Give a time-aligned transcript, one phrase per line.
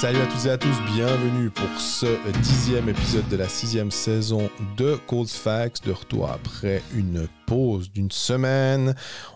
[0.00, 2.06] Salut à toutes et à tous, bienvenue pour ce
[2.40, 8.12] dixième épisode de la sixième saison de Cold Facts, de retour après une pause d'une
[8.12, 8.94] semaine.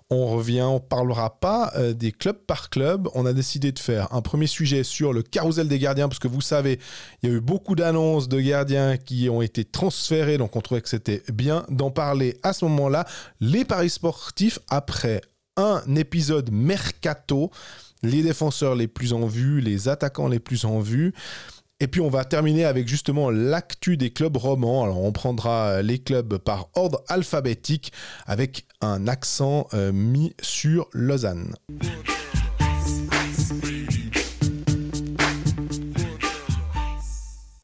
[0.09, 3.09] On revient, on parlera pas euh, des clubs par club.
[3.15, 6.29] On a décidé de faire un premier sujet sur le carrousel des gardiens, parce que
[6.29, 6.79] vous savez,
[7.25, 10.81] il y a eu beaucoup d'annonces de gardiens qui ont été transférés, donc on trouvait
[10.81, 13.05] que c'était bien d'en parler à ce moment-là.
[13.41, 15.23] Les paris sportifs, après
[15.57, 17.51] un épisode mercato,
[18.03, 21.13] les défenseurs les plus en vue, les attaquants les plus en vue.
[21.81, 24.85] Et puis on va terminer avec justement l'actu des clubs romans.
[24.85, 27.93] Alors on prendra les clubs par ordre alphabétique
[28.27, 31.55] avec un accent euh, mis sur Lausanne.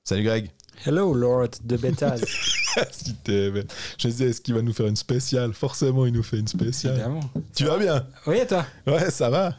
[0.02, 0.50] Salut Greg.
[0.84, 2.24] Hello Lord de Bétaz.
[2.92, 5.52] Si Je me disais, est-ce qu'il va nous faire une spéciale?
[5.52, 6.94] Forcément, il nous fait une spéciale.
[6.94, 7.20] Évidemment.
[7.54, 8.06] Tu vas bien?
[8.26, 8.64] Oui, et toi?
[8.86, 9.54] Ouais, ça va.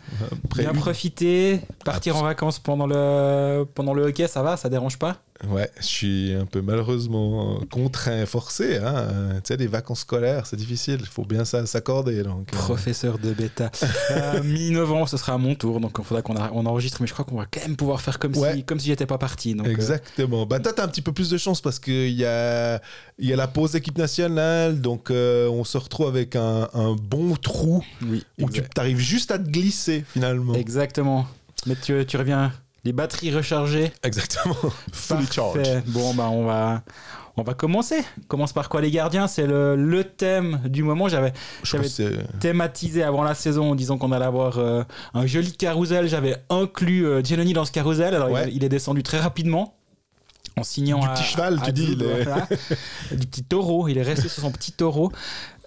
[0.45, 4.97] Après Bien profiter, partir en vacances pendant le, pendant le hockey, ça va Ça dérange
[4.97, 5.17] pas?
[5.47, 8.75] Ouais, je suis un peu malheureusement contraint, forcé.
[8.77, 8.93] Hein.
[8.95, 10.97] Euh, Tu sais, les vacances scolaires, c'est difficile.
[10.99, 12.23] Il faut bien ça s'accorder.
[12.23, 13.71] Donc, euh, Professeur de bêta.
[14.11, 17.13] Euh, Mi-novembre, ce sera à mon tour, donc il faudra qu'on on enregistre, mais je
[17.13, 18.55] crois qu'on va quand même pouvoir faire comme Ouais.
[18.55, 19.55] si, comme si j'étais pas parti.
[19.55, 20.45] Donc, euh, Exactement.
[20.45, 22.81] Bah, toi, t'as un petit peu plus de chance parce qu'il y a,
[23.19, 24.81] il y a la pause d'équipe nationale.
[24.81, 29.31] Donc, euh, on se retrouve avec un, un bon trou oui, où tu arrives juste
[29.31, 30.53] à te glisser finalement.
[30.53, 31.27] Exactement.
[31.65, 32.51] Mais tu, tu reviens,
[32.85, 33.91] les batteries rechargées.
[34.03, 34.55] Exactement.
[34.93, 35.83] Fully charged.
[35.87, 36.81] Bon, bah, on va,
[37.35, 38.03] on va commencer.
[38.29, 39.27] Commence par quoi les gardiens?
[39.27, 41.07] C'est le, le thème du moment.
[41.09, 41.33] J'avais
[42.39, 44.83] thématisé avant la saison en disant qu'on allait avoir euh,
[45.13, 46.07] un joli carrousel.
[46.07, 48.15] J'avais inclus euh, Giannoni dans ce carrousel.
[48.15, 48.45] Alors Ouais.
[48.49, 49.75] il, il est descendu très rapidement
[50.59, 52.47] en signant Du à- petit cheval, à tu dis, voilà.
[53.11, 53.87] du petit taureau.
[53.87, 55.11] Il est resté sur son petit taureau.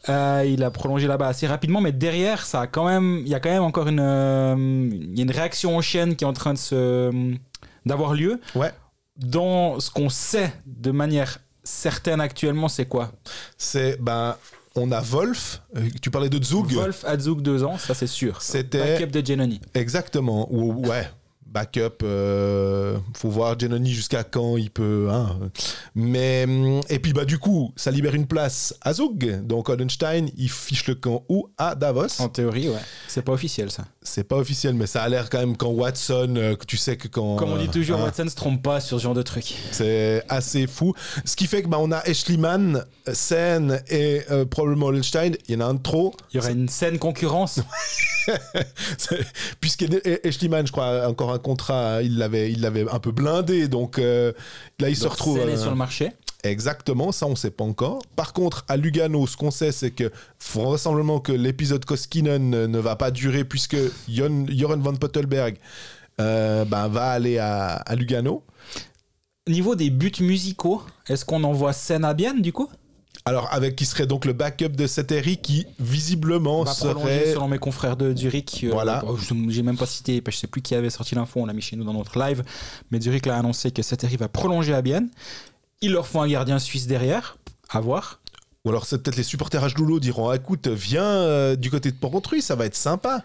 [0.08, 3.34] Euh, il a prolongé là-bas assez rapidement, mais derrière, ça a quand même, il y
[3.34, 4.56] a quand même encore une, euh,
[4.90, 7.34] il y a une réaction en chaîne qui est en train de se,
[7.86, 8.40] d'avoir lieu.
[8.56, 8.72] Ouais.
[9.16, 13.12] Dans ce qu'on sait de manière certaine actuellement, c'est quoi?
[13.56, 14.34] C'est, ben,
[14.74, 15.62] on a Wolf.
[15.76, 16.72] euh, tu parlais de Zug.
[16.72, 18.42] Wolf à Zug deux ans, ça c'est sûr.
[18.42, 19.60] C'était- Backup de Giannoni.
[19.74, 20.48] Exactement.
[20.50, 21.08] Ou, ouais.
[21.52, 25.08] Backup, euh, faut voir Giannoni jusqu'à quand il peut.
[25.10, 25.38] hein.
[25.94, 29.42] Mais hum, et puis bah du coup, ça libère une place à Zug.
[29.44, 32.20] Donc Odenstein, il fiche le camp où à Davos.
[32.20, 32.80] En théorie, ouais.
[33.06, 33.84] C'est pas officiel, ça.
[34.00, 36.96] C'est pas officiel, mais ça a l'air quand même quand Watson, euh, que tu sais
[36.96, 37.36] que quand.
[37.36, 39.54] Comme on dit toujours, hein, Watson se trompe pas sur ce genre de truc.
[39.72, 40.94] C'est assez fou.
[41.26, 42.82] Ce qui fait que bah, on a Eschliman,
[43.12, 45.36] Sen et euh, probablement Odenstein.
[45.48, 46.14] Il y en a un de trop.
[46.32, 47.60] Il y aura une saine concurrence.
[49.60, 54.32] Puisqu'Eschliman, je crois, encore un contrat, il l'avait, il l'avait un peu blindé, donc euh,
[54.80, 55.38] là il se retrouve.
[55.38, 56.12] Euh, sur le marché.
[56.44, 58.02] Exactement, ça on sait pas encore.
[58.16, 60.10] Par contre, à Lugano, ce qu'on sait, c'est que
[60.54, 63.76] vraisemblablement que l'épisode Koskinen ne va pas durer puisque
[64.08, 65.56] Jon- Joran van Pottelberg
[66.20, 68.42] euh, ben, va aller à, à Lugano.
[69.48, 72.68] Niveau des buts musicaux, est-ce qu'on envoie Sen à Bienne, du coup?
[73.24, 77.32] Alors, avec qui serait donc le backup de Seteri qui visiblement va serait.
[77.32, 78.64] selon mes confrères de Zurich.
[78.64, 79.04] euh, Voilà.
[79.16, 81.62] je- J'ai même pas cité, je sais plus qui avait sorti l'info, on l'a mis
[81.62, 82.42] chez nous dans notre live.
[82.90, 85.08] Mais Zurich l'a annoncé que Sateri va prolonger à Bienne.
[85.82, 87.36] Il leur faut un gardien suisse derrière.
[87.70, 88.20] À voir.
[88.64, 90.00] Ou alors, c'est peut-être les supporters H.
[90.00, 93.22] diront ah, écoute, viens euh, du côté de Porrentruy, ça va être sympa.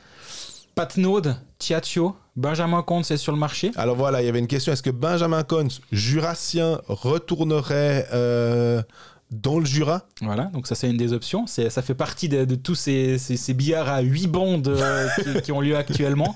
[0.76, 1.22] Patnaud,
[1.58, 3.72] Tiaccio, Benjamin Comte, c'est sur le marché.
[3.78, 8.82] Alors voilà, il y avait une question est-ce que Benjamin Cons, jurassien, retournerait euh,
[9.32, 11.48] dans le Jura Voilà, donc ça c'est une des options.
[11.48, 15.42] Ça fait partie de, de tous ces, ces, ces billards à 8 bandes euh, qui,
[15.42, 16.36] qui ont lieu actuellement.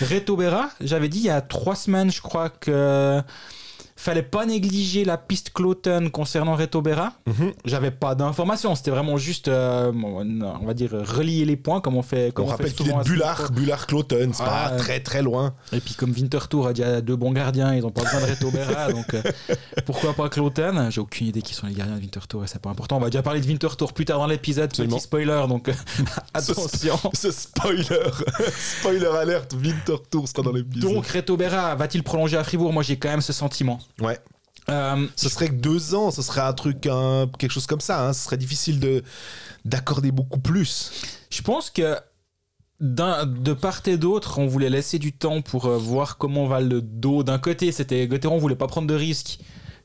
[0.00, 3.20] Reto Berra, j'avais dit il y a trois semaines, je crois que
[3.98, 7.14] fallait pas négliger la piste Cloten concernant Reto Berra.
[7.26, 7.52] Mhm.
[7.64, 12.02] J'avais pas d'informations, c'était vraiment juste, euh, on va dire, relier les points comme on
[12.02, 12.32] fait.
[12.32, 13.50] Comme On on rappelle qu'il est ce Bullard.
[13.52, 15.54] Bullard Cloten, c'est Ah, pas très très loin.
[15.72, 18.50] Et puis comme Winterthur a déjà deux bons gardiens, ils ont pas besoin de Reto
[18.50, 19.22] Berra, donc euh,
[19.84, 20.90] pourquoi pas Cloten?
[20.90, 22.96] J'ai aucune idée qui sont les gardiens de Winterthur et c'est pas important.
[22.98, 25.72] On va déjà parler de Winterthur plus tard dans l'épisode, petit spoiler, donc euh,
[26.34, 26.98] attention.
[27.14, 27.84] Ce spoiler,
[28.78, 30.92] spoiler alerte, Winterthur sera dans l'épisode.
[30.92, 32.72] Donc Reto Berra va-t-il prolonger à Fribourg?
[32.72, 33.80] Moi j'ai quand même ce sentiment.
[34.00, 34.18] Ouais.
[34.70, 38.06] Euh, Ce serait que deux ans, ce serait un truc, un- quelque chose comme ça.
[38.06, 38.12] hein.
[38.12, 39.02] Ce serait difficile de
[39.64, 40.92] d'accorder beaucoup plus.
[41.30, 41.96] je pense que
[42.80, 46.80] de part et d'autre, on voulait laisser du temps pour euh, voir comment va le
[46.80, 47.22] dos.
[47.24, 49.40] D'un côté, c'était Gauthieron voulait pas prendre de risques.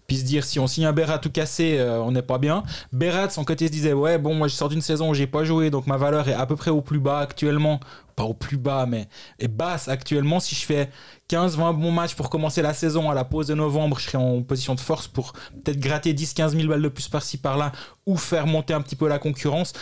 [0.07, 2.63] Puis se dire si on signe un Berat tout cassé, euh, on n'est pas bien.
[2.91, 5.43] Berat son côté se disait ouais bon moi je sors d'une saison où j'ai pas
[5.43, 7.79] joué donc ma valeur est à peu près au plus bas actuellement,
[8.15, 9.07] pas au plus bas mais
[9.39, 10.39] est basse actuellement.
[10.39, 10.89] Si je fais
[11.29, 14.41] 15-20 bons matchs pour commencer la saison à la pause de novembre, je serai en
[14.41, 15.33] position de force pour
[15.63, 17.71] peut-être gratter 10-15 000 balles de plus par-ci par-là
[18.05, 19.73] ou faire monter un petit peu la concurrence.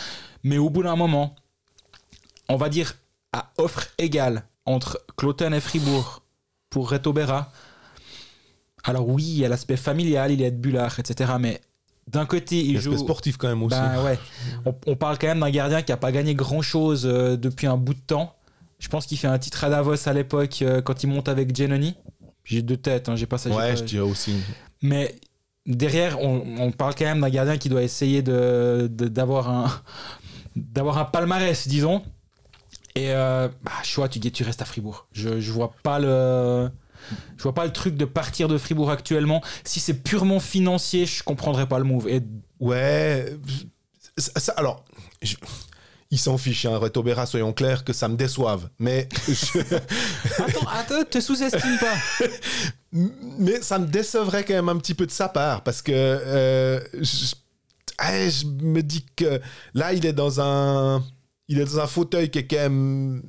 [0.44, 1.34] Mais au bout d'un moment,
[2.48, 2.94] on va dire
[3.32, 6.22] à offre égale entre Cloten et Fribourg
[6.70, 7.50] pour Reto Berra,
[8.84, 11.32] Alors oui, il y a l'aspect familial, il est de Bullard, etc.
[11.38, 11.60] Mais
[12.10, 12.98] d'un côté, il L'aspect joue.
[12.98, 13.76] sportif quand même aussi.
[13.78, 14.18] Ben ouais.
[14.66, 17.76] On, on parle quand même d'un gardien qui a pas gagné grand chose depuis un
[17.76, 18.34] bout de temps.
[18.80, 21.54] Je pense qu'il fait un titre à Davos à l'époque euh, quand il monte avec
[21.56, 21.94] Genoni.
[22.44, 23.50] J'ai deux têtes, hein, j'ai pas ça.
[23.50, 24.34] ouais, pas- je dirais aussi.
[24.82, 25.14] Mais
[25.64, 29.66] derrière, on, on parle quand même d'un gardien qui doit essayer de- de- d'avoir un
[30.56, 32.02] d'avoir un palmarès, disons.
[32.96, 35.06] Et euh, bah, choix, tu, tu restes à Fribourg.
[35.12, 36.68] Je, je vois pas le
[37.36, 39.42] je vois pas le truc de partir de Fribourg actuellement.
[39.64, 42.08] Si c'est purement financier, je comprendrais pas le move.
[42.08, 42.20] Et
[42.60, 43.36] Ouais.
[44.16, 44.84] ça- ça- alors,
[45.22, 45.36] je-
[46.10, 48.68] il s'en fiche, hein, Reto Berra, soyons clairs, que ça me déçoive.
[48.78, 49.58] Mais, je-
[50.42, 51.96] attends, attends, te sous-estime pas.
[52.92, 55.62] mais ça me décevrait quand même un petit peu de sa part.
[55.62, 57.34] Parce que euh, je,
[57.98, 59.40] ah, je me dis que
[59.74, 61.02] là, il est dans un.
[61.48, 63.22] Il est dans un fauteuil qui est quand même.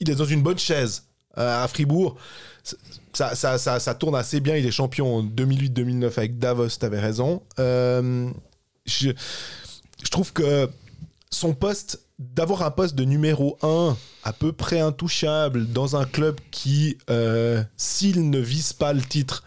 [0.00, 1.04] Il est dans une bonne chaise
[1.38, 2.16] euh, à Fribourg.
[3.16, 4.56] Ça, ça, ça, ça tourne assez bien.
[4.56, 7.42] Il est champion en 2008-2009 avec Davos, t'avais raison.
[7.58, 8.28] Euh,
[8.84, 9.08] je,
[10.04, 10.68] je trouve que
[11.30, 16.36] son poste, d'avoir un poste de numéro 1 à peu près intouchable dans un club
[16.50, 19.44] qui, euh, s'il ne vise pas le titre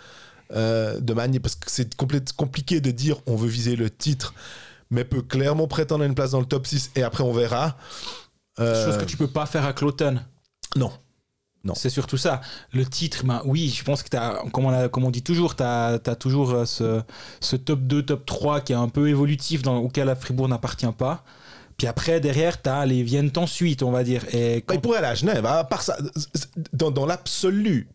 [0.52, 1.40] euh, de manière.
[1.40, 4.34] Parce que c'est compliqué de dire on veut viser le titre,
[4.90, 7.78] mais peut clairement prétendre à une place dans le top 6 et après on verra.
[8.58, 10.22] Chose que tu peux pas faire à Cloton.
[10.76, 10.92] Non.
[11.66, 11.74] Non.
[11.76, 12.40] C'est surtout ça.
[12.74, 15.56] Le titre, ben oui, je pense que t'as, comme on, a- comme on dit toujours,
[15.58, 17.02] tu as, toujours euh, ce,
[17.42, 20.92] ce top 2, top 3 qui est un peu évolutif, dans, auquel la Fribourg n'appartient
[20.98, 21.24] pas.
[21.78, 24.24] Puis après, derrière, tu as les viennent ensuite, on va dire.
[24.34, 25.98] Et Bah, quand- il pourrait aller à Genève, à part ça,
[26.74, 27.88] dans, dans l'absolu.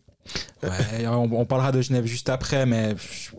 [0.63, 3.31] Ouais, on, on parlera de Genève juste après, mais je,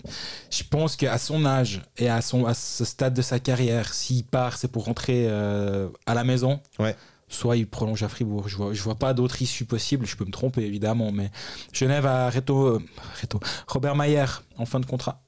[0.58, 4.24] je pense qu'à son âge et à, son, à ce stade de sa carrière, s'il
[4.24, 6.60] part, c'est pour rentrer euh, à la maison.
[6.78, 6.94] Ouais.
[7.28, 8.48] Soit il prolonge à Fribourg.
[8.48, 10.06] Je vois, je vois pas d'autre issue possible.
[10.06, 11.30] Je peux me tromper évidemment, mais
[11.72, 12.82] Genève à Reto, euh,
[13.20, 14.26] Reto, Robert Mayer
[14.56, 15.22] en fin de contrat.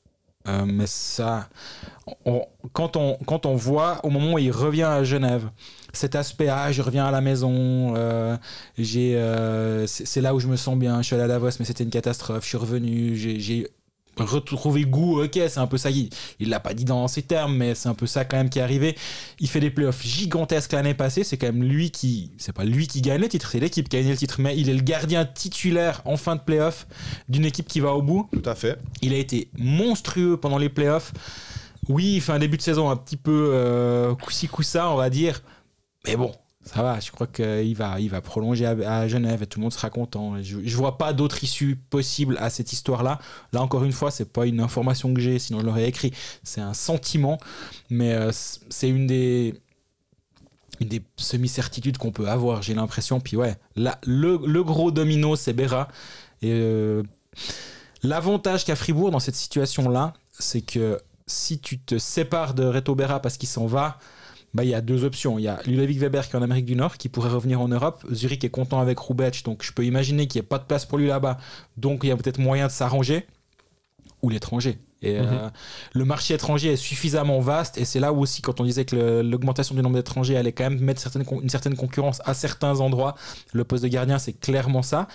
[0.46, 1.48] Euh, mais ça,
[2.72, 5.50] quand, on, quand on voit au moment où il revient à Genève,
[5.92, 8.36] cet aspect, ah, je reviens à la maison, euh,
[8.76, 11.90] c'est là où je me sens bien, je suis allé à Davos, mais c'était une
[11.90, 13.68] catastrophe, je suis revenu, j'ai-
[14.26, 16.10] j'ai retrouvé goût, ok, c'est un peu ça, il
[16.40, 18.62] l'a pas dit dans ces termes, mais c'est un peu ça quand même qui est
[18.62, 18.96] arrivé.
[19.40, 22.86] Il fait des playoffs gigantesques l'année passée, c'est quand même lui qui, c'est pas lui
[22.86, 24.82] qui gagne le titre, c'est l'équipe qui a gagné le titre, mais il est le
[24.82, 26.86] gardien titulaire en fin de playoff
[27.28, 28.28] d'une équipe qui va au bout.
[28.32, 28.78] Tout à fait.
[29.02, 31.12] Il a été monstrueux pendant les playoffs.
[31.88, 35.08] Oui, il fait un début de saison un petit peu euh, coup-ci coup-ça, on va
[35.08, 35.42] dire.
[36.06, 36.32] Mais bon,
[36.64, 37.00] ça va.
[37.00, 40.42] Je crois qu'il va, il va prolonger à, Genève et tout le monde sera content.
[40.42, 43.18] Je, je vois pas d'autre issue possible à cette histoire-là.
[43.52, 46.12] Là, encore une fois, c'est pas une information que j'ai, sinon je l'aurais écrit.
[46.42, 47.38] C'est un sentiment,
[47.90, 49.54] mais euh, c'est une des
[50.80, 53.20] des semi-certitudes qu'on peut avoir, j'ai l'impression.
[53.20, 55.88] Puis ouais, là, le, gros domino, c'est Berra.
[56.42, 57.02] Et euh,
[58.02, 63.20] l'avantage qu'a Fribourg dans cette situation-là, c'est que si tu te sépares de Reto Berra
[63.20, 63.98] parce qu'il s'en va,
[64.54, 65.38] bah, il y a deux options.
[65.38, 67.68] Il y a Ludovic Weber qui est en Amérique du Nord, qui pourrait revenir en
[67.68, 68.04] Europe.
[68.12, 70.86] Zurich est content avec Rubec, donc je peux imaginer qu'il n'y ait pas de place
[70.86, 71.38] pour lui là-bas.
[71.76, 73.26] Donc il y a peut-être moyen de s'arranger.
[74.22, 74.78] Ou l'étranger.
[75.00, 75.48] Et euh,
[75.92, 79.22] le marché étranger est suffisamment vaste, et c'est là où aussi, quand on disait que
[79.22, 83.14] l'augmentation du nombre d'étrangers allait quand même mettre certaines une certaine concurrence à certains endroits,
[83.52, 85.06] le poste de gardien, c'est clairement ça.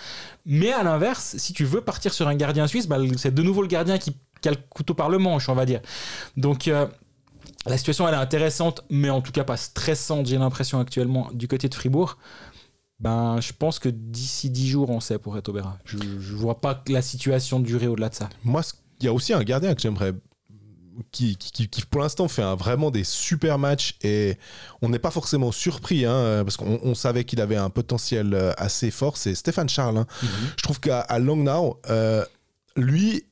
[0.46, 3.60] Mais à l'inverse, si tu veux partir sur un gardien suisse, bah, c'est de nouveau
[3.60, 5.80] le gardien qui, qui a le couteau par le manche, on va dire.
[6.38, 6.86] Donc euh,
[7.66, 11.48] la situation, elle est intéressante, mais en tout cas pas stressante, j'ai l'impression actuellement, du
[11.48, 12.18] côté de Fribourg.
[13.00, 15.78] Ben, je pense que d'ici 10 jours, on sait pour Etobera.
[15.84, 18.28] Je, je vois pas la situation durer au-delà de ça.
[18.44, 18.62] Moi,
[19.00, 20.12] il y a aussi un gardien que j'aimerais.
[21.10, 24.38] Qui, qui- qui- pour l'instant fait un- vraiment des super matchs et
[24.80, 28.52] on n'est pas forcément surpris hein, parce qu'on on savait qu'il avait un potentiel euh,
[28.58, 29.98] assez fort, c'est Stéphane Charles.
[29.98, 30.06] hein.
[30.56, 32.24] Je trouve qu'à à Langnau, euh,
[32.76, 33.24] lui,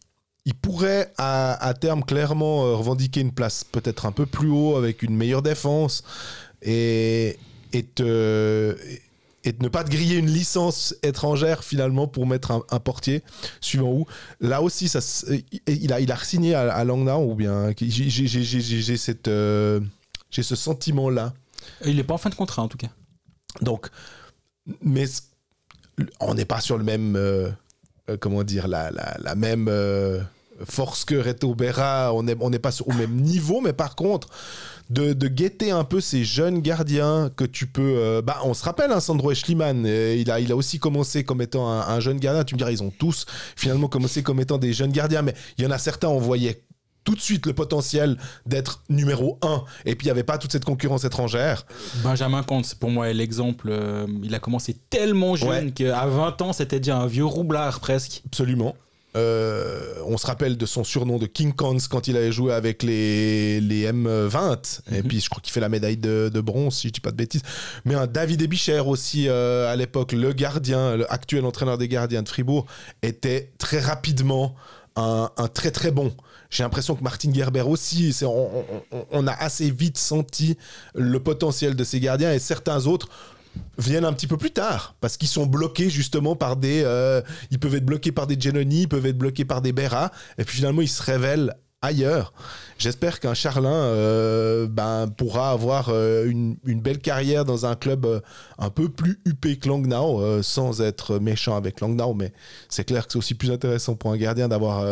[0.44, 4.76] il pourrait à, à terme clairement euh, revendiquer une place peut-être un peu plus haut
[4.76, 6.02] avec une meilleure défense
[6.62, 7.38] et,
[7.72, 8.76] et, te-
[9.44, 13.22] et de ne pas te griller une licence étrangère finalement pour mettre un, un portier
[13.61, 14.06] suivant où.
[14.40, 15.26] Là aussi, ça, s-
[15.66, 19.80] il, a, il a signé à, à Langnau ou bien j'ai- cette, euh,
[20.30, 21.34] j'ai ce sentiment-là.
[21.84, 22.90] Il est pas en fin de contrat, en tout cas.
[23.61, 23.88] Donc,
[24.80, 25.04] mais
[26.20, 27.50] on n'est pas sur le même, euh,
[28.11, 30.21] euh, comment dire, la, la, la même euh,
[30.64, 32.12] force que Reto Berra.
[32.14, 34.28] On n'est on pas au même niveau, mais par contre,
[34.90, 37.94] de, de guetter un peu ces jeunes gardiens que tu peux.
[37.97, 41.25] euh, bah, on se rappelle, hein, Sandro Schliemann, euh, il, a, il a aussi commencé
[41.25, 42.44] comme étant un, un jeune gardien.
[42.44, 43.25] Tu me diras, ils ont tous
[43.56, 46.62] finalement commencé comme étant des jeunes gardiens, mais il y en a certains, on voyait
[47.04, 48.16] tout de suite le potentiel
[48.47, 51.66] d'être numéro 1 et puis il n'y avait pas toute cette concurrence étrangère
[52.04, 53.68] Benjamin Comte, c'est pour moi l'exemple.
[53.71, 55.71] euh, il a commencé tellement jeune Ouais.
[55.73, 58.23] qu'à 20 ans, c'était déjà un vieux roublard presque.
[58.26, 58.75] absolument
[59.14, 62.82] Euh, on se rappelle de son surnom de King Cons quand il avait joué avec
[62.82, 64.80] les, les M20.
[64.90, 65.09] Et Mhm.
[65.09, 67.16] puis je crois qu'il fait la médaille de, de bronze, si je dis pas de
[67.16, 67.42] bêtises.
[67.85, 72.23] Mais un David Ebicher aussi, euh, à l'époque, le gardien, le actuel entraîneur des gardiens
[72.23, 72.64] de Fribourg,
[73.02, 74.54] était très rapidement
[74.97, 76.14] un, un très très bon.
[76.52, 80.59] J'ai l'impression que Martin Gerber aussi, on, a assez vite senti
[80.94, 83.09] le potentiel de ces gardiens et certains autres
[83.78, 87.59] viennent un petit peu plus tard parce qu'ils sont bloqués justement par des euh, ils
[87.59, 90.56] peuvent être bloqués par des Genoni ils peuvent être bloqués par des Berra et puis
[90.56, 92.32] finalement ils se révèlent ailleurs.
[92.78, 98.23] J'espère qu'un Charlin euh, ben, pourra avoir euh, une, belle carrière dans un club
[98.59, 102.32] un peu plus huppé que Langnau sans être méchant avec Langnau mais
[102.68, 104.85] c'est clair que c'est aussi plus intéressant pour un gardien d'avoir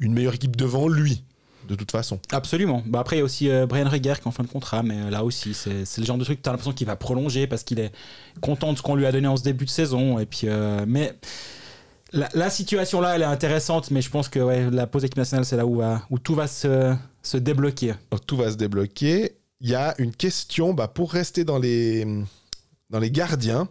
[0.00, 1.22] une meilleure équipe devant lui
[1.68, 2.82] de toute façon Absolument.
[2.86, 4.82] Bah après, il y a aussi euh, Brian Reger qui est en fin de contrat,
[4.82, 6.96] mais euh, là aussi, c'est le genre de truc que tu as l'impression qu'il va
[6.96, 7.92] prolonger parce qu'il est
[8.40, 10.18] content de ce qu'on lui a donné en ce début de saison.
[10.18, 11.14] Et puis, euh, mais
[12.12, 15.18] la, la situation là, elle est intéressante, mais je pense que ouais, la pause équipe
[15.18, 16.92] nationale, c'est là où, va- où tout va se,
[17.22, 17.94] se débloquer.
[18.10, 19.36] Donc, tout va se débloquer.
[19.60, 22.04] Il y a une question bah, pour rester dans les,
[22.88, 23.68] dans les gardiens.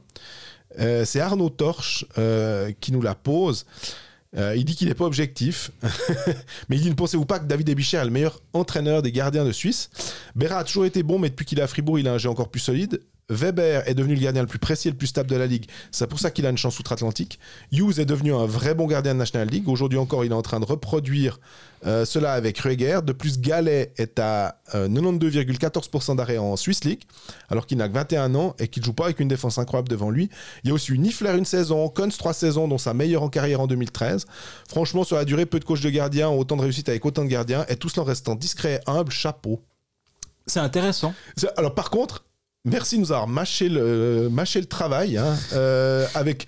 [0.78, 2.06] C'est Arnaud Torche
[2.80, 3.66] qui nous la pose.
[4.38, 5.72] Euh, il dit qu'il n'est pas objectif,
[6.70, 9.44] mais il dit ne pensez-vous pas que David Ebicher est le meilleur entraîneur des gardiens
[9.44, 9.90] de Suisse
[10.36, 12.30] Berra a toujours été bon, mais depuis qu'il est à Fribourg, il a un jeu
[12.30, 13.02] encore plus solide.
[13.30, 15.66] Weber est devenu le gardien le plus précis et le plus stable de la ligue.
[15.92, 17.40] C'est pour ça qu'il a une chance outre-Atlantique.
[17.72, 19.68] Hughes est devenu un vrai bon gardien de National League.
[19.68, 21.40] Aujourd'hui encore, il est en train de reproduire
[21.86, 23.02] euh, cela avec Rueger.
[23.04, 27.04] De plus, Gallet est à euh, 92,14% d'arrêt en Swiss League,
[27.50, 30.10] alors qu'il n'a que 21 ans et qu'il joue pas avec une défense incroyable devant
[30.10, 30.30] lui.
[30.64, 33.62] Il y a aussi Niffler une saison, Cons trois saisons, dont sa meilleure en carrière
[33.62, 34.26] en 2013.
[34.68, 37.24] Franchement, sur la durée, peu de coachs de gardiens ont autant de réussite avec autant
[37.24, 39.62] de gardiens, et tout cela en restant discret et humble, chapeau.
[40.48, 41.14] C'est intéressant.
[41.58, 42.24] Alors par contre,
[42.66, 46.48] merci de nous avoir mâché le, mâché le travail hein, euh, avec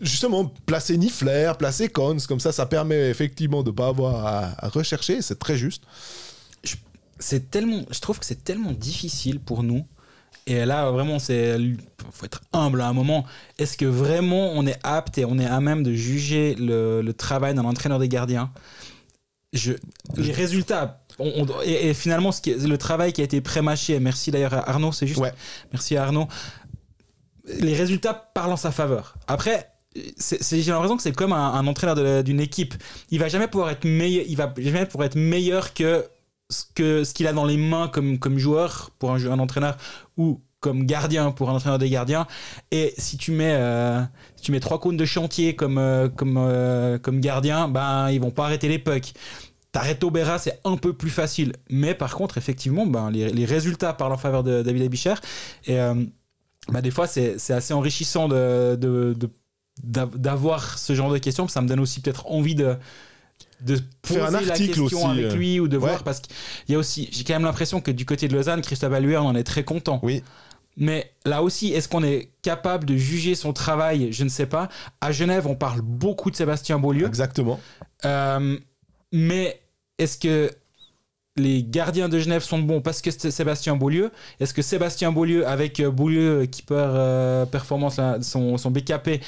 [0.00, 4.66] justement placer Niffler, placer Cons, comme ça ça permet effectivement de ne pas avoir à,
[4.66, 5.84] à rechercher, c'est très juste.
[7.18, 9.86] c'est tellement je trouve que c'est tellement difficile pour nous.
[10.46, 11.56] Et là vraiment c'est
[12.12, 13.24] faut être humble à un moment.
[13.58, 17.12] Est-ce que vraiment on est apte et on est à même de juger le, le
[17.12, 18.50] travail d'un entraîneur des gardiens?
[19.52, 19.72] Je,
[20.16, 23.40] les résultats on- on- et, et finalement ce qui est- le travail qui a été
[23.40, 25.32] pré-mâché merci d'ailleurs à Arnaud c'est juste Ouais.
[25.72, 26.26] merci à Arnaud.
[27.60, 29.14] Les résultats parlent en sa faveur.
[29.26, 32.74] Après j'ai l'impression que c'est comme un, un entraîneur d'une équipe.
[33.10, 36.04] Il va jamais pouvoir être meilleur il va jamais pouvoir être meilleur que
[36.48, 39.76] ce que ce qu'il a dans les mains comme comme joueur pour un, entraîneur
[40.16, 42.26] ou comme gardien pour un entraîneur des gardiens.
[42.70, 44.00] Et si tu mets euh,
[44.36, 48.20] si tu mets trois cônes de chantier comme euh, comme euh, comme gardien ben ils
[48.20, 49.12] vont pas arrêter les pucks
[49.72, 51.52] T'arrêtes Berra, c'est un peu plus facile.
[51.70, 55.14] Mais par contre, effectivement, ben, les, les résultats parlent en faveur de David Abicher.
[55.66, 55.94] Et euh,
[56.68, 59.30] bah, des fois, c'est assez enrichissant de, de- de-
[59.84, 61.46] d'av- d'avoir ce genre de questions.
[61.48, 62.76] Ça me donne aussi peut-être envie de,
[63.60, 65.34] de poser Faire un la article question aussi, avec euh.
[65.36, 65.88] lui ou de Ouais.
[65.88, 66.02] voir.
[66.02, 66.32] Parce qu'il
[66.68, 69.26] y a aussi, j'ai quand même l'impression que du côté de Lausanne, Christophe Alluer, on
[69.26, 70.00] en est très content.
[70.02, 70.22] Oui.
[70.76, 74.12] Mais là aussi, est-ce qu'on est capable de juger son travail?
[74.12, 74.68] Je ne sais pas.
[75.00, 77.06] À Genève, on parle beaucoup de Sébastien Beaulieu.
[77.06, 77.60] Exactement.
[78.04, 78.56] Euh,
[79.12, 79.59] mais
[80.00, 80.50] est-ce que
[81.36, 84.10] les gardiens de Genève sont bons parce que c'est Sébastien Beaulieu?
[84.40, 89.20] Est-ce que Sébastien Beaulieu, avec euh, Beaulieu qui perd euh, performance, là, son, son BKP,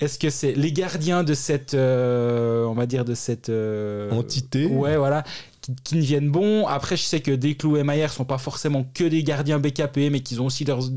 [0.00, 4.66] est-ce que c'est les gardiens de cette, euh, on va dire, de cette euh, Entité.
[4.66, 5.24] Ouais, voilà.
[5.60, 6.66] Qui, qui ne viennent bons?
[6.66, 10.20] Après, je sais que Desclous et Maillère sont pas forcément que des gardiens BKP, mais
[10.20, 10.88] qu'ils ont aussi leurs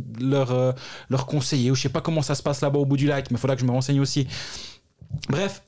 [0.52, 0.72] euh,
[1.10, 1.72] leurs conseillers.
[1.72, 3.40] Ou je sais pas comment ça se passe là-bas au bout du lac, mais il
[3.40, 4.28] faudra que je me renseigne aussi.
[5.30, 5.64] Bref,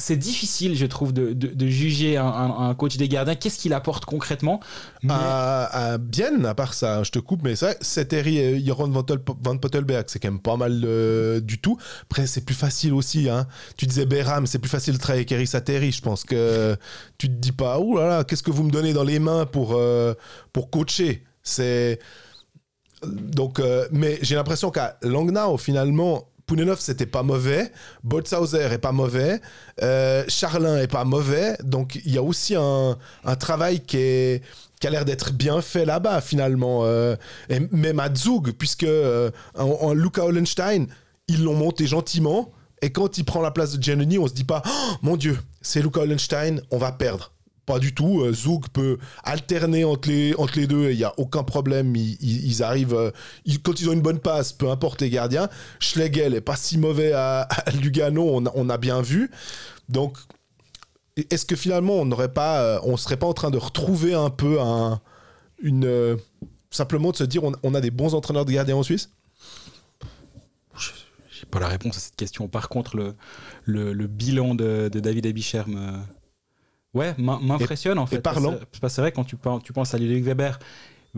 [0.00, 3.34] c'est- difficile, je trouve, de, de- juger un, un- coach des gardiens.
[3.34, 4.60] Qu'est-ce qu'il apporte concrètement?
[5.08, 10.04] À, à Bienne, à part ça, je te coupe, mais ça, Terry Joran Van, Pottelberg,
[10.08, 11.78] c'est quand même pas mal euh, du tout.
[12.02, 13.28] Après, c'est plus facile aussi.
[13.28, 13.46] Hein.
[13.76, 15.92] Tu disais Béram, c'est plus facile de travailler Eric Sateri.
[15.92, 16.76] Je pense que
[17.18, 19.46] tu te dis pas, oh là là, qu'est-ce que vous me donnez dans les mains
[19.46, 20.14] pour, euh,
[20.52, 21.24] pour coacher?
[21.42, 21.98] C'est.
[23.06, 27.70] Donc, euh, mais j'ai l'impression qu'à Langnau, finalement, Pounenov, c'était pas mauvais.
[28.02, 29.40] Boltzhauser est pas mauvais.
[29.84, 31.56] Euh, Charlin est pas mauvais.
[31.62, 34.42] Donc, il y a aussi un, un travail qui, est,
[34.80, 36.80] qui a l'air d'être bien fait là-bas, finalement.
[36.82, 37.14] Euh,
[37.50, 40.88] et même à Zug, puisque euh, en, Luca Hollenstein,
[41.28, 42.50] ils l'ont monté gentiment.
[42.82, 45.38] Et quand il prend la place de Giannini, on se dit pas, Oh, mon Dieu,
[45.62, 47.30] c'est Luca Hollenstein, on va perdre.
[47.70, 48.22] Pas du tout.
[48.22, 51.94] Euh, Zug peut alterner entre les, entre les deux et il n'y a aucun problème.
[51.94, 52.94] Ils, arrivent.
[52.94, 53.12] euh,
[53.62, 55.48] quand ils ont une bonne passe, peu importe les gardiens.
[55.78, 57.46] Schlegel est pas si mauvais à,
[57.80, 59.30] Lugano, on, a- bien vu.
[59.88, 60.18] Donc,
[61.30, 62.60] est-ce que finalement, on n'aurait pas.
[62.60, 65.00] euh, on serait pas en train de retrouver un peu un.
[66.72, 69.10] Simplement de se dire, on, a des bons entraîneurs de gardiens en Suisse?
[71.52, 72.48] Pas la réponse à cette question.
[72.48, 73.14] Par contre, le,
[73.92, 76.00] le, bilan de, David Abicher me,
[76.94, 78.18] ouais, m'im- m'impressionne en fait.
[78.20, 78.50] parlant.
[78.52, 80.58] Parce que- parce que C'est vrai, quand tu, pen- tu penses à Ludovic Weber,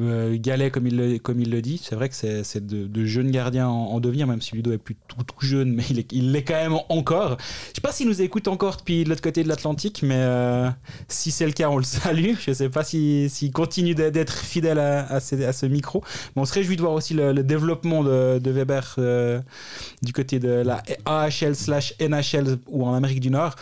[0.00, 3.04] euh, Gallet, comme il, le, comme il le dit, c'est vrai que c'est de, de
[3.04, 5.98] jeunes gardiens en, en devenir, même si Ludo est plus tout, tout jeune, mais il
[5.98, 7.36] est- il l'est quand même encore.
[7.68, 10.70] Je sais pas s'il nous écoute encore depuis l'autre côté de l'Atlantique, mais euh,
[11.08, 12.36] si c'est le cas, on le salue.
[12.40, 16.02] Je sais pas s'il continue d'être- d'être fidèle à, à, ces- à ce micro.
[16.36, 19.40] Mais on se réjouit de voir aussi le, le développement de, de Weber euh,
[20.00, 23.56] du côté de la AHL slash NHL ou en Amérique du Nord.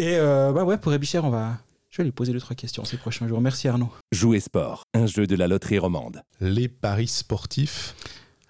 [0.00, 1.58] Et euh, bah ouais, pour Ebicher, on va.
[1.90, 3.42] Je vais lui poser deux trois questions ces prochains jours.
[3.42, 3.90] Merci Arnaud.
[4.12, 6.22] Jouer sport, un jeu de la loterie romande.
[6.40, 7.94] Les paris sportifs.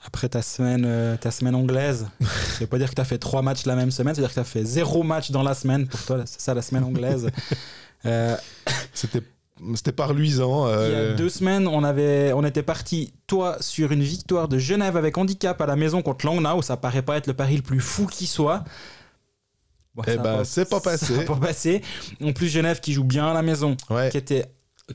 [0.06, 3.18] Après ta semaine, euh, ta semaine anglaise, ça veut pas dire que tu as fait
[3.18, 5.88] trois matchs la même semaine, c'est-à-dire que tu as fait zéro match dans la semaine.
[5.88, 7.28] Pour toi, c'est ça la semaine anglaise.
[8.06, 8.34] Euh,
[8.94, 9.20] C'était
[9.74, 10.66] c'était pas reluisant.
[10.86, 14.56] il y a deux semaines, on, avait, on était parti, toi, sur une victoire de
[14.56, 16.62] Genève avec handicap à la maison contre Langnau.
[16.62, 18.64] Ça paraît pas être le pari le plus fou qui soit.
[19.94, 21.24] Bon, Eh ben, c'est pas passé.
[21.24, 21.82] pas passé.
[22.22, 23.76] En plus, Genève qui joue bien à la maison.
[23.90, 24.08] Ouais.
[24.10, 24.46] qui était,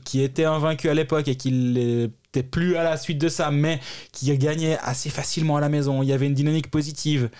[0.04, 3.80] qui était invaincu à l'époque et qui n'était plus à la suite de ça, mais
[4.12, 6.02] qui gagné assez facilement à la maison.
[6.02, 7.30] Il y avait une dynamique positive.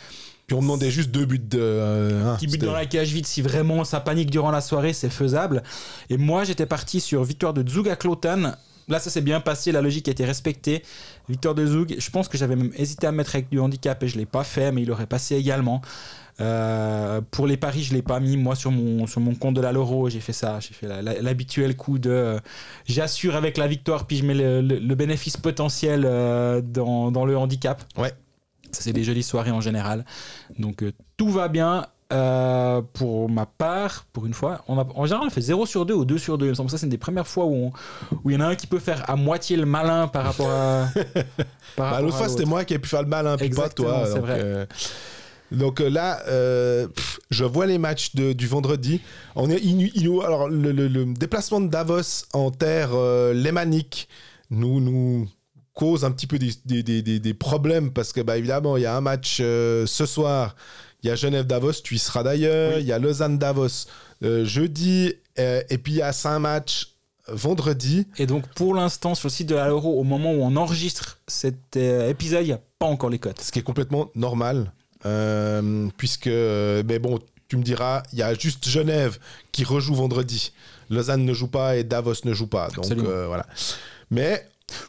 [0.47, 1.59] Puis on demandait juste deux buts de.
[1.61, 5.11] euh, Petit but dans la cage vide, si vraiment ça panique durant la soirée, c'est
[5.11, 5.63] faisable.
[6.09, 8.53] Et moi, j'étais parti sur victoire de Zug à Clotan.
[8.89, 10.85] Là, ça s'est bien passé, la logique a été respectée.
[11.29, 14.07] Victoire de Zug, je pense que j'avais même hésité à mettre avec du handicap et
[14.07, 15.83] je ne l'ai pas fait, mais il aurait passé également.
[16.41, 19.61] Euh, pour les paris, je l'ai pas mis moi sur mon, sur mon compte de
[19.61, 20.11] la Loro.
[20.11, 20.87] J'ai fait ça, j'ai fait
[21.23, 22.39] l'habituel coup de euh,
[22.87, 27.25] j'assure avec la victoire, puis je mets le, le- le bénéfice potentiel euh, dans, dans
[27.25, 27.83] le handicap.
[27.97, 28.13] Ouais.
[28.71, 30.05] Ça, c'est des jolies soirées en général.
[30.59, 30.85] Donc
[31.17, 31.87] tout va bien.
[32.13, 35.85] Euh, pour ma part, pour une fois, on a, en général on fait 0 sur
[35.85, 36.47] 2 ou 2 sur 2.
[36.47, 37.73] Il me semble que ça, c'est une des premières fois où on-
[38.23, 40.49] où il y en a un qui peut faire à moitié le malin par rapport
[40.51, 40.87] à.
[41.77, 44.05] Bah, L'autre fois, c'était moi qui ai pu faire le malin, puis pas toi.
[44.07, 44.39] c'est vrai.
[44.41, 44.67] euh,
[45.53, 49.01] donc euh, là, euh, pff, je vois les matchs de- du vendredi.
[49.35, 49.61] On est,
[50.25, 54.09] alors, le, le- le déplacement de Davos en terre euh, lémanique
[54.51, 55.29] nous, nous
[55.75, 58.87] cause un petit peu des, des- des- des- problèmes parce que, bah, évidemment, il y
[58.87, 60.57] a un match euh, ce soir.
[61.03, 62.75] Il y a Genève-Davos, tu y seras d'ailleurs.
[62.77, 62.81] Oui.
[62.83, 63.87] Il y a Lausanne-Davos
[64.23, 65.13] jeudi.
[65.37, 66.95] et puis, il y a cinq matchs
[67.29, 68.07] vendredi.
[68.19, 71.19] Et donc pour l'instant, sur le site de la Euro, au moment où on enregistre
[71.27, 73.41] cet euh, épisode, il n'y a pas encore les cotes.
[73.41, 74.73] ce qui est complètement normal,
[75.97, 79.19] puisque, euh, mais bon, tu me diras, il y a juste Genève
[79.53, 80.53] qui rejoue vendredi.
[80.91, 82.69] Lausanne ne joue pas et Davos ne joue pas.
[82.71, 83.47] Donc euh, voilà.
[84.11, 84.47] Mais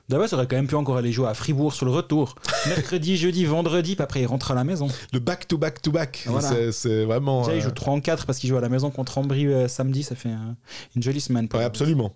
[0.10, 2.36] Davos aurait quand même pu encore aller jouer à Fribourg sur le retour.
[2.67, 4.88] Mercredi, jeudi, vendredi, puis après il rentre à la maison.
[5.13, 6.49] le back-to-back-to-back, Voilà.
[6.49, 7.41] c'est- c'est vraiment.
[7.41, 9.45] Déjà, il euh, joue 3 en 4 parce qu'il joue à la maison contre Ambry
[9.47, 10.03] euh, samedi.
[10.03, 10.56] Ça fait un-
[10.95, 11.47] une jolie semaine.
[11.47, 12.13] pour ouais, absolument.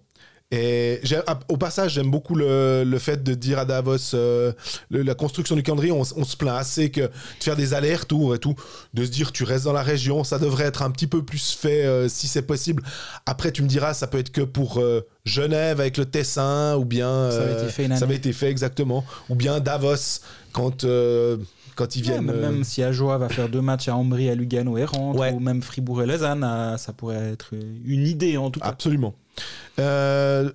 [0.52, 1.00] Et
[1.48, 4.52] au passage, j'aime beaucoup le, le fait de dire à Davos euh,
[4.90, 5.94] le- la construction du calendrier.
[5.94, 7.10] On, on se plaint assez que de
[7.40, 8.56] faire des allers-retours et tout,
[8.94, 11.52] de se dire tu restes dans la région, ça devrait être un petit peu plus
[11.54, 12.84] fait euh, si c'est possible.
[13.26, 16.84] Après, tu me diras, ça peut être que pour euh, Genève avec le Tessin ou
[16.84, 20.20] bien Ça avait été fait une ça avait été fait exactement, ou bien Davos
[20.52, 20.84] quand
[21.76, 22.26] quand ils Ouais, viennent.
[22.26, 25.32] mais euh, Même si Ajoa va faire deux matchs à Ambry, à Lugano et Ouais.
[25.34, 28.68] ou même Fribourg et Lausanne, euh, ça pourrait être une idée en tout cas.
[28.68, 29.14] Absolument.
[29.80, 30.52] Euh,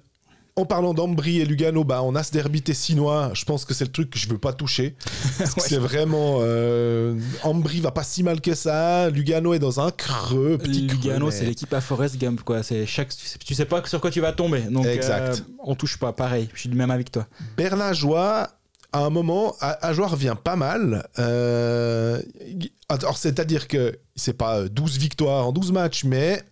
[0.58, 3.30] en parlant d'Ambry et Lugano, bah, on a ce derby tessinois.
[3.34, 4.96] Je pense que c'est le truc que je veux pas toucher.
[5.38, 5.46] Ouais.
[5.58, 6.38] c'est vraiment.
[6.40, 9.10] Euh, Ambry va pas si mal que ça.
[9.10, 10.56] Lugano est dans un creux.
[10.56, 12.62] Petit Lugano, c'est l'équipe à Forest Gump, quoi.
[12.62, 14.60] C'est chaque, tu sais, tu sais pas sur quoi tu vas tomber.
[14.62, 15.34] Donc, Exact.
[15.40, 16.14] euh, on touche pas.
[16.14, 17.26] Pareil, je suis du même avec toi.
[17.58, 18.48] Bernageois,
[18.96, 21.06] à un moment, Ajoie revient pas mal.
[21.18, 22.20] Euh,
[22.88, 26.42] alors, c'est-à-dire que c'est pas 12 victoires en 12 matchs, mais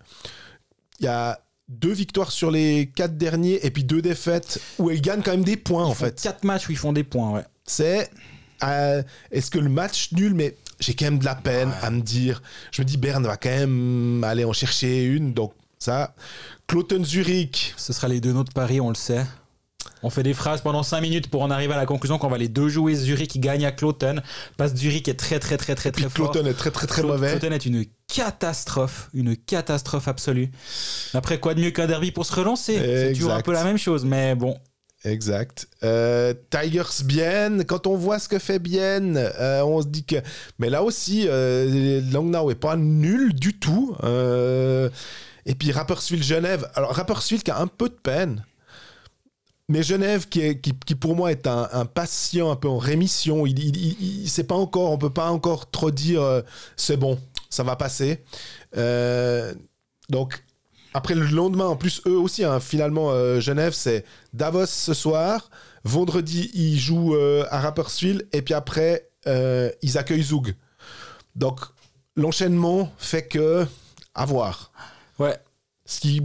[1.00, 5.00] il y a deux victoires sur les quatre derniers et puis deux défaites où ils
[5.00, 6.20] gagnent quand même des points, en fait.
[6.20, 7.44] Quatre matchs où ils font des points, ouais.
[7.64, 8.10] c'est
[8.62, 12.00] euh, est-ce que le match nul mais j'ai quand même de la peine à me
[12.00, 16.14] dire je me dis Berne va quand même aller en chercher une donc ça
[16.68, 19.26] Cloton Zurich Ce sera les deux notes de Paris, on le sait.
[20.04, 22.36] On fait des phrases pendant 5 minutes pour en arriver à la conclusion qu'on va
[22.36, 24.16] les deux jouer Zurich qui gagne à Cloton.
[24.58, 26.30] Parce que Zurich est très très très très très fort.
[26.30, 30.50] Cloton est très très très mauvais Cloton est une catastrophe, une catastrophe absolue.
[31.14, 32.78] Après, quoi de mieux qu'un derby pour se relancer?
[32.78, 34.58] C'est toujours un peu la même chose, mais bon.
[35.06, 40.04] exact Euh, Tigers Bienne quand on voit ce que fait Bienne euh, on se dit
[40.04, 40.16] que
[40.58, 44.88] mais là aussi euh, Langnau est pas nul du tout Euh,
[45.46, 48.44] et puis Rapperswil Genève alors Rapperswil qui a un peu de peine
[49.68, 52.76] Mais Genève, qui, est, qui, qui pour moi est un, un patient un peu en
[52.78, 53.76] rémission, il, il,
[54.22, 56.42] il- c'est pas encore, on peut pas encore trop dire euh,
[56.76, 58.22] c'est bon, ça va passer.
[58.76, 59.54] Euh,
[60.10, 60.44] donc
[60.92, 65.50] après le lendemain, en plus eux aussi, hein, finalement euh, Genève, c'est Davos ce soir.
[65.84, 67.14] Vendredi, ils jouent
[67.50, 70.54] à Rapperswil et puis après ils accueillent Zug.
[71.36, 71.60] Donc,
[72.16, 73.66] l'enchaînement fait que.
[74.14, 74.72] À voir.
[75.18, 75.36] Ouais.
[75.84, 76.22] Ce qui.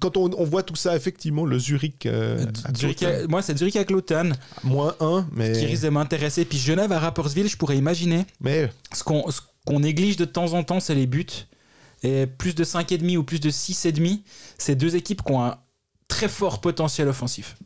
[0.00, 2.04] Quand on, on voit tout ça, effectivement, le Zurich.
[2.06, 2.44] euh,
[2.76, 5.52] Zurich, Cloton, moi, c'est Zurich à Cloton moins 1, mais.
[5.52, 6.44] qui risque de m'intéresser.
[6.44, 8.26] Puis Genève à Rapperswil, je pourrais imaginer.
[8.40, 11.26] Mais Ce qu'on ce qu'on néglige de temps en temps, c'est les buts.
[12.02, 14.20] Et plus de 5,5 ou plus de 6,5,
[14.58, 15.56] c'est deux équipes qui ont un
[16.06, 17.56] très fort potentiel offensif.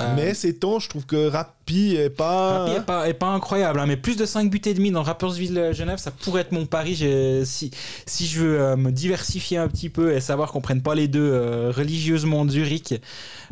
[0.00, 2.66] Euh, Mais ces temps, je trouve que Rappi est pas.
[2.76, 5.98] Est pas, est pas incroyable, hein, mais plus de 5 buts et demi dans Rapperswil-Genève,
[5.98, 6.96] ça pourrait être mon pari.
[7.44, 7.70] Si,
[8.06, 11.08] si je veux euh, me diversifier un petit peu et savoir qu'on prenne pas les
[11.08, 12.94] deux euh, religieusement Zurich,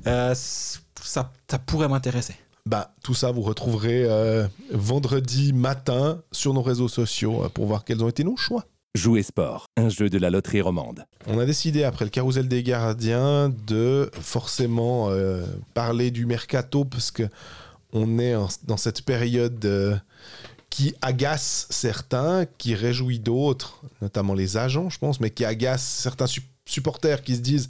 [0.07, 2.35] euh, ça, ça pourrait m'intéresser.
[2.69, 7.83] Bah, tout ça, vous retrouverez euh, vendredi matin sur nos réseaux sociaux euh, pour voir
[7.83, 8.65] quels ont été nos choix.
[8.95, 11.05] Jouer sport, un jeu de la loterie romande.
[11.27, 17.11] On a décidé, après le carrousel des gardiens, de forcément euh, parler du mercato parce
[17.11, 17.25] que
[17.93, 19.97] on est dans cette période euh,
[20.71, 26.27] qui agace certains, qui réjouit d'autres, notamment les agents, je pense, mais qui agace certains
[26.27, 27.69] sup- supporters qui se disent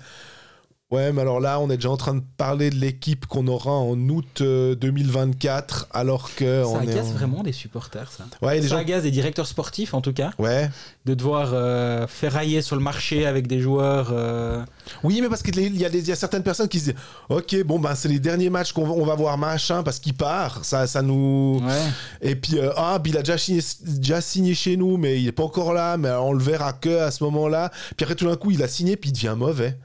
[0.90, 3.72] Ouais, mais alors là, on est déjà en train de parler de l'équipe qu'on aura
[3.72, 6.62] en août euh, 2024, alors que.
[6.62, 8.24] Ça on est agace en- vraiment des supporters, ça.
[8.40, 8.76] Ouais, les ça gens.
[8.78, 10.70] agace des directeurs sportifs, en tout cas, Ouais.
[11.04, 14.08] de devoir euh, ferrailler sur le marché avec des joueurs.
[14.12, 14.64] euh,
[15.04, 16.94] Oui, mais parce qu'il y, y a certaines personnes qui se disent
[17.28, 20.14] Ok, bon, ben, c'est les derniers matchs qu'on va, on va voir machin parce qu'il
[20.14, 20.64] part.
[20.64, 21.60] Ça, ça nous.
[21.62, 21.82] Ouais.
[22.22, 25.28] Et puis, euh, ah, puis il a déjà signé, déjà signé chez nous, mais il
[25.28, 27.70] est pas encore là, mais on le verra que à ce moment-là.
[27.96, 29.76] Puis après, tout d'un coup, il a signé, puis il devient mauvais.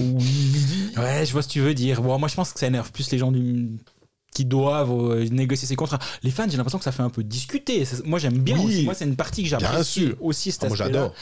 [0.00, 0.18] Ou
[0.96, 2.02] Ouais, je vois ce que tu veux dire.
[2.02, 3.78] Bon, moi, je pense que ça énerve plus les gens du...
[4.34, 5.98] qui doivent euh, négocier ces contrats.
[6.22, 7.84] Les fans, j'ai l'impression que ça fait un peu discuter.
[8.04, 8.58] Moi, j'aime bien.
[8.58, 8.66] Oui.
[8.66, 8.84] aussi.
[8.84, 10.52] Moi, c'est une partie que j'apprécie aussi.
[10.52, 11.14] Cet Ah, moi, j'adore.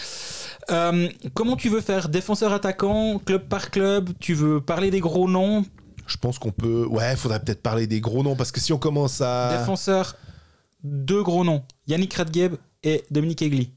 [0.70, 2.08] Euh, comment tu veux faire?
[2.08, 4.10] Défenseur attaquant, club par club?
[4.20, 5.64] Tu veux parler des gros noms?
[6.06, 6.86] Je pense qu'on peut.
[6.86, 9.58] Ouais, faudrait peut-être parler des gros noms parce que si on commence à.
[9.58, 10.16] Défenseur,
[10.82, 11.62] deux gros noms.
[11.86, 13.70] Yannick Radgeb et Dominique Egli.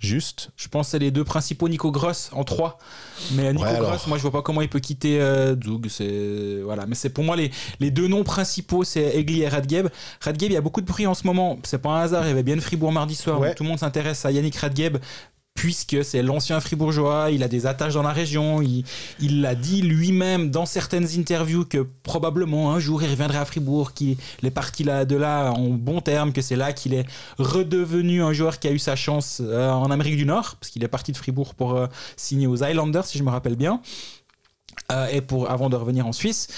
[0.00, 0.48] Juste.
[0.56, 1.68] Je pense que c'est les deux principaux.
[1.68, 2.78] Nico Gross en trois.
[3.32, 3.90] Mais Nico Ouais, alors.
[3.90, 5.88] Gross, moi, je vois pas comment il peut quitter euh, Zug.
[5.88, 6.86] C'est voilà.
[6.86, 9.88] Mais c'est pour moi les, les deux noms principaux, c'est Egli et Radgeb.
[10.22, 11.58] Radgeb, il y a beaucoup de bruit en ce moment.
[11.64, 12.24] C'est pas un hasard.
[12.24, 13.38] Il y avait bien Fribourg mardi soir.
[13.38, 13.54] Ouais.
[13.54, 14.96] tout le monde s'intéresse à Yannick Radgeb.
[15.54, 20.50] Puisque c'est l'ancien fribourgeois, il a des attaches dans la région, il l'a dit lui-même
[20.50, 25.04] dans certaines interviews que probablement un jour il reviendrait à Fribourg, qu'il est parti là,
[25.04, 27.04] de là en bon terme, que c'est là qu'il est
[27.36, 30.82] redevenu un joueur qui a eu sa chance euh, en Amérique du Nord, parce qu'il
[30.82, 33.82] est parti de Fribourg pour euh, signer aux Islanders, si je me rappelle bien,
[34.92, 36.48] euh, et pour, avant de revenir en Suisse.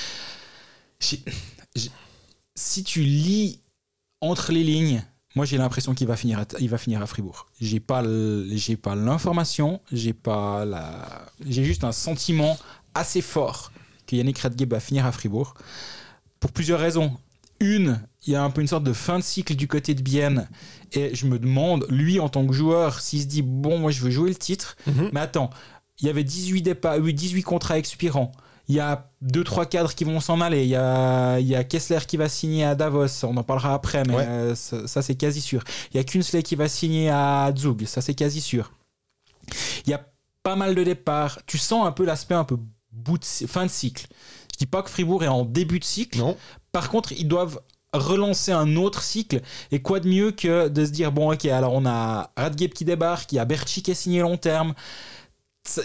[1.00, 3.58] Si tu lis
[4.20, 5.02] entre les lignes,
[5.34, 7.46] moi j'ai l'impression qu'il va finir à, il va finir à Fribourg.
[7.60, 8.02] J'ai pas
[8.52, 12.58] j'ai pas l'information, j'ai pas la j'ai juste un sentiment
[12.94, 13.72] assez fort
[14.06, 15.54] que Yannick Radgeb va finir à Fribourg
[16.40, 17.16] pour plusieurs raisons.
[17.60, 20.02] Une, il y a un peu une sorte de fin de cycle du côté de
[20.02, 20.48] Bienne
[20.92, 24.00] et je me demande lui en tant que joueur s'il se dit bon moi je
[24.02, 25.10] veux jouer le titre Mhm.
[25.12, 25.50] mais attends,
[26.00, 28.32] il y avait 18 départs, oui, 18 contrats expirants.
[28.68, 30.62] Il y a 2-3 cadres qui vont s'en aller.
[30.62, 33.24] Il y, a, il y a Kessler qui va signer à Davos.
[33.24, 34.24] On en parlera après, mais Ouais.
[34.26, 35.64] euh, ça, ça, c'est quasi sûr.
[35.92, 37.84] Il y a Kunsley qui va signer à Zug.
[37.86, 38.72] Ça, c'est quasi sûr.
[39.86, 40.04] Il y a
[40.42, 41.40] pas mal de départs.
[41.46, 42.56] Tu sens un peu l'aspect un peu
[42.92, 44.06] bout de fin de cycle.
[44.52, 46.18] Je dis pas que Fribourg est en début de cycle.
[46.18, 46.36] Non.
[46.70, 47.60] Par contre, ils doivent
[47.92, 49.40] relancer un autre cycle.
[49.70, 52.84] Et quoi de mieux que de se dire bon, ok, alors on a Radgeb qui
[52.84, 54.72] débarque, il y a Berchi qui est signé long terme.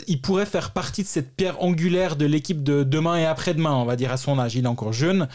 [0.07, 3.85] Il pourrait faire partie de cette pierre angulaire de l'équipe de demain et après-demain, on
[3.85, 4.55] va dire à son âge.
[4.55, 5.27] Il est encore jeune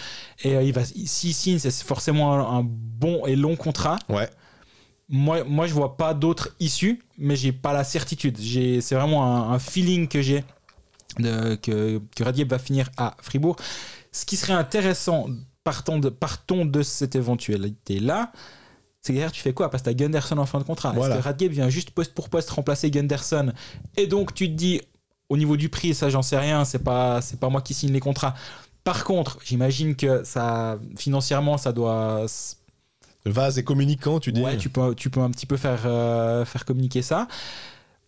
[0.43, 3.99] et euh, il va, s'il signe, c'est forcément un, un bon et long contrat.
[4.09, 4.29] Ouais.
[5.09, 8.37] Moi, moi je vois pas d'autre issue, mais j'ai pas la certitude.
[8.41, 10.43] J'ai- C'est vraiment un, un feeling que j'ai
[11.21, 13.55] de- que, que Radieb va finir à Fribourg.
[14.11, 15.27] Ce qui serait intéressant,
[15.63, 18.33] partant de, partons de cette éventualité-là,
[19.03, 19.69] c'est que derrière, tu fais quoi?
[19.69, 20.93] Parce que tu as Gunderson en fin de contrat.
[20.93, 21.17] Voilà.
[21.17, 23.53] Est-ce que Radgeb vient juste poste pour poste remplacer Gunderson?
[23.97, 24.81] Et donc, tu te dis,
[25.29, 27.93] au niveau du prix, ça, j'en sais rien, c'est pas, c'est pas moi qui signe
[27.93, 28.35] les contrats.
[28.85, 32.27] Par contre, j'imagine que ça, financièrement, ça doit
[33.25, 34.41] vase est communicant, tu dis.
[34.41, 37.29] Ouais, tu peux, tu peux un petit peu faire, euh, faire communiquer ça.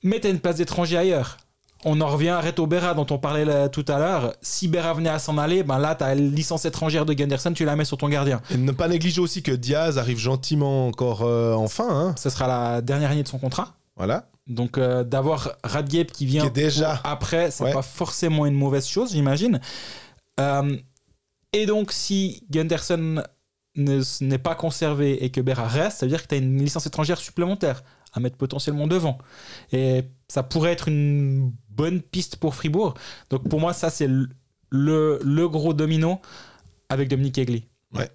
[0.02, 1.38] Mais tu as une place d'étranger ailleurs.
[1.86, 4.32] On en revient à Reto Berra dont on parlait là, tout à l'heure.
[4.40, 7.76] Si Berra venait à s'en aller, ben là, ta licence étrangère de Gunderson, tu la
[7.76, 8.40] mets sur ton gardien.
[8.50, 11.88] Et ne pas négliger aussi que Diaz arrive gentiment encore euh, en fin.
[11.90, 12.14] Hein.
[12.18, 13.74] Ce sera la dernière année de son contrat.
[13.96, 14.28] Voilà.
[14.46, 17.72] Donc euh, d'avoir Radgeb qui vient Qui déjà- après, c'est Ouais.
[17.72, 19.60] pas forcément une mauvaise chose, j'imagine.
[20.40, 20.76] Euh,
[21.52, 23.22] et donc si Gunderson
[23.76, 26.62] ne- n'est pas conservé et que Berra reste, ça veut dire que tu as une
[26.62, 29.18] licence étrangère supplémentaire à mettre potentiellement devant.
[29.72, 32.94] Et ça pourrait être une bonne piste pour Fribourg.
[33.30, 34.28] Donc pour moi, ça c'est le,
[34.70, 36.20] le, le gros domino
[36.88, 37.64] avec Dominique Egli.
[37.94, 38.08] Ouais.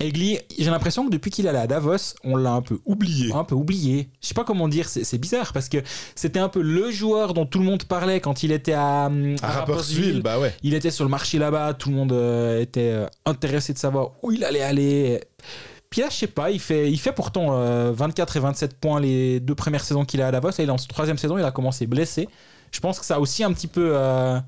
[0.00, 3.32] Egli, j'ai l'impression que depuis qu'il est allé à Davos, on l'a un peu Oublié.
[3.32, 4.08] un peu oublié.
[4.20, 5.78] Je sais pas comment dire, c'est bizarre parce que
[6.16, 9.36] c'était un peu le joueur dont tout le monde parlait quand il était à, hum,
[9.42, 10.52] À Rapperswil, bah ouais.
[10.64, 14.10] Il était sur le marché là-bas, tout le monde euh, était euh, intéressé de savoir
[14.22, 15.20] où il allait aller.
[15.90, 18.98] Puis là, je sais pas, il fait, il fait pourtant euh, 24 et 27 points
[19.00, 20.50] les deux premières saisons qu'il a à Davos.
[20.58, 22.28] Et dans sa troisième saison, il a commencé blessé.
[22.74, 24.40] Je pense que ça a aussi un petit peu euh,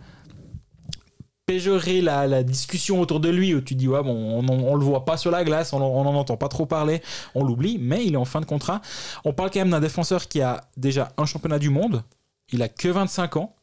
[1.48, 5.30] la, discussion autour de lui où tu dis, on, on, on le voit pas sur
[5.30, 7.02] la glace, on, on en entend pas trop parler,
[7.36, 8.80] on l'oublie, mais il est en fin de contrat.
[9.24, 12.02] On parle quand même d'un défenseur qui a déjà un championnat du monde.
[12.52, 13.54] Il a que 25 ans.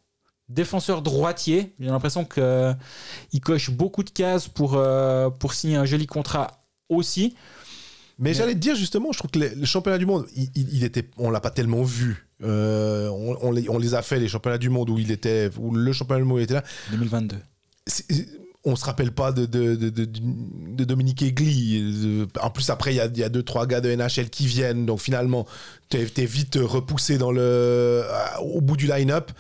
[0.48, 1.74] Défenseur droitier.
[1.78, 6.52] J'ai l'impression qu'il coche beaucoup de cases euh, pour signer un joli contrat
[6.88, 7.36] aussi.
[8.20, 10.70] Mais j'allais te dire justement, je trouve que les- le championnat du monde, il, il-
[10.78, 12.28] il était, on l'a pas tellement vu.
[12.44, 15.50] Euh, on, on les, on les a fait les championnats du monde où il était,
[15.58, 16.64] où le championnat du monde était là.
[16.92, 17.38] 2022.
[17.88, 18.06] C'est-
[18.66, 22.26] On se rappelle pas de, de, de, de- Dominique Egli.
[22.42, 24.86] En plus, après, il y a, y a deux, trois gars de NHL qui viennent.
[24.86, 25.46] Donc finalement,
[25.90, 28.04] t'es es vite repoussé dans le,
[28.42, 29.32] au bout du line-up.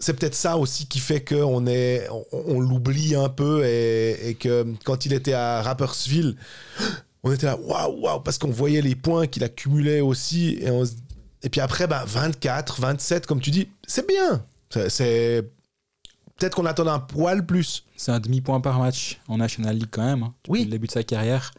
[0.00, 4.34] C'est peut-être ça aussi qui fait qu'on est, on, on l'oublie un peu et, et
[4.34, 6.34] que quand il était à Rappersville,
[7.24, 10.58] on était là, waouh, waouh, parce qu'on voyait les points qu'il accumulait aussi.
[10.60, 10.92] Et, on se-
[11.42, 14.44] et puis après, bah, 24, 27, comme tu dis, c'est bien.
[14.88, 15.42] C'est-
[16.36, 17.84] peut-être qu'on attendait un poil plus.
[17.96, 20.64] C'est un demi-point par match en National League quand même, hein, depuis Oui.
[20.64, 21.52] le début de sa carrière.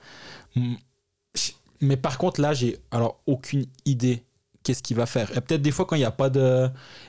[1.81, 4.23] Mais par contre, là, j'ai alors aucune idée
[4.63, 5.29] qu'est-ce qu'il va faire.
[5.37, 6.67] Et peut-être des fois, quand il n'y a, pas de-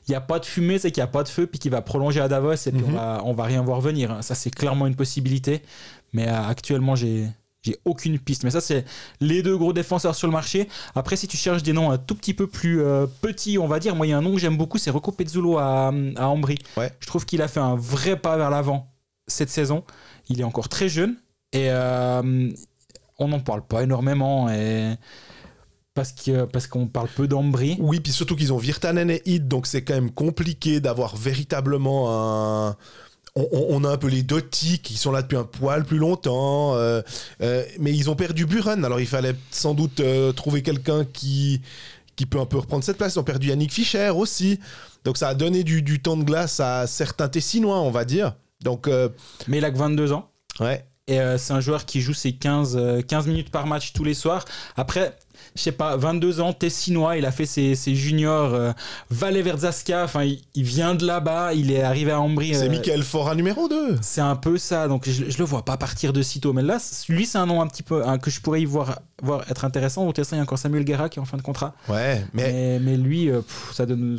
[0.08, 1.70] il y a pas de fumée, c'est qu'il n'y a pas de feu, puis qu'il
[1.70, 4.10] va prolonger à Davos, et puis on, va, on va rien voir venir.
[4.10, 4.20] hein.
[4.22, 5.62] Ça, c'est clairement une possibilité.
[6.12, 7.26] Mais euh, actuellement, j'ai.
[7.66, 8.44] J'ai aucune piste.
[8.44, 8.84] Mais ça, c'est
[9.20, 10.68] les deux gros défenseurs sur le marché.
[10.94, 13.78] Après, si tu cherches des noms un tout petit peu plus euh, petits, on va
[13.78, 16.26] dire, moi, il y a un nom que j'aime beaucoup, c'est Rocco Pezzulo à, à
[16.28, 16.58] Ambry.
[16.76, 16.92] Ouais.
[17.00, 18.92] Je trouve qu'il a fait un vrai pas vers l'avant
[19.26, 19.84] cette saison.
[20.28, 21.16] Il est encore très jeune
[21.52, 22.50] et euh,
[23.18, 24.94] on n'en parle pas énormément et
[25.94, 27.76] parce que parce qu'on parle peu d'Ambry.
[27.80, 32.10] Oui, puis surtout qu'ils ont Virtanen et Hid, donc c'est quand même compliqué d'avoir véritablement
[32.10, 32.76] un.
[33.36, 37.02] On, a un peu les Dotti qui sont là depuis un poil plus longtemps, euh,
[37.42, 38.82] euh, mais ils ont perdu Buren.
[38.82, 41.60] Alors il fallait sans doute euh, trouver quelqu'un qui
[42.16, 43.14] qui peut un peu reprendre cette place.
[43.16, 44.58] Ils ont perdu Yannick Fischer aussi,
[45.04, 48.36] donc ça a donné du, du temps de glace à certains Tessinois, on va dire.
[48.62, 48.88] Donc
[49.48, 52.76] Mais il a que 22 ans ouais, et c'est un joueur qui joue ses 15,
[52.76, 54.44] euh, 15 minutes par match tous les soirs.
[54.76, 55.16] Après,
[55.56, 58.72] je sais pas, 22 ans, Tessinois, il a fait ses, ses juniors, euh,
[59.10, 62.54] Valle Verzaska, enfin il, il vient de là-bas, il est arrivé à Ambry.
[62.54, 63.96] c'est euh, Michael Fora numéro 2.
[64.02, 66.52] C'est un peu ça, donc je, je le vois pas partir de sitôt.
[66.52, 69.00] Mais là, lui, c'est un nom un petit peu hein, que je pourrais y voir,
[69.22, 70.06] voir être intéressant.
[70.06, 71.74] Au Tessin, il y a encore Samuel Guerra qui est en fin de contrat.
[71.88, 74.18] Ouais, mais Mais, mais lui, euh, pff, ça donne.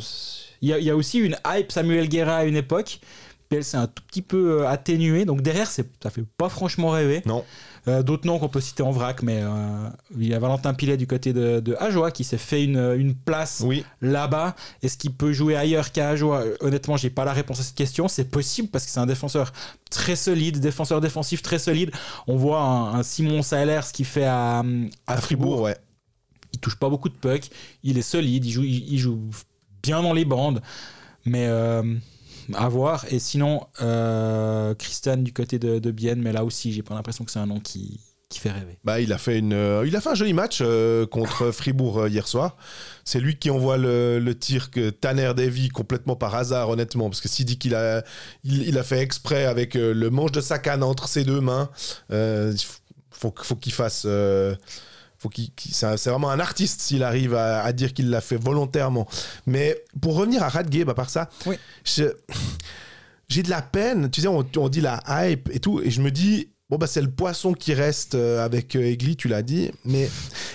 [0.60, 3.00] Il y, a, il y a aussi une hype Samuel Guerra à une époque.
[3.48, 5.24] Puis elle s'est un tout petit peu euh, atténuée.
[5.24, 7.22] Donc derrière, ça fait pas franchement rêver.
[7.26, 7.44] non.
[7.88, 10.96] Euh, d'autres noms qu'on peut citer en vrac, mais euh, il y a Valentin Pilet
[10.96, 14.54] du côté de, de Ajoie qui s'est fait une, une place Oui, là-bas.
[14.82, 17.74] Est-ce qu'il peut jouer ailleurs qu'à Ajoie Euh, Honnêtement, j'ai pas la réponse à cette
[17.76, 18.06] question.
[18.08, 19.52] C'est possible parce que c'est un défenseur
[19.90, 21.90] très solide, défenseur défensif très solide.
[22.26, 24.64] On voit un, un Simon Saelers qui fait à, à,
[25.06, 25.76] à Fribourg, ouais.
[26.52, 27.50] Il touche pas beaucoup de pucks.
[27.82, 28.44] Il est solide.
[28.44, 29.18] Il joue, il, il joue
[29.82, 30.60] bien dans les bandes.
[31.24, 31.82] Mais euh,
[32.54, 33.04] à voir.
[33.10, 36.20] Et sinon, euh, Christian du côté de, de Bienne.
[36.20, 38.78] Mais là aussi, j'ai pas l'impression que c'est un nom qui, qui fait rêver.
[38.84, 42.00] Bah, il a fait une, euh, il a fait un joli match euh, contre Fribourg
[42.00, 42.56] euh, hier soir.
[43.04, 47.20] C'est lui qui envoie le, le tir que Tanner Davy complètement par hasard, honnêtement, parce
[47.20, 48.02] que s'il dit qu'il a,
[48.44, 51.70] il, il a fait exprès avec le manche de sa canne entre ses deux mains,
[52.10, 52.56] il
[53.10, 54.06] faut, faut qu'il fasse.
[55.18, 58.36] Faut qu'il, qu'il- c'est vraiment un artiste s'il arrive à, à dire qu'il l'a fait
[58.36, 59.06] volontairement.
[59.46, 61.56] Mais pour revenir à Radgeb, à part ça, Oui.
[61.84, 62.12] je-
[63.28, 64.10] j'ai de la peine.
[64.10, 66.86] Tu sais, on, on dit la hype et tout, et je me dis, bon, bah,
[66.86, 70.08] c'est le poisson qui reste euh, avec euh, Egli, tu l'as dit, mais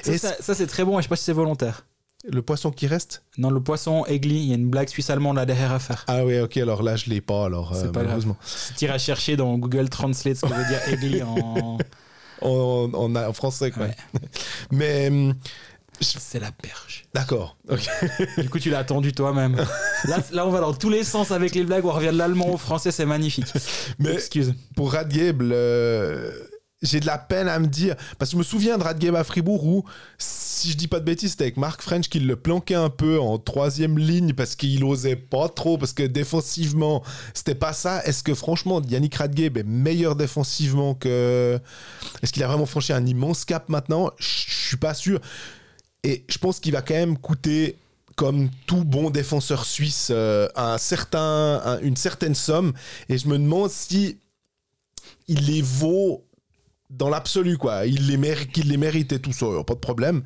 [0.03, 1.85] Ça, ça- ça, c'est très bon et je sais pas si c'est volontaire.
[2.25, 3.23] le poisson qui reste?
[3.37, 6.05] Dans le poisson Egli, il y a une blague suisse-allemande là derrière à faire.
[6.07, 8.37] Ah, oui, ok, alors là, je l'ai pas, alors, C'est euh, pas malheureusement.
[8.45, 11.77] Si tu iras chercher dans Google Translate ce que veut dire Egli en.
[12.43, 13.85] En, en- en français, quoi.
[13.85, 13.95] Ouais.
[14.71, 15.33] Mais, hum,
[16.01, 17.05] C'est la perche.
[17.13, 17.89] d'accord, ok.
[18.37, 19.55] Du coup, tu l'as attendu toi-même.
[20.05, 21.85] Là, là, on va dans tous les sens avec les blagues.
[21.85, 23.47] On revient de l'allemand au français, c'est magnifique.
[23.99, 24.53] Mais Excuse.
[24.75, 26.49] pour Radgeb, le-
[26.83, 27.95] j'ai de la peine à me dire.
[28.19, 29.83] Parce que je me souviens de Radgeb à Fribourg où,
[30.17, 33.19] si je dis pas de bêtises, c'était avec Marc French qui le planquait un peu
[33.19, 38.03] en troisième ligne parce qu'il osait pas trop, parce que défensivement, c'était pas ça.
[38.03, 41.59] Est-ce que franchement, Yannick Radgeb est meilleur défensivement que.
[42.21, 44.11] Est-ce qu'il a vraiment franchi un immense cap maintenant?
[44.19, 44.27] Je
[44.67, 45.19] suis pas sûr.
[46.03, 47.77] Et je pense qu'il va quand même coûter
[48.15, 52.73] comme tout bon défenseur suisse, euh, un certain, un- une certaine somme.
[53.09, 54.17] Et je me demande si
[55.27, 56.23] il les vaut
[56.93, 57.85] dans l'absolu, quoi.
[57.85, 60.23] Il les, mérite, qu'il les mérite et tout ça, pas de problème.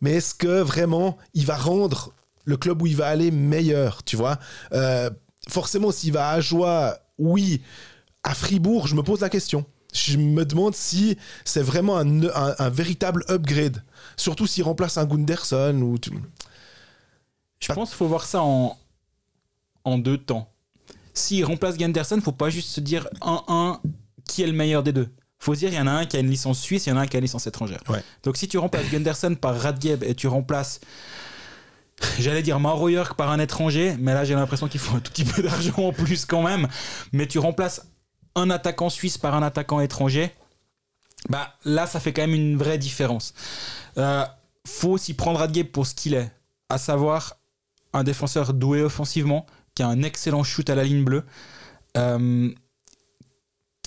[0.00, 2.12] Mais est-ce que vraiment il va rendre
[2.44, 4.38] le club où il va aller meilleur, tu vois?
[4.72, 5.10] Euh,
[5.48, 7.62] Forcément, s'il va à Joie, oui.
[8.22, 9.64] À Fribourg, je me pose la question.
[9.92, 13.82] Je me demande si c'est vraiment un, véritable upgrade.
[14.16, 15.96] Surtout s'il remplace un Gunderson
[17.60, 20.50] Je pense qu'il faut voir ça en, deux temps.
[21.12, 23.80] S'il remplace Genderson, faut pas juste se dire 1-1
[24.26, 25.08] qui est le meilleur des deux.
[25.44, 26.92] Faut se dire il y en a un qui a une licence suisse, il y
[26.92, 27.80] en a un qui a une licence étrangère.
[27.88, 28.02] Ouais.
[28.22, 30.80] Donc si tu remplaces Gunderson par Radgeb et tu remplaces,
[32.18, 35.12] j'allais dire Mauro York par un étranger, mais là j'ai l'impression qu'il faut un tout
[35.12, 36.66] petit peu d'argent en plus quand même.
[37.12, 37.86] Mais tu remplaces
[38.34, 40.32] un attaquant suisse par un attaquant étranger,
[41.28, 43.34] bah là ça fait quand même une vraie différence.
[43.98, 44.24] Euh,
[44.66, 46.32] faut aussi prendre Radgeb pour ce qu'il est,
[46.70, 47.36] à savoir
[47.92, 51.24] un défenseur doué offensivement, qui a un excellent shoot à la ligne bleue.
[51.96, 52.50] Euh,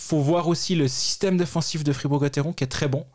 [0.08, 3.06] faut voir aussi le système défensif de Fribourg-Gotteron qui est très bon.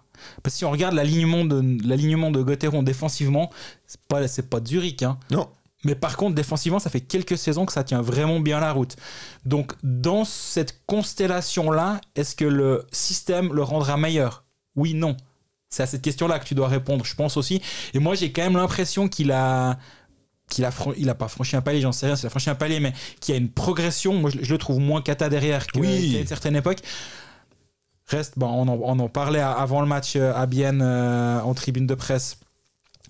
[0.43, 3.51] Parce que si on regarde l'alignement de, l'alignement de Gotteron défensivement,
[3.87, 5.03] c'est pas, c'est pas Zurich.
[5.03, 5.19] Hein.
[5.31, 5.49] Non.
[5.85, 8.97] Mais par contre, défensivement, ça fait quelques saisons que ça tient vraiment bien la route.
[9.45, 14.45] Donc, dans cette constellation-là, est-ce que le système le rendra meilleur?
[14.77, 15.17] Oui, non.
[15.71, 17.61] C'est à cette question-là que tu dois répondre, je pense aussi.
[17.95, 19.79] Et moi, j'ai quand même l'impression qu'il a
[20.49, 22.55] qu'il a, il a pas franchi un palier, j'en sais rien, s'il a franchi un
[22.55, 24.15] palier, mais qu'il y a une progression.
[24.15, 26.13] Moi, je, je le trouve moins cata derrière que- Oui.
[26.13, 26.79] qu'à une certaine époque.
[28.09, 31.55] Reste, bon, on, en, on en parlait avant le match euh, à Bienne euh, en
[31.55, 32.39] tribune de presse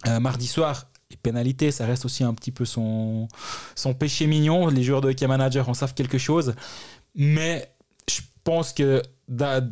[0.07, 0.87] euh, mardi soir.
[1.11, 3.27] Les pénalités, ça reste aussi un petit peu son,
[3.75, 4.69] son péché mignon.
[4.69, 6.55] Les joueurs de hockey manager en savent quelque chose.
[7.15, 7.75] Mais
[8.09, 9.63] je pense que da-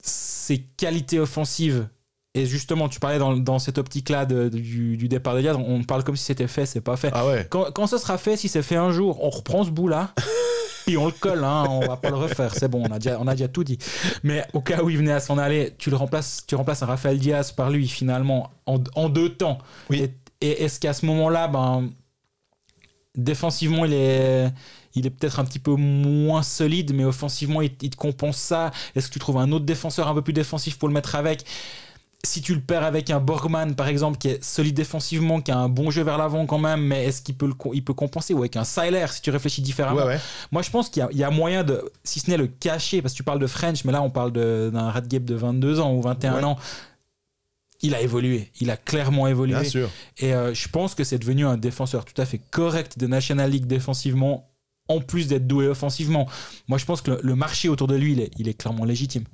[0.00, 1.88] ses qualités offensives,
[2.36, 6.04] et justement, tu parlais dans, dans cette optique-là du, du départ de Diaz, on parle
[6.04, 7.10] comme si c'était fait, c'est pas fait.
[7.14, 7.46] Ah ouais.
[7.48, 10.12] Quand, quand ce sera fait, si c'est fait un jour, on reprend ce bout-là,
[10.86, 13.18] puis on le colle, hein, on va pas le refaire, c'est bon, on a, déjà,
[13.18, 13.78] on a déjà tout dit.
[14.22, 16.86] Mais au cas où il venait à s'en aller, tu le remplaces, tu remplaces un
[16.86, 19.56] Raphaël Diaz par lui finalement en, en deux temps.
[19.88, 20.02] Oui.
[20.02, 21.88] Et, et est-ce qu'à ce moment-là, ben,
[23.14, 24.52] défensivement, il est,
[24.94, 28.72] il est peut-être un petit peu moins solide, mais offensivement, il, il te compense ça?
[28.94, 31.46] Est-ce que tu trouves un autre défenseur un peu plus défensif pour le mettre avec?
[32.26, 35.56] Si tu le perds avec un Borgman par exemple qui est solide défensivement, qui a
[35.58, 38.34] un bon jeu vers l'avant quand même, mais est-ce qu'il peut, le il peut compenser
[38.34, 39.96] ou avec un Siler si tu réfléchis différemment?
[39.96, 40.20] Ouais, ouais.
[40.52, 42.46] Moi je pense qu'il y a- il y, a moyen de, si ce n'est le
[42.46, 45.80] cacher, parce que tu parles de French, mais là on parle d'un Radgeb de 22
[45.80, 46.44] ans ou 21 Ouais.
[46.44, 46.58] ans.
[47.82, 49.54] Il a évolué, il a clairement évolué.
[49.60, 49.90] Bien sûr.
[50.18, 53.50] Et euh, je pense que c'est devenu un défenseur tout à fait correct de National
[53.50, 54.48] League défensivement,
[54.88, 56.26] en plus d'être doué offensivement.
[56.68, 58.84] Moi, je pense que le, le marché autour de lui, il est, il est clairement
[58.86, 59.24] légitime.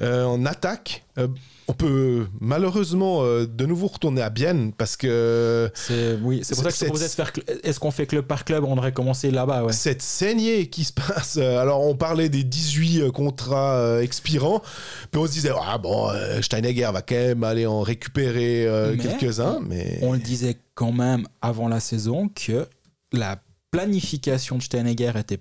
[0.00, 1.26] Euh, en attaque, euh,
[1.68, 6.64] on peut malheureusement euh, de nouveau retourner à Bienne parce que C'est oui, c'est pour
[6.64, 7.32] ça que je proposais de faire.
[7.64, 8.64] Est-ce qu'on fait club par club?
[8.64, 9.72] On aurait commencé là-bas, ouais.
[9.72, 11.36] cette saignée qui se passe.
[11.38, 14.62] euh, Alors, on parlait des 18 euh, contrats euh, expirants,
[15.10, 18.66] puis on se disait, ah bon, euh, Steinegger va quand même aller en récupérer
[19.00, 19.98] quelques-uns, mais.
[20.02, 22.68] On le disait quand même avant la saison que
[23.12, 23.38] la
[23.70, 25.40] planification de Steinegger était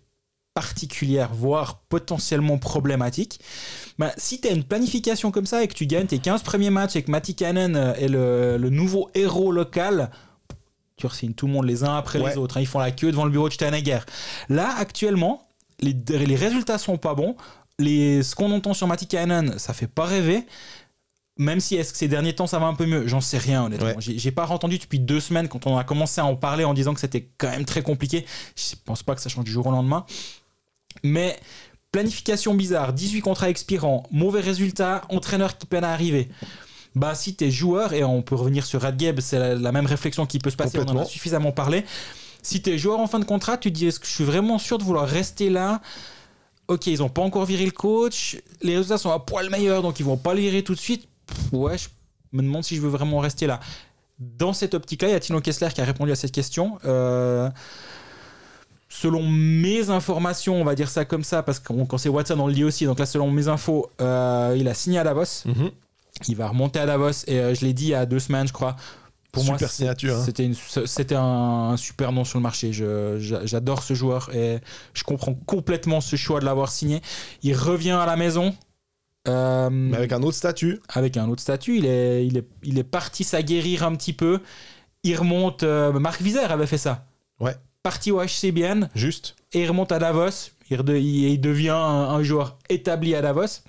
[0.55, 3.39] particulière, voire potentiellement problématique.
[3.99, 6.69] Bah, si tu as une planification comme ça et que tu gagnes tes 15 premiers
[6.71, 10.09] matchs et que Matti Cannon euh, est le, le nouveau héros local,
[10.97, 12.31] tu re-signes tout le monde les uns après Ouais.
[12.31, 12.57] les autres.
[12.57, 12.61] hein.
[12.61, 13.99] Ils font la queue devant le bureau de Steinegger.
[14.49, 15.45] Là, actuellement,
[15.81, 17.35] les, les résultats sont pas bons.
[17.77, 20.45] Les, ce qu'on entend sur Matti Cannon, ça fait pas rêver.
[21.37, 23.65] Même si est-ce que ces derniers temps ça va un peu mieux, j'en sais rien
[23.65, 23.87] honnêtement.
[23.87, 23.95] Ouais.
[23.99, 26.73] J'ai j'ai pas entendu depuis deux semaines quand on a commencé à en parler en
[26.73, 28.25] disant que c'était quand même très compliqué.
[28.55, 30.05] Je pense pas que ça change du jour au lendemain.
[31.03, 31.37] Mais
[31.91, 36.29] planification bizarre, 18 contrats expirants, mauvais résultat, entraîneur qui peine à arriver.
[36.95, 40.25] Bah si t'es joueur, et on peut revenir sur Radgeb, c'est la, la même réflexion
[40.25, 41.85] qui peut se passer, on en a suffisamment parlé.
[42.41, 44.59] Si t'es joueur en fin de contrat, tu te dis est-ce que je suis vraiment
[44.59, 45.81] sûr de vouloir rester là?
[46.67, 49.99] Ok, ils ont pas encore viré le coach, les résultats sont à poil meilleurs, donc
[49.99, 51.07] ils vont pas le virer tout de suite.
[51.27, 51.89] Pff, ouais, je
[52.33, 53.59] me demande si je veux vraiment rester là.
[54.19, 56.79] Dans cette optique-là, il y a Tino Kessler qui a répondu à cette question?
[56.85, 57.49] Euh,
[59.01, 62.47] selon mes informations, on va dire ça comme ça, parce que quand c'est Watson, on
[62.47, 62.85] le dit aussi.
[62.85, 65.43] Donc là, selon mes infos, euh, il a signé à Davos.
[65.45, 65.71] Mhm.
[66.29, 67.11] Il va remonter à Davos.
[67.27, 68.75] Et euh, je l'ai dit il y a deux semaines, je crois.
[69.33, 70.25] Pour moi, Super c'est- signature, hein.
[70.85, 71.21] C'était un,
[71.73, 72.71] un super nom sur le marché.
[72.71, 74.59] J'adore ce joueur et
[74.93, 77.01] je comprends complètement ce choix de l'avoir signé.
[77.43, 78.55] Il revient à la maison.
[79.27, 80.79] euh, Mais avec un autre statut.
[80.87, 81.77] avec un autre statut.
[81.79, 84.39] Il est, il est, il est parti s'aguerrir un petit peu.
[85.03, 85.63] Il remonte.
[85.63, 87.05] Marc Vizère avait fait ça.
[87.41, 87.55] Ouais.
[87.85, 89.35] Parti au HCBN Juste.
[89.53, 90.49] et il remonte à Davos.
[90.71, 93.61] Il, il- devient un, un joueur établi à Davos.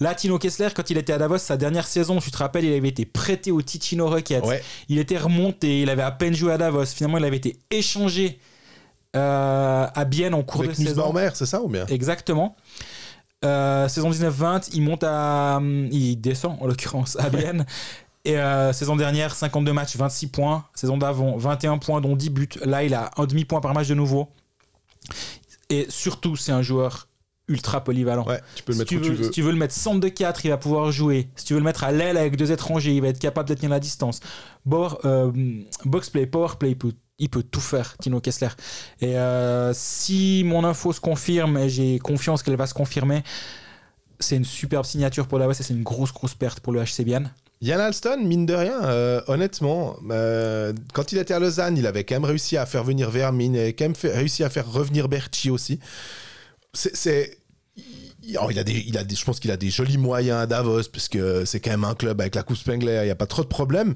[0.00, 2.74] Là, Tino Kessler, quand il était à Davos, sa dernière saison, tu te rappelles, il
[2.76, 4.44] avait été prêté au Ticino Rockets.
[4.44, 4.60] Ouais.
[4.88, 6.86] Il était remonté, il avait à peine joué à Davos.
[6.86, 8.40] Finalement, il avait été échangé
[9.14, 11.14] euh, à Bienne en cours Avec de saison.
[11.34, 11.86] C'est ça ou bien?
[11.86, 12.56] Exactement.
[13.44, 15.60] Euh, saison 19-20, il monte à.
[15.92, 17.64] Il descend, en l'occurrence, à Bienne.
[18.24, 20.64] Et euh, saison dernière, 52 matchs, 26 points.
[20.74, 22.48] Saison d'avant, 21 points, dont 10 buts.
[22.64, 24.28] Là, il a un demi-point par match de nouveau.
[25.70, 27.08] Et surtout, c'est un joueur
[27.48, 28.24] ultra polyvalent.
[28.26, 29.24] Ouais, tu peux le Si mettre tu, où tu veux, veux.
[29.24, 31.28] si tu veux le mettre centre de 4, il va pouvoir jouer.
[31.36, 33.54] Si tu veux le mettre à l'aile avec deux étrangers, il va être capable de
[33.54, 34.20] tenir la distance.
[34.64, 35.30] Bor, euh,
[35.84, 38.48] box play, power play, il peut, il peut tout faire, Tino Kessler.
[39.02, 43.22] Et euh, si mon info se confirme, et j'ai confiance qu'elle va se confirmer,
[44.20, 47.02] c'est une superbe signature pour la et c'est une grosse, grosse perte pour le HC
[47.04, 47.30] Bienne.
[47.60, 52.04] Yann Alston, mine de rien, euh, honnêtement, euh, quand il était à Lausanne, il avait
[52.04, 55.50] quand même réussi à faire venir Vermin et quand même réussi à faire revenir Berchi
[55.50, 55.78] aussi.
[58.40, 61.44] Oh, il a des, je pense qu'il a des jolis moyens à Davos parce que
[61.44, 63.48] c'est quand même un club avec la Coupe Spengler, il n'y a pas trop de
[63.48, 63.94] problèmes.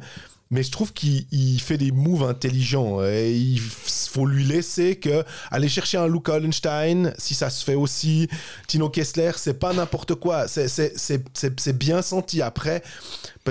[0.50, 5.22] Mais je trouve qu'il il fait des moves intelligents et il faut lui laisser que
[5.50, 8.28] aller chercher un Luca Hollenstein, si ça se fait aussi,
[8.66, 10.46] Tino Kessler, c'est pas n'importe quoi.
[10.48, 12.40] C'est bien senti.
[12.40, 12.82] Après,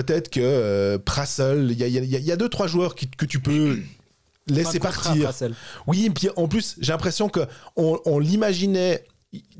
[0.02, 3.40] peut-être que euh, Prassel, il y a, y y deux, trois joueurs qui- que tu
[3.40, 3.78] peux
[4.46, 5.12] laisser partir.
[5.86, 7.40] Oui, puis en plus, j'ai l'impression que
[7.76, 9.04] on, on l'imaginait.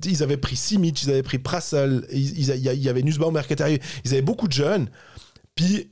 [0.05, 3.01] Ils avaient pris Simic, ils avaient pris Prassel, il y avait
[3.53, 3.82] est arrivé.
[4.05, 4.89] Ils avaient beaucoup de jeunes.
[5.55, 5.91] Puis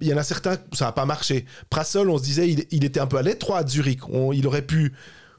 [0.00, 1.46] il y en a certains, ça n'a pas marché.
[1.70, 4.08] Prassel, on se disait, il, il était un peu à l'étroit de Zurich.
[4.08, 4.92] On- il aurait pu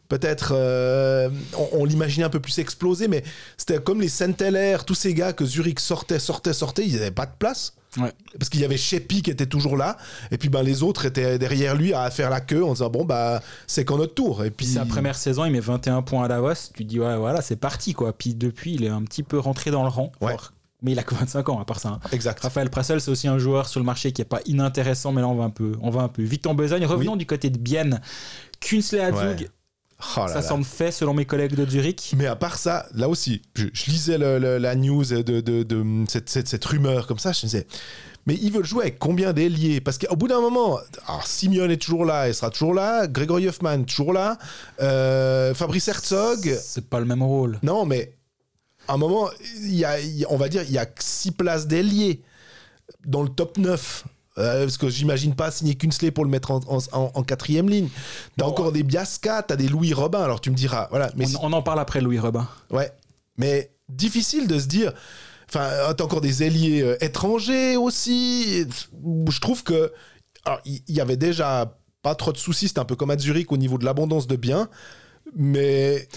[0.07, 3.21] peut-être, euh, on, on l'imaginait un peu plus exploser, mais
[3.57, 7.25] c'était comme les Saint-Heller, tous ces gars que Zurich sortait, sortait, sortait, ils n'avaient pas
[7.25, 7.73] de place.
[7.98, 8.12] Ouais.
[8.38, 9.98] Parce qu'il y avait Shepi qui était toujours là,
[10.32, 13.06] et puis ben, les autres étaient derrière lui à faire la queue en disant bon
[13.06, 14.43] bah c'est quand notre tour.
[14.45, 16.54] Et puis sa première saison, il met 21 points à Davos.
[16.74, 18.14] Tu dis, ouais, voilà, c'est parti, quoi.
[18.14, 20.12] Puis depuis, il est un petit peu rentré dans le rang.
[20.22, 20.36] Ouais.
[20.84, 21.89] Mais il a que 25 ans, à part ça.
[21.89, 22.00] hein.
[22.12, 22.39] exact.
[22.43, 25.28] Raphaël Prassel, c'est aussi un joueur sur le marché qui est pas inintéressant, mais là,
[25.28, 26.86] on va un peu, on va un peu vite en besogne.
[26.86, 28.00] Revenons du côté de Bienne.
[28.60, 29.48] Kunsley Ouais.
[30.16, 30.41] Oh là ça là.
[30.43, 32.14] semble fait selon mes collègues de Zurich.
[32.18, 35.64] Mais à part ça, là aussi, je, je lisais le- le- la news de, de,
[35.64, 37.66] de cette, cette, cette rumeur comme ça, je me disais,
[38.28, 39.82] mais ils veulent jouer avec combien d'ailiers?
[39.82, 40.78] Parce qu'au bout d'un moment,
[41.08, 44.38] alors Simeone est toujours là, il sera toujours là, Grégory Hoffman toujours là,
[44.82, 47.58] euh, Fabrice Herzog, C'est pas le même rôle.
[47.64, 48.14] non mais
[48.88, 49.30] à un moment,
[49.64, 52.22] y a, y on va dire, il y a six places d'ailiers
[53.06, 54.06] dans le top 9.
[54.38, 57.69] Euh, parce que j'imagine pas signer Kunsley pour le mettre en, en- en- en quatrième
[57.69, 57.89] ligne.
[58.38, 60.21] T'as Bon, encore des Biasca, t'as des Louis Robin.
[60.21, 61.11] Alors tu me diras, voilà.
[61.15, 62.47] Mais si- On, en parle après, Louis Robin.
[62.69, 62.91] Ouais,
[63.38, 64.93] mais difficile de se dire.
[65.49, 68.65] Enfin, euh, t'as encore des ailiers euh, étrangers aussi.
[69.29, 69.91] Je trouve que.
[70.45, 72.67] Alors, il il y, avait déjà pas trop de soucis.
[72.67, 74.69] C'était un peu comme à Zurich au niveau de l'abondance de biens.
[75.35, 76.07] Mais.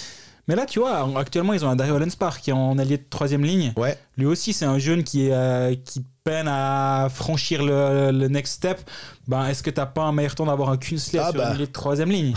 [0.50, 3.04] Mais là, tu vois, actuellement, ils ont un Dario Lenspar qui est en allié de
[3.08, 3.72] troisième ligne.
[3.76, 8.26] Ouais, Lui aussi, c'est un jeune qui, est, euh, qui peine à franchir le, le
[8.26, 8.80] next step.
[9.28, 11.46] Ben, Est-ce que t'as pas un meilleur temps d'avoir un Kunsley Ah sur bah.
[11.50, 12.34] une allié de troisième ligne?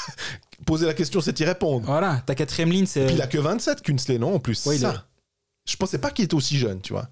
[0.66, 1.86] Poser la question, c'est y répondre.
[1.86, 3.06] Voilà, ta quatrième ligne, c'est.
[3.06, 4.90] Puis il a que 27, Kunsley, non En plus, Ouais, ça.
[4.92, 7.08] est- Je pensais pas qu'il était aussi jeune, tu vois.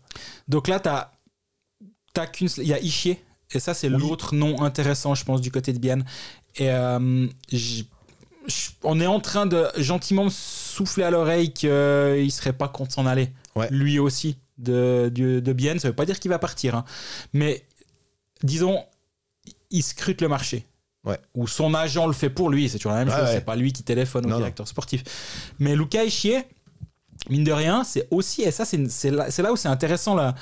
[0.46, 1.10] Donc là, t'as
[2.18, 3.18] as Kunsley, il y a Ishier.
[3.52, 3.96] Et ça, c'est Oui.
[3.98, 6.04] l'autre nom intéressant, je pense, du côté de Bienne.
[6.56, 7.26] Et euh,
[8.82, 13.06] on est en train de gentiment me souffler à l'oreille qu'il serait pas contre s'en
[13.06, 13.30] aller.
[13.56, 13.68] Ouais.
[13.70, 15.78] Lui aussi, de, de, de Bienne.
[15.78, 16.74] Ça veut pas dire qu'il va partir.
[16.74, 16.84] hein.
[17.32, 17.64] Mais
[18.42, 18.84] disons,
[19.70, 20.66] il scrute le marché.
[21.04, 21.18] Ouais.
[21.34, 22.68] Ou son agent le fait pour lui.
[22.68, 23.24] C'est toujours la même chose.
[23.24, 23.32] ouais.
[23.34, 24.38] C'est pas lui qui téléphone au Non, non.
[24.40, 25.02] directeur sportif.
[25.58, 26.44] Mais Luca Ishier,
[27.30, 30.34] mine de rien, c'est aussi, et ça, c'est là, où c'est intéressant la,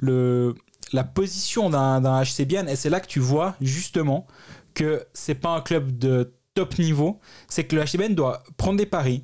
[0.00, 0.54] le,
[0.92, 4.26] la position d'un d'un HC Bienne, et c'est là que tu vois justement
[4.74, 8.86] que c'est pas un club de top niveau, c'est que le Bienne doit prendre des
[8.86, 9.22] paris,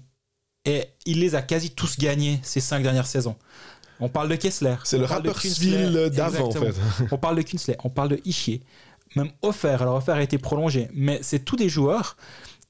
[0.65, 3.37] et il les a quasi tous gagnés ces cinq dernières saisons.
[3.99, 4.77] On parle de Kessler.
[4.85, 6.75] C'est le Rapperswil d'avant, en fait.
[7.11, 8.63] On parle de Kunsley, on parle de Ishier,
[9.17, 9.77] même Offer.
[9.81, 12.17] Alors Offer a été prolongé, mais c'est tous des joueurs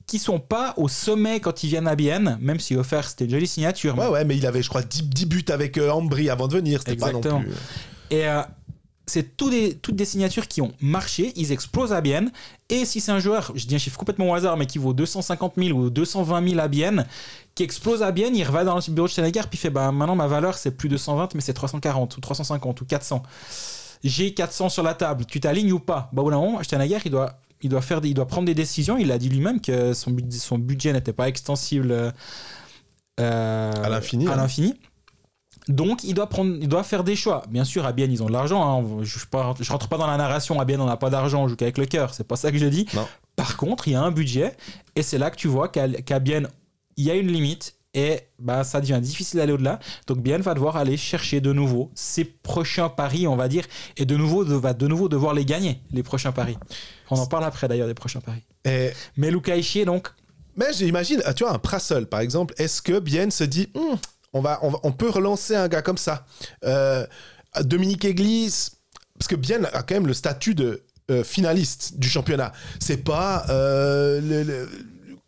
[0.06, 3.30] qui sont pas au sommet quand ils viennent à Bienne, même si Offer c'était une
[3.30, 3.96] jolie signature.
[3.96, 6.48] mais Ouais, ouais, mais il avait, je crois, 10, 10 buts avec euh, Ambry avant
[6.48, 6.80] de venir.
[6.80, 7.40] C'était pas non Exactement.
[7.40, 7.52] plus.
[8.10, 8.42] Et euh,
[9.07, 12.30] c'est des, toutes des signatures qui ont marché, ils explosent à Bienne.
[12.68, 14.92] Et si c'est un joueur, je dis un chiffre complètement au hasard, mais qui vaut
[14.94, 17.07] 250 000 ou 220 000 à Bienne,
[17.55, 19.90] qui explose à Bienne, il va dans le bureau de Stenegar, puis il fait bah,
[19.92, 23.22] maintenant ma valeur c'est plus 220, mais c'est 340 ou 350 ou 400.
[24.05, 26.09] J'ai 400 sur la table, tu t'alignes ou pas?
[26.12, 27.38] Bah, au bout d'un moment, Stenegar, il doit.
[27.64, 28.98] Il doit, faire des- il doit prendre des décisions.
[28.98, 32.11] Il a dit lui-même que son, bud- son budget n'était pas extensible euh,
[33.20, 34.36] euh, À l'infini, À hein.
[34.36, 34.74] l'infini.
[35.68, 37.42] Donc, il doit, prendre, il doit faire des choix.
[37.48, 38.62] Bien sûr, à Bienne, ils ont de l'argent.
[38.80, 39.02] hein.
[39.02, 40.60] Je ne rentre pas dans la narration.
[40.60, 41.42] À Bienne, on n'a pas d'argent.
[41.44, 42.14] On joue qu'avec le cœur.
[42.14, 42.86] C'est pas ça que je dis.
[42.94, 43.06] Non.
[43.36, 44.56] Par contre, il y a un budget.
[44.96, 46.48] Et c'est là que tu vois qu'à qu'à Bienne,
[46.96, 47.76] il y a une limite.
[47.94, 49.78] Et bah, ça devient difficile d'aller au-delà.
[50.06, 53.64] Donc, Bienne va devoir aller chercher de nouveau ses prochains paris, on va dire.
[53.98, 56.56] Et de nouveau, de- va de nouveau devoir les gagner, les prochains paris.
[57.10, 58.42] On en parle après, d'ailleurs, des prochains paris.
[58.64, 60.08] Et Mais Luca Ishier, donc,
[60.56, 63.96] Mais j'imagine, ah, tu vois, un Prassel par exemple, est-ce que Bienne se dit, Hum,
[64.32, 66.26] on, va, on, peut relancer un gars comme ça.
[66.64, 67.06] Euh,
[67.62, 68.70] Dominique Église,
[69.18, 72.52] parce que Bien a quand même le statut de euh, finaliste du championnat.
[72.80, 74.66] C'est pas euh,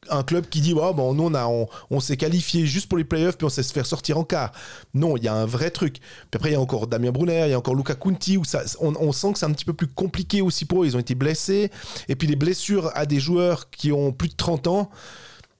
[0.08, 3.36] un club qui dit ouais, bon, nous on, on, s'est qualifié juste pour les playoffs
[3.36, 4.52] puis on sait se faire sortir en quart.
[4.94, 5.98] Non, il y a un vrai truc.
[5.98, 8.42] Puis après, il y a encore Damien Brunner, il y a encore Luca Conti, où
[8.80, 10.86] on, on sent que c'est un petit peu plus compliqué aussi pour eux.
[10.86, 11.70] Ils ont été blessés.
[12.08, 14.90] Et puis les blessures à des joueurs qui ont plus de 30 ans,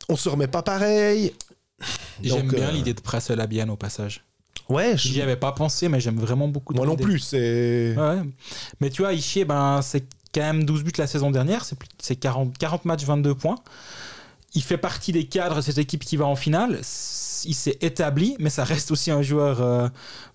[0.09, 1.35] on se remet pas pareil.
[2.23, 4.25] J'aime bien euh, l'idée de Prassel à Bienne au passage.
[4.69, 6.73] Ouais, je- J'y avais pas pensé, mais j'aime vraiment beaucoup.
[6.75, 7.19] moi non plus.
[7.19, 7.95] C'est.
[7.97, 8.23] Ouais.
[8.81, 11.65] Mais tu vois, Ishier, ben, c'est quand même 12 buts la saison dernière.
[11.65, 13.57] C'est plus- C'est 40, 40 matchs, 22 points.
[14.55, 16.81] Il fait partie des cadres de cette équipe qui va en finale.
[17.45, 19.89] Il s'est établi, mais ça reste aussi un joueur euh,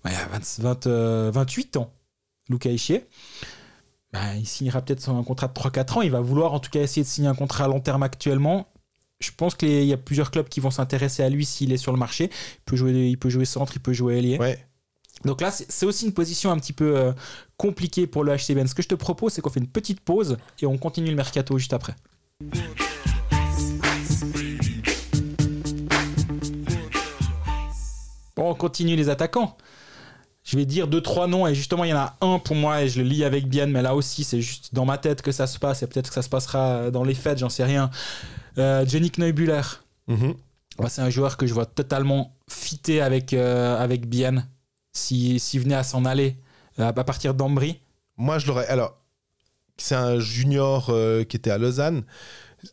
[0.04, 1.92] ouais, à 20 20, euh, 28 ans,
[2.48, 3.06] Luca Ishier.
[4.12, 6.02] Ben, il signera peut-être un contrat de 3-4 ans.
[6.02, 8.68] Il va vouloir en tout cas essayer de signer un contrat à long terme actuellement.
[9.20, 11.92] Je pense qu'il y a plusieurs clubs qui vont s'intéresser à lui s'il est sur
[11.92, 12.30] le marché.
[12.32, 14.38] Il peut jouer, il peut jouer centre, il peut jouer ailier.
[14.38, 14.58] Ouais.
[15.26, 17.12] Donc là, c'est c'est aussi une position un petit peu euh,
[17.58, 18.66] compliquée pour le HCBN.
[18.66, 21.16] Ce que je te propose, c'est qu'on fait une petite pause et on continue le
[21.16, 21.94] mercato juste après.
[28.36, 29.58] Bon, on continue les attaquants.
[30.42, 32.82] Je vais dire deux, trois noms et justement, il y en a un pour moi
[32.82, 35.30] et je le lis avec bien, mais là aussi, c'est juste dans ma tête que
[35.30, 37.90] ça se passe et peut-être que ça se passera dans les fêtes, j'en sais rien.
[38.58, 39.62] Euh, Jenny Neubuller.
[40.08, 40.34] Mhm.
[40.78, 44.04] Moi, c'est un joueur que je vois totalement fité avec, euh, avec
[44.92, 46.36] s'il s'il venait à s'en aller
[46.78, 47.80] euh, à partir d'Ambry.
[48.16, 48.66] Moi, je l'aurais.
[48.68, 48.96] Alors,
[49.76, 52.02] c'est un junior euh, qui était à Lausanne.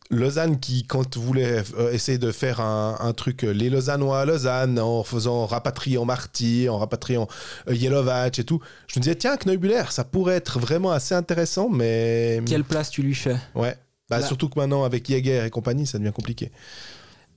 [0.10, 1.64] Lausanne qui, quand voulait
[1.94, 6.68] essayer de faire un, un truc, les Lausannois à Lausanne, en faisant rapatrier en Marty,
[6.68, 7.28] en rapatriant
[7.70, 12.42] Yelovac et tout, je me disais, tiens, Kneubuller, ça pourrait être vraiment assez intéressant, mais.
[12.46, 13.38] Quelle place tu lui fais?
[13.56, 13.78] Ouais.
[14.10, 14.26] Bah, Là.
[14.28, 16.52] Surtout que maintenant, avec Jäger et compagnie, ça devient compliqué.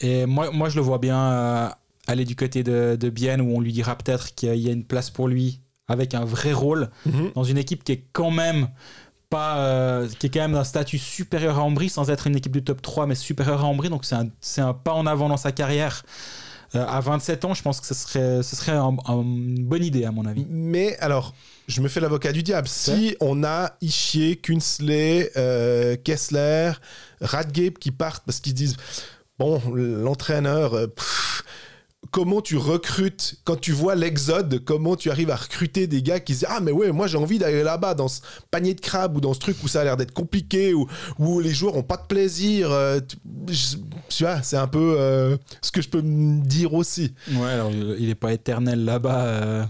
[0.01, 1.68] Et moi, moi, je le vois bien euh,
[2.07, 4.85] aller du côté de, de Bienne où on lui dira peut-être qu'il y a une
[4.85, 6.89] place pour lui avec un vrai rôle
[7.35, 8.68] dans une équipe qui est quand même
[9.29, 12.53] pas euh, qui est quand même d'un statut supérieur à Ambry sans être une équipe
[12.53, 15.29] du top 3 mais supérieur à Ambry donc c'est un, c'est un pas en avant
[15.29, 16.05] dans sa carrière
[16.77, 19.83] Euh, à 27 ans je pense que ce serait, ce serait un- un- une bonne
[19.85, 21.35] idée à mon avis Mais alors,
[21.71, 22.68] je me fais l'avocat du diable.
[22.68, 26.73] Si on a Ischier, Kunsley, euh, Kessler,
[27.21, 28.77] Radgate qui partent parce qu'ils disent
[29.39, 30.75] bon, l'entraîneur.
[32.13, 36.35] Comment tu recrutes, quand tu vois l'exode, comment tu arrives à recruter des gars qui
[36.35, 39.17] se disent Ah, mais ouais, moi j'ai envie d'aller là-bas dans ce panier de crabe
[39.17, 40.89] ou dans ce truc où ça a l'air d'être compliqué, où,
[41.21, 42.73] où les joueurs ont pas de plaisir.
[42.73, 43.17] euh, tu
[43.55, 43.77] je-
[44.09, 47.15] tu vois, c'est un peu euh, ce que je peux me dire aussi.
[47.33, 49.65] ouais alors il est pas éternel là-bas euh,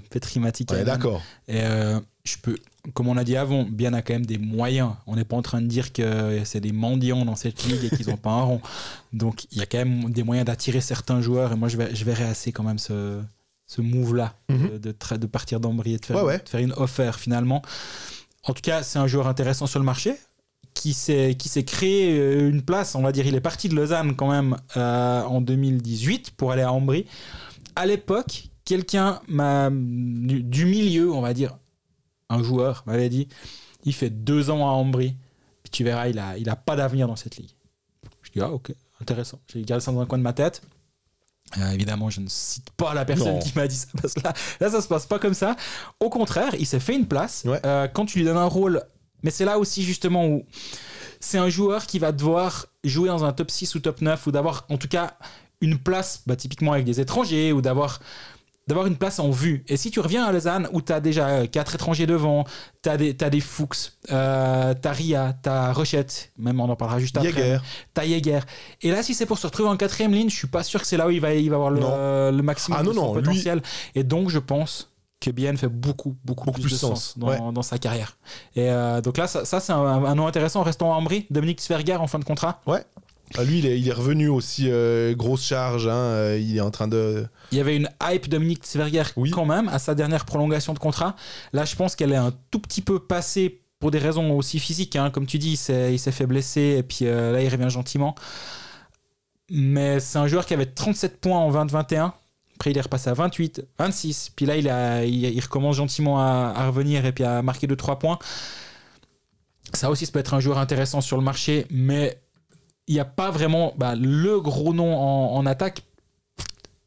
[0.79, 1.23] Ouais, d'accord.
[1.47, 2.57] Et euh, je peux,
[2.95, 4.93] comme on a dit avant, bien a quand même des moyens.
[5.07, 7.95] On n'est pas en train de dire que c'est des mendiants dans cette ligue et
[7.97, 8.61] qu'ils n'ont pas un rond.
[9.13, 11.53] Donc il y a quand même des moyens d'attirer certains joueurs.
[11.53, 13.21] Et moi, je, vais, je verrais assez quand même ce,
[13.67, 14.79] ce move-là Mhm.
[14.79, 16.39] de, de partir d'Ambry et de faire, Ouais, ouais.
[16.39, 17.63] de faire une offre finalement.
[18.45, 20.15] En tout cas, c'est un joueur intéressant sur le marché
[20.73, 24.31] qui s'est créé euh, une place, on va dire, il est parti de Lausanne quand
[24.31, 27.05] même euh, en 2018 pour aller à Ambry.
[27.77, 31.57] À l'époque, quelqu'un du milieu, on va dire,
[32.31, 33.29] un joueur m'avait dit,
[33.85, 35.17] il fait deux ans à Ambry,
[35.63, 37.51] puis tu verras, il a il a pas d'avenir dans cette ligue.
[38.23, 39.39] Je dis ah ok, intéressant.
[39.53, 40.63] J'ai gardé ça dans un coin de ma tête.
[41.59, 43.39] Euh, évidemment, je ne cite pas la personne Non.
[43.41, 45.57] qui m'a dit ça parce que là, là, ça se passe pas comme ça.
[45.99, 47.43] Au contraire, il s'est fait une place.
[47.45, 47.61] Ouais.
[47.67, 48.83] Euh, quand tu lui donnes un rôle,
[49.25, 50.45] mais c'est là aussi justement où
[51.19, 54.31] c'est un joueur qui va devoir jouer dans un top 6 ou top 9 ou
[54.31, 55.15] d'avoir en tout cas
[55.61, 57.99] une place, bah, typiquement avec des étrangers ou d'avoir
[58.71, 59.63] d'avoir une place en vue.
[59.69, 62.45] Et si tu reviens à Lausanne où tu as déjà euh, quatre étrangers devant,
[62.83, 66.69] tu as des, t'as des Fuchs, euh, tu as Ria, tu as Rochette, même on
[66.69, 67.31] en parlera juste après.
[67.31, 67.59] Jäger.
[67.93, 68.41] T'as Jäger.
[68.81, 70.87] Et là, si c'est pour se retrouver en quatrième ligne, je suis pas sûr que
[70.87, 72.95] c'est là où il va, il va avoir le, euh, le maximum Ah non, de
[72.97, 73.63] son non, lui- potentiel.
[73.95, 74.87] Et donc, je pense
[75.23, 77.39] que Bien fait beaucoup, beaucoup, Beaucoup plus, plus de sens, sens, dans, ouais.
[77.53, 78.17] dans sa carrière.
[78.57, 80.63] Et euh, donc là, ça, ça, c'est un, un nom intéressant.
[80.63, 81.27] Restons à Ambry.
[81.29, 82.63] Dominique Sverger en fin de contrat.
[83.39, 85.87] Ah, lui, il est, il est revenu aussi, euh, grosse charge.
[85.87, 87.27] hein, euh, il est en train de.
[87.53, 89.31] Il y avait une hype Dominique Sverger Oui.
[89.31, 91.15] quand même à sa dernière prolongation de contrat.
[91.53, 94.97] Là, je pense qu'elle est un tout petit peu passée pour des raisons aussi physiques.
[94.97, 95.11] hein.
[95.11, 98.15] Comme tu dis, il s'est, fait blesser et puis euh, là, il revient gentiment.
[99.51, 102.13] Mais c'est un joueur qui avait 37 points en 2021.
[102.57, 104.33] Après, il est repassé à 28, 26.
[104.37, 107.67] Puis là, il, a, il, il recommence gentiment à, à revenir et puis à marquer
[107.67, 108.19] 2-3 points.
[109.73, 112.21] Ça aussi, ça peut être un joueur intéressant sur le marché, mais
[112.91, 115.83] il n'y a pas vraiment bah, le gros nom en, en attaque.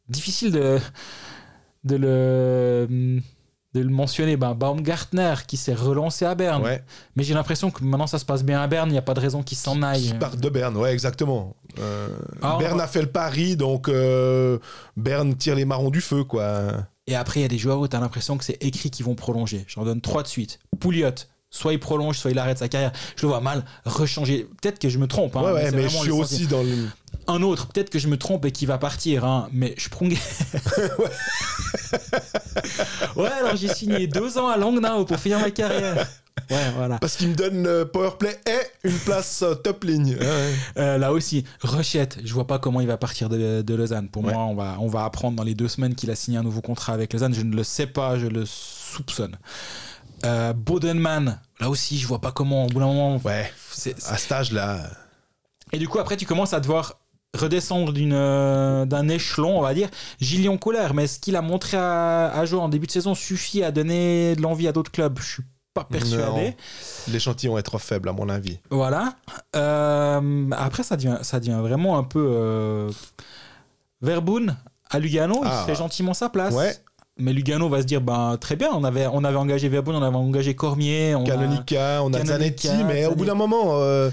[0.09, 0.77] Difficile de,
[1.85, 3.21] de, le,
[3.73, 6.61] de le mentionner, ben, Baumgartner qui s'est relancé à Berne.
[6.61, 6.83] Ouais.
[7.15, 9.13] Mais j'ai l'impression que maintenant ça se passe bien à Berne, il n'y a pas
[9.13, 10.07] de raison qu'il s'en aille.
[10.07, 11.55] Qui part de Berne, ouais, exactement.
[11.79, 12.09] Euh,
[12.41, 14.59] Ah, Berne a fait le pari, donc euh,
[14.97, 16.73] Berne tire les marrons du feu, quoi.
[17.07, 19.05] Et après, il y a des joueurs où tu as l'impression que c'est écrit qu'ils
[19.05, 19.63] vont prolonger.
[19.67, 20.59] J'en donne trois de suite.
[20.81, 21.11] Pouliot,
[21.53, 22.91] soit il prolonge, soit il arrête sa carrière.
[23.15, 24.47] Je le vois mal rechanger.
[24.61, 25.35] Peut-être que je me trompe.
[25.37, 26.87] hein, ouais, mais je suis aussi dans le.
[27.27, 29.23] Un autre, peut-être que je me trompe et qu'il va partir.
[29.23, 30.11] hein, mais Sprung.
[33.15, 36.05] ouais, alors j'ai signé deux ans à Langnau pour finir ma carrière.
[36.49, 36.97] Ouais, voilà.
[36.97, 40.15] Parce qu'il me donne euh, Powerplay et une place euh, top ligne.
[40.19, 40.53] Ouais, ouais.
[40.77, 44.09] Euh, là aussi, Rochette, je vois pas comment il va partir de, de Lausanne.
[44.09, 46.43] Pour moi, on va, on va apprendre dans les deux semaines qu'il a signé un
[46.43, 47.33] nouveau contrat avec Lausanne.
[47.35, 49.37] Je ne le sais pas, je le soupçonne.
[50.25, 52.65] Euh, Bodenman, là aussi, je vois pas comment.
[52.65, 54.79] Au bout d'un moment, Ouais, c'est- c'est- à cet âge-là.
[55.71, 56.95] et du coup, après, tu commences à devoir
[57.37, 59.89] redescendre d'une, euh, d'un échelon, on va dire.
[60.21, 63.63] Gillian Kohler, mais ce qu'il a montré à, à jouer en début de saison suffit
[63.63, 65.17] à donner de l'envie à d'autres clubs?
[65.19, 65.43] Je suis
[65.73, 66.49] pas persuadé.
[66.49, 66.53] Non.
[67.07, 68.59] L'échantillon est trop faible, à mon avis.
[68.69, 69.15] Voilà.
[69.55, 72.89] Euh, après, ça devient, ça devient vraiment un peu.
[74.01, 74.55] Verboen
[74.89, 75.63] à Lugano, Ah.
[75.63, 76.53] il fait gentiment sa place.
[76.53, 76.75] Ouais.
[77.17, 80.01] Mais Lugano va se dire ben, très bien, on avait, on avait engagé Verboen, on
[80.01, 81.13] avait engagé Cormier.
[81.15, 83.25] On a- Canonica, on a Canonica, Zanetti, mais au bout Zanetti.
[83.27, 84.09] d'un moment, euh,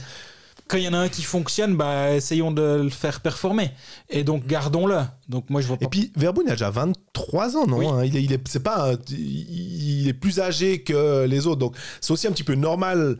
[0.68, 3.70] Quand il y en a un qui fonctionne, bah, essayons de le faire performer.
[4.08, 4.98] Et donc, gardons-le.
[5.28, 5.86] Donc, moi, je vois pas.
[5.86, 7.86] Et puis Verboen il a déjà 23 ans, non Oui.
[7.88, 12.12] hein, Il est, il est, pas, il est plus âgé que les autres, donc c'est
[12.12, 13.16] aussi un petit peu normal.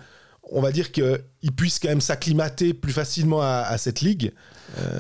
[0.53, 4.33] On va dire que il puisse quand même s'acclimater plus facilement à, à cette ligue.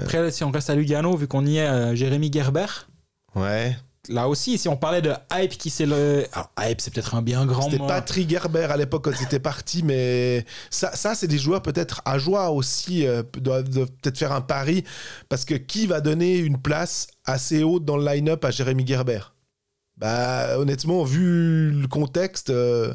[0.02, 2.66] Après, si on reste à Lugano, vu qu'on y est, euh, Jérémy Gerber.
[3.36, 3.76] Ouais.
[4.08, 6.26] Là aussi, si on parlait de hype qui c'est le.
[6.32, 7.86] Alors, hype, c'est peut-être un bien grand C'était.
[7.86, 12.18] Patrick Gerber à l'époque quand c'était parti, mais ça, ça c'est des joueurs peut-être à
[12.18, 14.84] joie aussi, euh, doivent, doivent peut-être faire un pari,
[15.28, 19.20] parce que qui va donner une place assez haute dans le line-up à Jérémy Gerber?
[19.98, 22.94] Bah honnêtement, vu le contexte, euh,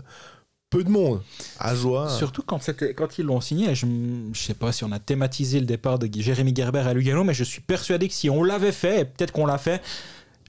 [0.72, 1.22] peu de monde.
[1.60, 2.10] À joie.
[2.10, 2.60] Surtout quand,
[2.95, 6.10] quand ils l'ont signé, je ne sais pas si on a thématisé le départ de
[6.20, 9.32] Jérémy Gerber à Lugano, mais je suis persuadé que si on l'avait fait, et peut-être
[9.32, 9.84] qu'on l'a fait,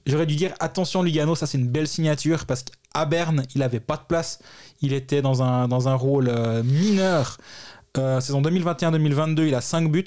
[0.07, 3.79] j'aurais dû dire attention Lugano, ça c'est une belle signature, parce qu'à Berne, il n'avait
[3.79, 4.39] pas de place,
[4.81, 7.37] il était dans un, dans un rôle euh, mineur.
[7.97, 10.05] Euh, saison 2021-2022, il a 5 buts,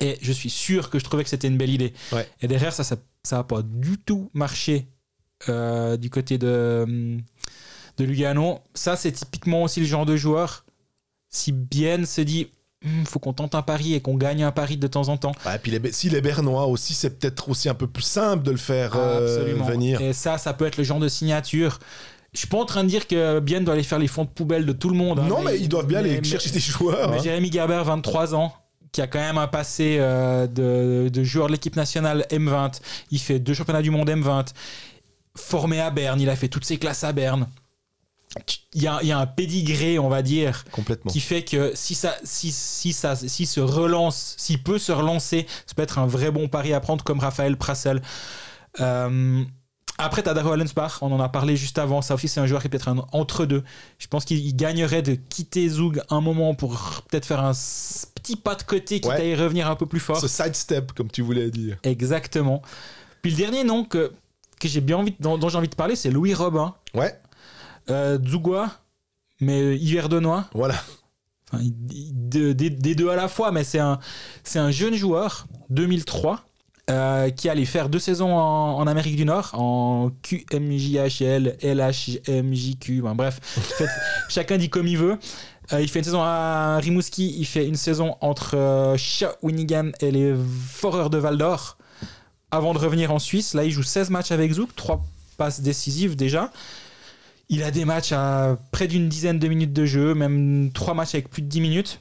[0.00, 1.92] et je suis sûr que je trouvais que c'était une belle idée.
[2.12, 2.28] Ouais.
[2.40, 4.88] Et derrière, ça n'a ça, a pas du tout marché
[5.48, 7.18] euh, du côté de,
[7.96, 8.60] de Lugano.
[8.74, 10.64] Ça, c'est typiquement aussi le genre de joueur.
[11.28, 12.48] Si Bien se dit,
[12.84, 15.32] il faut qu'on tente un pari et qu'on gagne un pari de temps en temps.
[15.44, 18.44] Ouais, et puis les, si les Bernois aussi, c'est peut-être aussi un peu plus simple
[18.44, 20.00] de le faire euh, venir.
[20.00, 21.78] Et ça, ça peut être le genre de signature.
[22.32, 24.28] Je suis pas en train de dire que Bien doit aller faire les fonds de
[24.28, 25.18] poubelle de tout le monde.
[25.18, 27.10] hein, non, mais, ils doivent bien mais- aller mais- chercher des joueurs.
[27.10, 27.22] mais hein.
[27.22, 28.52] Jérémy Gerber, 23 ans,
[28.92, 32.80] qui a quand même un passé euh, de, de joueur de l'équipe nationale M20.
[33.10, 34.52] Il fait deux championnats du monde M20.
[35.36, 37.46] Formé à Berne, il a fait toutes ses classes à Berne.
[38.74, 41.10] Il y a, y a un pédigré, on va dire, Complètement.
[41.10, 45.46] qui fait que si ça, si, si ça, s'il se relance, s'il peut se relancer,
[45.66, 48.02] ça peut être un vrai bon pari à prendre comme Raphaël Prassel.
[48.80, 49.42] Euh,
[50.00, 52.02] après, t'as Dario Allensbach, on en a parlé juste avant.
[52.02, 53.64] Ça aussi, c'est un joueur qui est peut-être un entre-deux.
[53.98, 57.52] Je pense qu'il il gagnerait de quitter Zug un moment pour peut-être faire un
[58.14, 59.16] petit pas de côté qui Ouais.
[59.16, 60.20] à y revenir un peu plus fort.
[60.20, 61.78] Ce sidestep, comme tu voulais dire.
[61.82, 62.62] Exactement.
[63.22, 64.12] Puis le dernier nom que,
[64.60, 66.74] que j'ai bien envie, dont, dont j'ai envie de parler, c'est Louis Robin.
[66.94, 67.18] Ouais,
[67.90, 68.18] Euh,
[69.40, 70.46] mais Yverdenois.
[70.54, 70.74] voilà.
[71.52, 73.98] Enfin, des, des deux à la fois, mais c'est un,
[74.44, 76.44] c'est un jeune joueur, 2003,
[76.90, 83.14] euh, qui allait faire deux saisons en, en Amérique du Nord, en QMJHL, LHMJQ, ben,
[83.14, 83.40] bref,
[84.28, 85.18] chacun dit comme il veut.
[85.74, 90.10] Euh, il fait une saison à Rimouski, il fait une saison entre euh, Shawinigan et
[90.10, 90.34] les
[90.70, 91.76] Foreurs de Val d'Or,
[92.50, 93.52] avant de revenir en Suisse.
[93.52, 95.04] Là, il joue 16 matchs avec Zouk, 3
[95.36, 96.50] passes décisives déjà.
[97.48, 101.14] Il a des matchs à près d'une dizaine de minutes de jeu, même 3 matchs
[101.14, 102.00] avec plus de 10 minutes.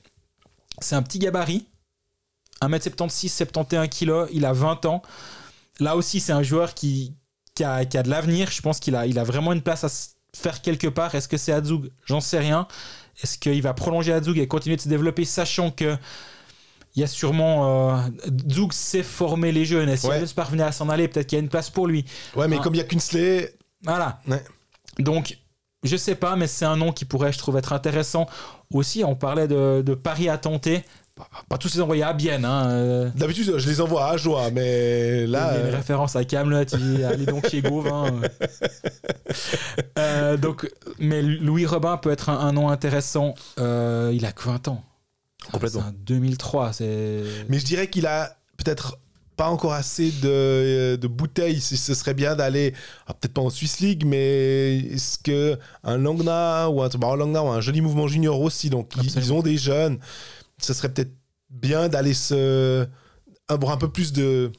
[0.79, 1.65] C'est un petit gabarit,
[2.61, 5.01] 1m76, 71 kg, il a 20 ans.
[5.79, 7.13] Là aussi, c'est un joueur qui,
[7.55, 8.49] qui, a, qui a de l'avenir.
[8.51, 11.15] Je pense qu'il a, il a vraiment une place à se faire quelque part.
[11.15, 12.67] Est-ce que c'est à Zug J'en sais rien.
[13.23, 15.97] Est-ce qu'il va prolonger à Zug et continuer de se développer, sachant que
[16.95, 17.95] il y a sûrement.
[17.95, 17.97] Euh,
[18.51, 19.89] Zug sait former les jeunes.
[19.89, 20.23] Et si Ouais.
[20.35, 22.05] Parvenait à s'en aller, peut-être qu'il y a une place pour lui.
[22.35, 24.19] Ouais, mais comme il y a Kunsley, Voilà.
[24.27, 24.43] Ouais.
[24.99, 25.37] Donc,
[25.83, 28.27] je sais pas, mais c'est un nom qui pourrait, je trouve, être intéressant.
[28.73, 30.83] Aussi, on parlait de, de paris à tenter.
[31.15, 32.45] Pas, pas tous les envoyer à Bienne.
[32.45, 32.69] Hein.
[32.69, 35.51] euh, d'habitude, je les envoie à joie, mais là.
[35.51, 36.63] il y a une euh, référence à Camelot,
[37.09, 38.21] allez donc chez Gauvin.
[39.97, 40.69] Euh, donc,
[40.99, 43.33] mais Louis Robin peut être un, un nom intéressant.
[43.59, 44.83] Euh, il a que 20 ans.
[45.51, 45.81] Complètement.
[45.81, 47.23] C'est un 2003, c'est.
[47.49, 48.99] Mais je dirais qu'il a peut-être
[49.37, 51.61] pas encore assez de, de bouteilles.
[51.61, 52.73] Ce serait bien d'aller,
[53.05, 57.43] ah, peut-être pas en Swiss League, mais est-ce que un Langna ou un, bah, Langna
[57.43, 59.99] ou un joli mouvement junior aussi, donc ils, ont des jeunes,
[60.61, 61.13] ce serait peut-être
[61.49, 62.85] bien d'aller se
[63.47, 64.51] avoir un peu plus de,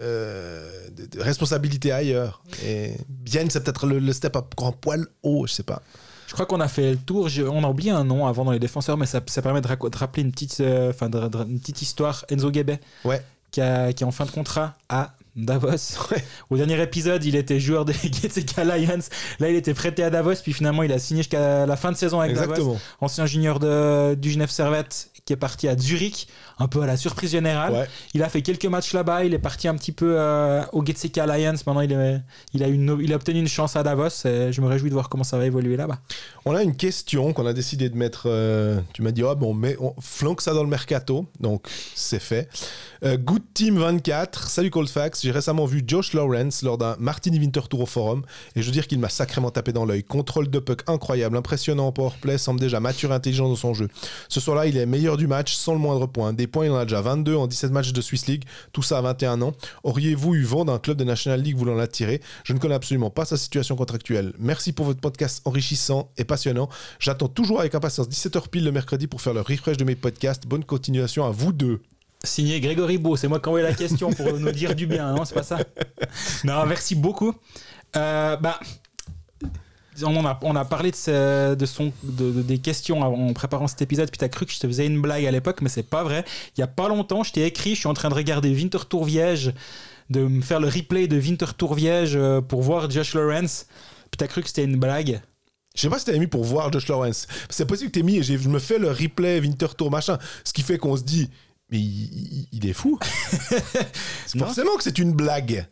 [0.00, 2.42] euh, de, de responsabilité ailleurs.
[2.64, 5.82] Et Bienne, c'est peut-être le, le step up un poil haut, je sais pas.
[6.26, 7.28] Je crois qu'on a fait le tour.
[7.28, 9.68] Je- on a oublié un nom avant dans les défenseurs, mais ça, ça permet de,
[9.68, 12.24] rappeler une petite, euh, enfin, de- de- une petite histoire.
[12.30, 13.22] Enzo Guebet, Ouais.
[13.54, 15.98] Qui, a- qui est en fin de contrat à Davos.
[16.50, 18.98] Au dernier épisode, il était joueur des GTK Lions.
[19.40, 21.96] Là, il était prêté à Davos, puis finalement, il a signé jusqu'à la fin de
[21.96, 22.50] saison avec Davos.
[22.52, 22.78] Exactement.
[23.00, 26.28] Ancien junior de, du Genève Servette, qui est parti à Zurich,
[26.58, 27.72] un peu à la surprise générale.
[27.72, 27.88] Ouais.
[28.12, 29.24] Il a fait quelques matchs là-bas.
[29.24, 31.66] Il est parti un petit peu euh, au GTK Alliance.
[31.66, 32.20] Maintenant, il, est,
[32.52, 34.08] il, a une, il a obtenu une chance à Davos.
[34.26, 35.98] Et je me réjouis de voir comment ça va évoluer là-bas.
[36.44, 38.24] On a une question qu'on a décidé de mettre.
[38.26, 41.26] euh, tu m'as dit, oh, bon, mais on flanque ça dans le mercato.
[41.40, 42.48] Donc, c'est fait.
[43.04, 44.48] Euh, Good Team 24.
[44.48, 45.20] Salut Coldfax.
[45.20, 48.22] J'ai récemment vu Josh Lawrence lors d'un Martini Winter Tour au Forum.
[48.56, 50.02] Et je veux dire qu'il m'a sacrément tapé dans l'œil.
[50.02, 53.88] Contrôle de puck incroyable, impressionnant en powerplay, semble déjà mature et intelligent dans son jeu.
[54.30, 56.32] Ce soir-là, il est meilleur du match sans le moindre point.
[56.32, 58.44] Des points, il en a déjà 22 en 17 matchs de Swiss League.
[58.72, 59.52] Tout ça à 21 ans.
[59.82, 62.22] Auriez-vous eu vent d'un club de National League voulant l'attirer?
[62.44, 64.32] Je ne connais absolument pas sa situation contractuelle.
[64.38, 66.70] Merci pour votre podcast enrichissant et passionnant.
[67.00, 70.46] J'attends toujours avec impatience 17h pile le mercredi pour faire le refresh de mes podcasts.
[70.46, 71.82] Bonne continuation à vous deux.
[72.24, 75.12] Signé Grégory Beau, c'est moi qui ai envoyé la question pour nous dire du bien,
[75.14, 75.58] non C'est pas ça
[76.44, 77.32] Non, merci beaucoup.
[77.96, 78.58] Euh, bah,
[80.02, 80.96] on, a, on a parlé de,
[81.66, 84.66] son, de, de- des questions en préparant cet épisode, puis t'as cru que je te
[84.66, 86.24] faisais une blague à l'époque, mais c'est pas vrai.
[86.56, 88.78] Il y a pas longtemps, je t'ai écrit, je suis en train de regarder Winter
[88.88, 89.52] Tour Viège,
[90.10, 93.66] de me faire le replay de Winter Tour Viège euh, pour voir Josh Lawrence,
[94.10, 95.20] puis t'as cru que c'était une blague.
[95.76, 97.26] Je sais pas si t'avais mis pour voir Josh Lawrence.
[97.50, 100.18] C'est possible que t'aies mis et je me fais le replay Winter Tour machin.
[100.44, 101.28] Ce qui fait qu'on se dit,
[101.74, 101.80] mais
[102.52, 102.98] il, est fou.
[104.38, 105.66] Forcément que c'est une blague.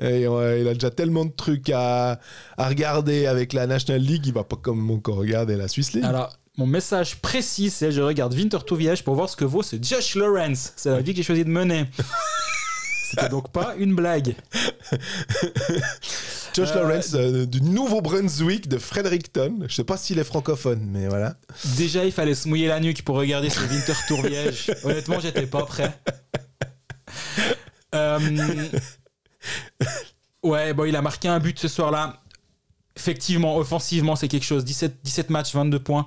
[0.00, 2.20] Et il a déjà tellement de trucs à,
[2.56, 6.04] à regarder avec la National League, il va pas comme encore regarder la Swiss League.
[6.04, 9.76] Alors, mon message précis, c'est je regarde Winter Viège pour voir ce que vaut ce
[9.80, 10.72] Josh Lawrence.
[10.76, 11.86] C'est la vie que j'ai choisi de mener.
[13.08, 14.34] C'était donc pas une blague.
[16.54, 19.60] Josh euh, Lawrence euh, du Nouveau-Brunswick de Fredericton.
[19.66, 21.36] Je sais pas s'il est francophone, mais voilà.
[21.78, 24.70] Déjà, il fallait se mouiller la nuque pour regarder ce Winter Tour Viège.
[24.84, 25.98] Honnêtement, j'étais pas prêt.
[27.94, 28.18] Euh,
[30.42, 32.22] Ouais, bon, il a marqué un but ce soir-là.
[32.98, 34.64] Effectivement, offensivement, c'est quelque chose.
[34.64, 36.04] 17, 17 matchs, 22 points.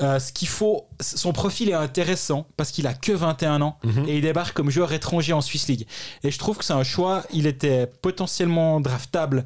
[0.00, 4.16] Euh, ce qu'il faut, son profil est intéressant parce qu'il a que 21 ans et
[4.16, 5.86] il débarque comme joueur étranger en Swiss League.
[6.22, 7.24] Et je trouve que c'est un choix.
[7.32, 9.44] Il était potentiellement draftable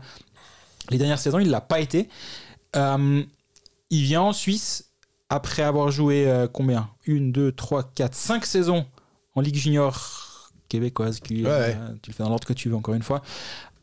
[0.90, 2.08] les dernières saisons, il l'a pas été.
[2.76, 3.22] Euh,
[3.90, 4.90] il vient en Suisse
[5.28, 6.90] après avoir joué euh, combien?
[7.06, 8.86] Une, deux, trois, quatre, cinq saisons
[9.34, 11.20] en Ligue junior québécoise.
[11.20, 11.76] Qui, Ouais, ouais.
[12.02, 13.22] tu le fais dans l'ordre que tu veux, encore une fois.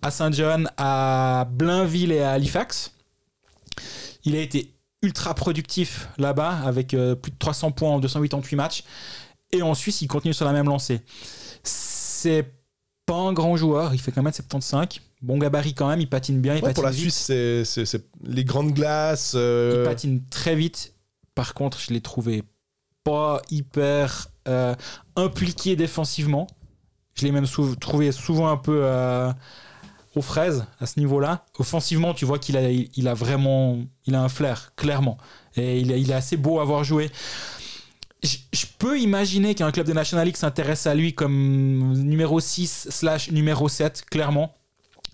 [0.02, 2.94] À Saint-John, à Blainville et à Halifax.
[4.26, 8.84] Il a été ultra productif là-bas avec euh, plus de 300 points en 288 matchs.
[9.52, 11.02] Et en Suisse, il continue sur la même lancée.
[11.64, 12.52] C'est
[13.06, 14.88] pas un grand joueur, il fait quand même 75.
[15.22, 17.02] Bon gabarit quand même, il patine bien, il Ouais, patine pour la vite.
[17.12, 19.34] Suisse, c'est- les grandes glaces.
[19.36, 20.94] euh, Il patine très vite.
[21.36, 22.44] Par contre, je l'ai trouvé
[23.04, 24.76] pas hyper euh,
[25.16, 26.48] impliqué défensivement.
[27.16, 28.82] Je l'ai même sou- trouvé souvent un peu
[30.22, 31.46] fraises à ce niveau-là.
[31.58, 35.18] Offensivement, tu vois qu'il a, il a vraiment il a un flair, clairement.
[35.56, 37.10] Et il est, assez beau à voir jouer.
[38.24, 42.88] Je, je peux imaginer qu'un club de National League s'intéresse à lui comme numéro 6
[42.90, 44.56] slash numéro 7, clairement.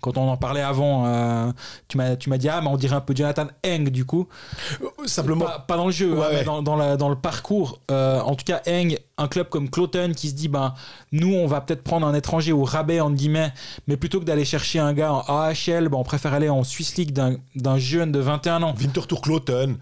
[0.06, 1.50] Quand on en parlait avant, euh,
[1.88, 4.28] tu m'as tu m'as dit, ah, mais on dirait un peu Jonathan Eng, du coup.
[5.06, 7.80] Simplement, Pas, pas dans le jeu, Ouais, hein, mais dans, dans la- dans le parcours.
[7.90, 10.74] Euh, en tout cas, Eng, un club comme Cloton qui se dit, ben,
[11.10, 13.52] nous, on va peut-être prendre un étranger au rabais, entre guillemets,
[13.88, 16.96] mais plutôt que d'aller chercher un gars en AHL, ben, on préfère aller en Swiss
[16.96, 18.74] League d'un d'un jeune de 21 ans.
[18.78, 19.76] Winter Tour Cloton,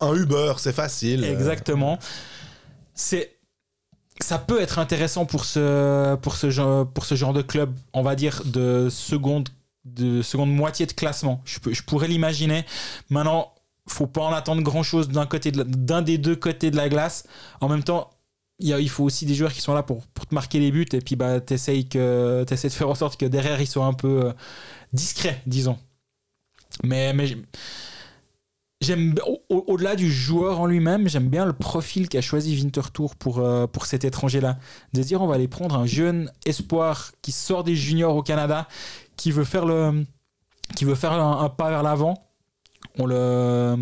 [0.00, 1.24] un Uber, c'est facile.
[1.24, 1.98] Exactement.
[2.94, 3.36] C'est
[4.22, 8.02] ça peut être intéressant pour ce pour ce genre pour ce genre de club, on
[8.02, 9.48] va dire de seconde
[9.84, 11.42] de seconde moitié de classement.
[11.44, 12.64] Je, pourrais l'imaginer.
[13.08, 13.52] Maintenant,
[13.88, 16.88] faut pas en attendre grand chose d'un côté de d'un des deux côtés de la
[16.88, 17.24] glace.
[17.60, 18.10] En même temps,
[18.58, 21.00] il, faut aussi des joueurs qui sont là pour, pour te marquer les buts et
[21.00, 24.26] puis bah t'essayes que t'essaies de faire en sorte que derrière ils soient un peu
[24.26, 24.32] euh,
[24.92, 25.78] discrets, disons.
[26.84, 27.26] Mais mais
[28.82, 33.14] J'aime au- au- au-delà du joueur en lui-même, j'aime bien le profil qu'a choisi Winterthur
[33.14, 34.58] pour euh, pour cet étranger-là.
[34.94, 38.22] De se dire on va aller prendre un jeune espoir qui sort des juniors au
[38.22, 38.68] Canada,
[39.20, 40.04] qui veut faire le
[40.76, 42.14] qui veut faire un, un pas vers l'avant.
[42.98, 43.76] On le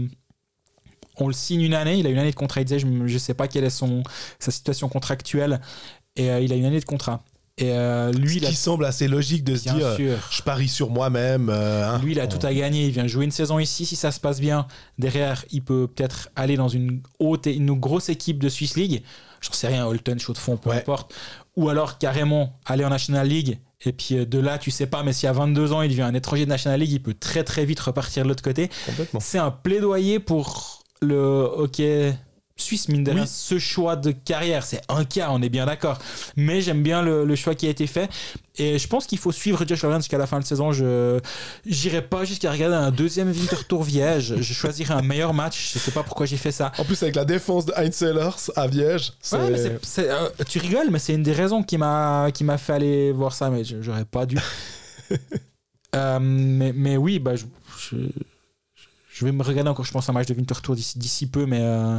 [1.20, 2.60] on le signe une année, il a une année de contrat.
[2.60, 4.02] Il disait je ne sais pas quelle est son
[4.38, 5.60] sa situation contractuelle
[6.16, 7.22] et euh, il a une année de contrat.
[7.60, 10.16] Et euh, lui, Ce il a, qui semble assez logique de se bien dire, sûr,
[10.30, 11.48] je parie sur moi-même.
[11.50, 11.98] euh, hein.
[12.04, 12.86] lui, il a tout à gagner.
[12.86, 13.84] Il vient jouer une saison ici.
[13.84, 17.72] Si ça se passe bien, derrière, il peut peut-être aller dans une haute, et une
[17.72, 19.02] grosse équipe de Swiss League.
[19.40, 20.76] J'en sais rien, Holton, Chaud de Fond, peu Ouais.
[20.78, 21.12] importe.
[21.56, 23.58] Ou alors carrément aller en National League.
[23.84, 26.02] Et puis euh, de là, tu sais pas, mais si à 22 ans, il devient
[26.02, 28.70] un étranger de National League, il peut très très vite repartir de l'autre côté.
[28.86, 29.20] Complètement.
[29.20, 32.14] C'est un plaidoyer pour le hockey
[32.58, 33.22] suisse, mine de rien.
[33.22, 33.28] Oui.
[33.30, 35.98] Ce choix de carrière, c'est un cas, on est bien d'accord.
[36.36, 38.10] Mais j'aime bien le, le choix qui a été fait.
[38.56, 40.72] Et je pense qu'il faut suivre Josh Lawrence jusqu'à la fin de saison.
[40.72, 41.20] Je
[41.64, 44.34] n'irai pas jusqu'à regarder un deuxième Winter Tour Viège.
[44.40, 45.72] Je choisirai un meilleur match.
[45.74, 46.72] Je sais pas pourquoi j'ai fait ça.
[46.78, 49.12] En plus, avec la défense de Heinz Sellers à Viège.
[49.32, 53.32] Ouais, mais euh, tu rigoles, mais c'est une des raisons qui m'a fait aller voir
[53.32, 54.38] ça, mais j'aurais pas dû.
[55.96, 57.46] Euh, mais, mais oui, bah, je,
[57.78, 57.96] je,
[59.18, 61.58] je vais me regarder encore, je pense, un match de Winter Tour d'ici peu, mais
[61.60, 61.98] euh,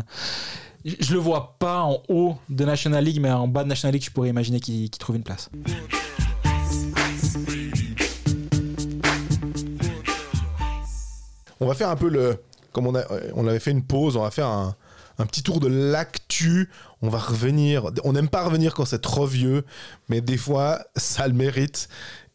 [0.86, 4.06] je, le vois pas en haut de National League, mais en bas de National League,
[4.06, 5.50] je pourrais imaginer qu'il trouve une place.
[11.60, 12.42] On va faire un peu le.
[12.72, 12.96] Comme on,
[13.48, 16.70] avait fait une pause, on va faire un petit tour de l'actu.
[17.02, 17.92] On va revenir.
[18.06, 19.66] On n'aime pas revenir quand c'est trop vieux,
[20.08, 21.90] mais des fois, ça le mérite.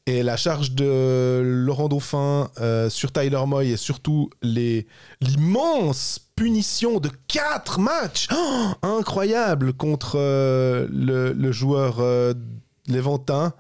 [0.07, 4.87] Et la charge de Laurent Dauphin euh, sur Tyler Moy et surtout les-
[5.23, 12.35] l'immense punition de 4 matchs Oh, incroyable contre euh, le, le joueur euh,
[12.87, 13.55] Léventin.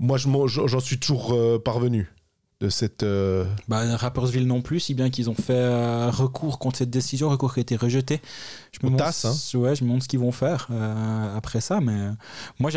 [0.00, 2.10] Moi, j'en suis toujours euh, parvenu
[2.60, 3.04] de cette.
[3.04, 7.28] euh, Bah, Rappersville non plus, si bien qu'ils ont fait euh, recours contre cette décision,
[7.28, 8.20] recours qui a été rejeté.
[8.72, 9.58] Je me hein.
[9.60, 12.08] ouais, je me demande ce qu'ils vont faire euh, après ça, mais
[12.58, 12.70] moi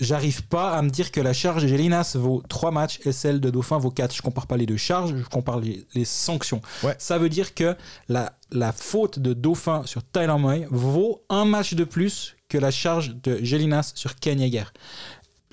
[0.00, 3.40] j'arrive pas à me dire que la charge de Gélinas vaut 3 matchs et celle
[3.40, 4.14] de Dauphin vaut 4.
[4.14, 6.60] Je compare pas les deux charges, je compare les, les sanctions.
[6.82, 6.96] Ouais.
[6.98, 7.76] Ça veut dire que
[8.08, 12.70] la, la faute de Dauphin sur Tyler Moy vaut un match de plus que la
[12.70, 14.64] charge de Gélinas sur Ken Yeager.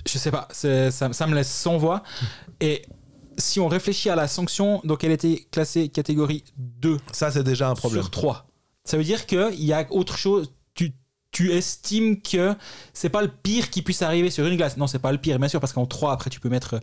[0.08, 2.02] Je sais pas, ça, ça me laisse sans voix.
[2.60, 2.84] Et
[3.38, 7.70] si on réfléchit à la sanction, donc elle était classée catégorie 2 Ça, c'est déjà
[7.70, 8.02] un problème.
[8.02, 8.48] sur 3.
[8.84, 10.52] Ça veut dire qu'il y a autre chose.
[11.32, 12.54] Tu, estimes que
[12.94, 14.78] c'est pas le pire qui puisse arriver sur une glace?
[14.78, 16.80] Non, c'est pas le pire, bien sûr, parce qu'en 3, après, tu peux mettre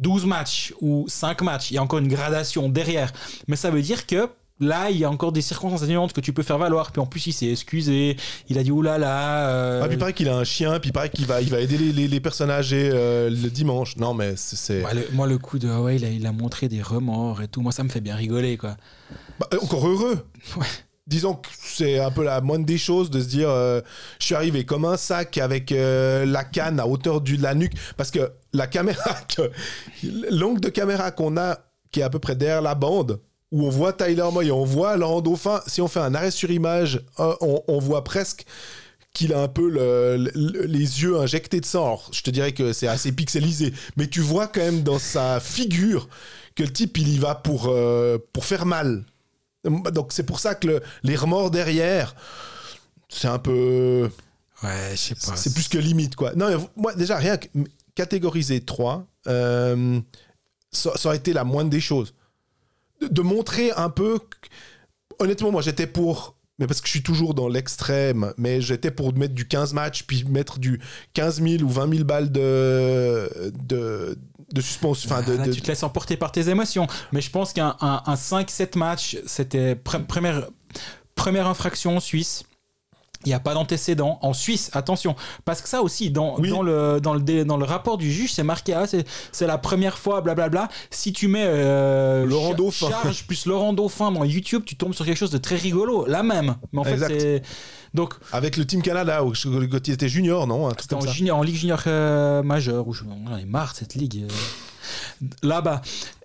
[0.00, 1.70] 12 matchs ou 5 matchs.
[1.70, 3.12] Il y a encore une gradation derrière.
[3.46, 4.28] Mais ça veut dire que
[4.60, 6.90] là, il y a encore des circonstances atténuantes que tu peux faire valoir.
[6.90, 8.16] Puis en plus, il s'est excusé.
[8.48, 8.98] Il a dit oulala.
[8.98, 11.26] Là là, euh, Ah, puis il paraît qu'il a un chien, puis il paraît qu'il
[11.26, 13.96] va, il va aider les, les- les personnes âgées euh, le dimanche.
[13.96, 14.80] Non, mais c'est.
[14.80, 15.68] moi, le, moi, le coup de.
[15.68, 17.60] ouais, il a, il a montré des remords et tout.
[17.60, 18.76] Moi, ça me fait bien rigoler, quoi.
[19.38, 20.26] Bah, euh, encore heureux.
[20.56, 20.66] Ouais.
[21.08, 23.80] Disons que c'est un peu la moindre des choses de se dire euh,
[24.20, 27.72] je suis arrivé comme un sac avec euh, la canne à hauteur de la nuque.
[27.96, 29.16] Parce que la caméra,
[30.30, 31.58] l'angle de caméra qu'on a,
[31.90, 34.98] qui est à peu près derrière la bande, où on voit Tyler Moy on voit
[34.98, 38.44] Laurent Dauphin, si on fait un arrêt sur image, on, voit presque
[39.14, 41.84] qu'il a un peu le- le- les yeux injectés de sang.
[41.86, 45.40] Alors, je te dirais que c'est assez pixelisé, mais tu vois quand même dans sa
[45.40, 46.08] figure
[46.54, 49.04] que le type, il y va pour, euh, pour faire mal.
[49.64, 52.14] Donc c'est pour ça que le- les remords derrière,
[53.08, 54.10] c'est un peu...
[54.62, 55.36] Ouais, je sais pas.
[55.36, 56.34] C'est plus que limite, quoi.
[56.34, 57.46] Non, mais moi, déjà, rien que
[57.94, 60.00] catégoriser 3, euh,
[60.72, 62.14] ça, ça aurait été la moindre des choses.
[63.00, 64.18] De, de montrer un peu...
[65.18, 66.34] Honnêtement, moi, j'étais pour...
[66.58, 70.02] Mais parce que je suis toujours dans l'extrême, mais j'étais pour mettre du 15 matchs,
[70.02, 70.80] puis mettre du
[71.14, 74.18] 15 000 ou 20 000 balles de, de,
[74.52, 75.10] de suspension.
[75.10, 76.86] Enfin, de, Là, de- tu te laisses emporter par tes émotions.
[77.12, 80.48] Mais je pense qu'un un, un 5-7 match, c'était pre- première,
[81.14, 82.44] première infraction suisse.
[83.24, 84.20] Il n'y a pas d'antécédent.
[84.22, 85.16] En Suisse, attention.
[85.44, 86.50] Parce que ça aussi, dans, Oui.
[86.50, 89.58] dans, le, dans, le, dans le rapport du juge, c'est marqué ah, c'est c'est la
[89.58, 90.68] première fois, blablabla.
[90.90, 92.88] Si tu mets euh, Laurent Dauphin.
[92.90, 96.06] charge plus Laurent Dauphin dans YouTube, tu tombes sur quelque chose de très rigolo.
[96.06, 96.54] La même.
[96.72, 97.20] Mais en fait, Exact.
[97.20, 97.42] c'est.
[97.94, 101.10] Donc, Avec le Team Canada, où il était junior, non c'était en, ça.
[101.10, 104.24] junior, en Ligue junior euh, majeure, où je, on en est marre de cette ligue.
[104.28, 105.82] euh, Là-bas.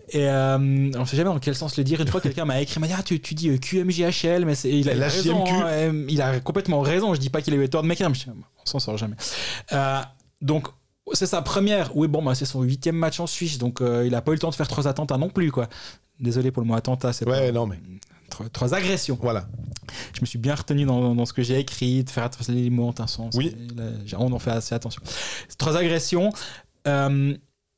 [0.09, 1.99] Et euh, on sait jamais dans quel sens le dire.
[2.01, 4.69] Une fois, quelqu'un m'a écrit, m'a dit ah, tu, tu dis euh, QMJHL, mais c'est,
[4.69, 5.43] il, a, il a raison.
[5.43, 5.51] LHJMQ.
[5.63, 7.13] hein, il a complètement raison.
[7.13, 9.15] Je dis pas qu'il a eu tort de m'écrire, mais je- on s'en sort jamais.
[10.41, 10.67] Donc,
[11.13, 11.95] c'est sa première.
[11.95, 14.35] Oui, bon, bah, c'est son huitième match en Suisse, donc euh, il a pas eu
[14.35, 15.67] le temps de faire trois attentats non plus, quoi.
[16.19, 17.79] Désolé pour le mot attentat, c'est Ouais, pas- non, mais
[18.33, 19.17] trois, trois agressions.
[19.21, 19.47] voilà.
[20.15, 22.69] Je me suis bien retenu dans, dans ce que j'ai écrit, de faire attention les
[22.69, 23.33] mots ont un sens.
[23.37, 23.55] Oui.
[23.75, 25.01] Là, on en fait assez attention.
[25.57, 26.31] Trois agressions.
[26.87, 27.33] Euh,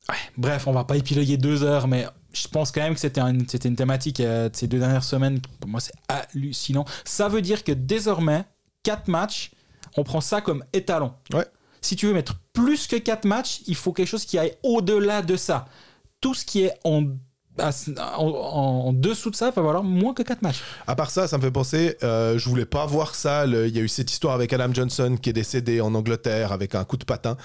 [0.08, 3.20] ouais, bref, on va pas épiloguer deux heures, mais je pense quand même que c'était
[3.20, 5.40] un- c'était une thématique euh, de ces deux dernières semaines.
[5.60, 6.84] Pour moi, c'est hallucinant.
[7.04, 8.44] Ça veut dire que désormais,
[8.82, 9.50] quatre matchs,
[9.96, 11.12] on prend ça comme étalon.
[11.34, 11.46] Ouais.
[11.82, 15.22] Si tu veux mettre plus que quatre matchs, il faut quelque chose qui aille au-delà
[15.22, 15.66] de ça.
[16.20, 17.04] Tout ce qui est en,
[17.58, 20.62] à- en, dessous de ça va valoir moins que quatre matchs.
[20.86, 23.46] À part ça, ça me fait penser, euh, je voulais pas voir ça.
[23.46, 26.74] Il y a eu cette histoire avec Adam Johnson qui est décédé en Angleterre avec
[26.74, 27.36] un coup de patin.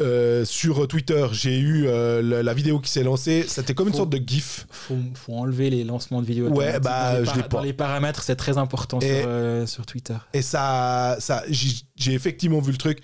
[0.00, 3.44] Euh, sur Twitter, j'ai eu euh, la, la vidéo qui s'est lancée.
[3.48, 4.66] C'était comme une sorte de GIF.
[4.70, 6.48] Faut, faut enlever les lancements de vidéos.
[6.48, 7.48] Ouais, bah, je l'ai pas.
[7.48, 10.16] Dans les paramètres, c'est très important Et- sur, euh, sur Twitter.
[10.34, 12.98] Et ça, ça j'ai j'ai effectivement vu le truc.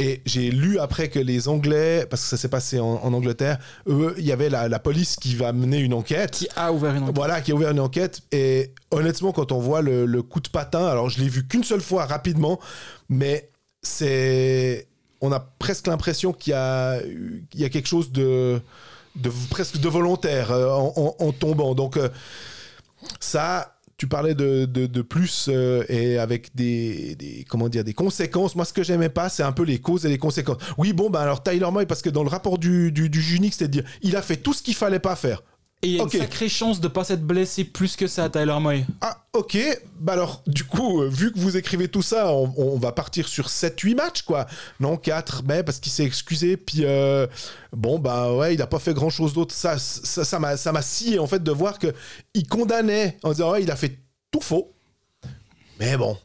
[0.00, 3.58] Et j'ai lu après que les Anglais, parce que ça s'est passé en, en Angleterre,
[3.86, 6.32] eux, il y avait la, la police qui va mener une enquête.
[6.32, 8.20] Qui a ouvert une enquête Voilà, qui a ouvert une enquête.
[8.32, 11.62] Et honnêtement, quand on voit le, le coup de patin, alors je l'ai vu qu'une
[11.62, 12.58] seule fois rapidement,
[13.08, 13.50] mais
[13.82, 14.88] c'est.
[15.22, 18.60] On a presque l'impression qu'il y a, il y a quelque chose de,
[19.48, 21.74] presque de volontaire euh, en, tombant.
[21.74, 22.08] Donc, euh,
[23.20, 23.76] ça.
[23.98, 28.56] Tu parlais de, de, plus euh, et avec des, des- comment dire des conséquences.
[28.56, 30.56] Moi, ce que j'aimais pas, c'est un peu les causes et les conséquences.
[30.76, 33.56] Oui, bon, ben alors Tyler Moy, parce que dans le rapport du, du, du Junix,
[33.56, 35.44] c'est de dire il a fait tout ce qu'il fallait pas faire.
[35.84, 36.14] Et il y a Ok.
[36.14, 38.84] une sacrée chance de pas s'être blessé plus que ça, Tyler Moy.
[39.00, 39.58] Ah, ok.
[39.98, 43.26] Bah alors, du coup, euh, vu que vous écrivez tout ça, on, on va partir
[43.26, 44.46] sur 7-8 matchs, quoi.
[44.78, 46.56] Non, 4, mais parce qu'il s'est excusé.
[46.56, 47.26] Puis, euh,
[47.72, 49.52] bon, bah ouais, il n'a pas fait grand-chose d'autre.
[49.54, 51.92] Ça, ça, ça m'a ça m'a scié, en fait, de voir que
[52.34, 53.98] il condamnait en disant, ouais, il a fait
[54.30, 54.72] tout faux.
[55.80, 56.16] Mais bon,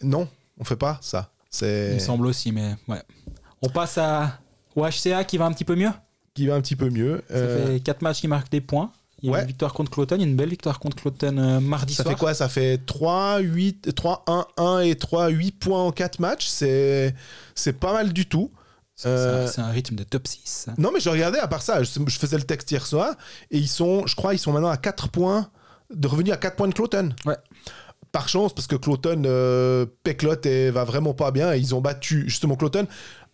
[0.00, 0.28] non,
[0.60, 1.32] on fait pas ça.
[1.60, 3.02] Il me semble aussi, mais ouais.
[3.62, 4.38] On passe à
[4.76, 5.90] au HCA qui va un petit peu mieux?
[6.40, 7.22] Qui va un petit peu mieux.
[7.28, 8.90] Ça Euh, fait 4 matchs qui marquent des points.
[9.22, 9.40] Il y a Ouais.
[9.42, 12.02] une victoire contre Cloton, il y a une belle victoire contre Cloton euh, mardi ça
[12.04, 12.14] soir.
[12.14, 12.32] fait quoi?
[12.32, 16.46] Ça fait 3, 8, 3, 1, 1 et 3, 8 points en 4 matchs.
[16.46, 17.14] C'est
[17.78, 18.50] pas mal du tout.
[18.96, 20.66] C'est Euh, c'est un rythme de top 6.
[20.78, 21.82] Non, mais je regardais à part ça.
[21.82, 23.14] Je, je faisais le texte hier soir
[23.50, 25.48] et ils sont, je crois, ils sont maintenant à 4 points,
[25.94, 27.10] de revenus à 4 points de Cloton.
[27.26, 27.36] Ouais.
[28.12, 31.52] Par chance, parce que Cloton euh, péclote et va vraiment pas bien.
[31.54, 32.86] Et ils ont battu justement Cloton.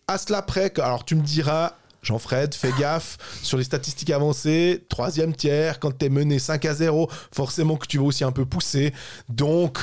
[0.07, 4.85] À cela près, que, alors tu me diras, Jean-Fred, fais gaffe sur les statistiques avancées.
[4.89, 8.45] Troisième tiers, quand t'es mené 5 à 0, forcément que tu vas aussi un peu
[8.45, 8.93] pousser.
[9.29, 9.79] Donc.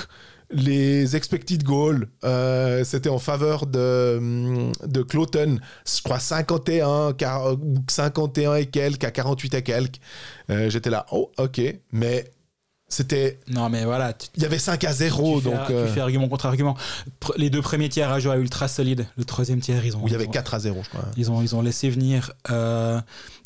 [0.51, 5.59] Les expected goals, euh, c'était en faveur de, de Cloton.
[5.87, 9.97] Je crois 51, car- ou 51 et quelques, à 48 et quelques.
[10.51, 11.61] Euh, J'étais là, oh, ok.
[11.93, 12.31] Mais
[12.95, 13.39] c'était.
[13.49, 14.13] Non, mais voilà.
[14.13, 15.67] Tu, Il y avait 5 à 0, tu fais, donc.
[15.67, 16.77] tu euh, fais argument contre argument.
[17.37, 19.07] Les deux premiers tiers à jouer ultra solide.
[19.17, 20.03] Le troisième tiers, ils ont.
[20.03, 21.05] où il y avait ils ont- 4 à 0, je crois.
[21.17, 22.33] Ils ont, ils ont laissé venir.
[22.51, 23.01] euh,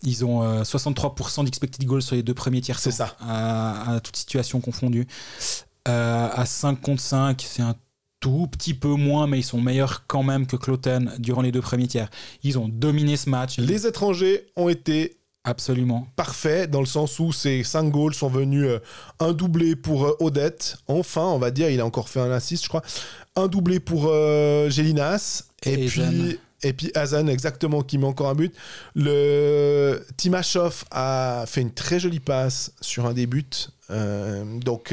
[0.05, 2.79] ils ont euh, 63% d'expected goals sur les deux premiers tiers.
[2.79, 3.17] C'est ça.
[3.21, 5.07] À, à toute situation confondue.
[5.89, 7.75] Euh, à 5 contre 5, c'est un
[8.21, 11.61] tout petit peu moins, mais ils sont meilleurs quand même que Cloten durant les deux
[11.61, 12.11] premiers tiers.
[12.43, 13.59] Ils ont dominé ce match.
[13.59, 15.18] Les étrangers ont été
[15.49, 16.07] Absolument.
[16.15, 18.79] parfaits dans le sens où ces 5 goals sont venus euh,
[19.19, 20.77] un doublé pour euh, Odette.
[20.87, 22.83] Enfin, on va dire, il a encore fait un assist, je crois.
[23.35, 25.45] Un doublé pour euh, Gélinas.
[25.65, 26.39] Et, Et puis.
[26.65, 28.53] Et puis Hazan, exactement, qui met encore un but.
[28.97, 33.69] Le Timashov a fait une très jolie passe sur un des buts.
[33.89, 34.93] Donc,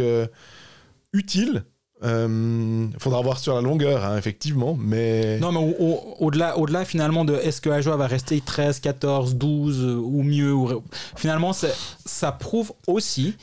[1.11, 1.63] utile.
[2.03, 4.77] Euh, faudra voir sur la longueur, hein, effectivement.
[4.79, 8.79] Mais Non, mais au- au- au-delà, au-delà finalement de est-ce que Ajoa va rester 13,
[8.79, 10.83] 14, 12 euh, ou mieux, ou-
[11.15, 13.35] finalement, ça prouve aussi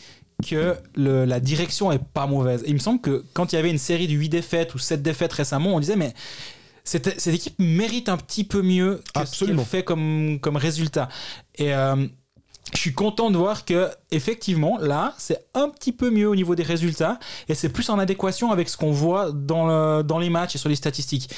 [0.46, 2.62] que le- la direction est pas mauvaise.
[2.64, 4.78] Et il me semble que quand il y avait une série de 8 défaites ou
[4.78, 6.12] 7 défaites récemment, on disait mais
[6.84, 9.62] cette, cette équipe mérite un petit peu mieux que Absolument.
[9.64, 11.08] ce qu'elle fait comme, comme résultat.
[11.56, 11.94] Et euh,
[12.72, 16.54] je suis content de voir que effectivement là c'est un petit peu mieux au niveau
[16.54, 20.54] des résultats et c'est plus en adéquation avec ce qu'on voit dans, dans les matchs
[20.54, 21.30] et sur les statistiques.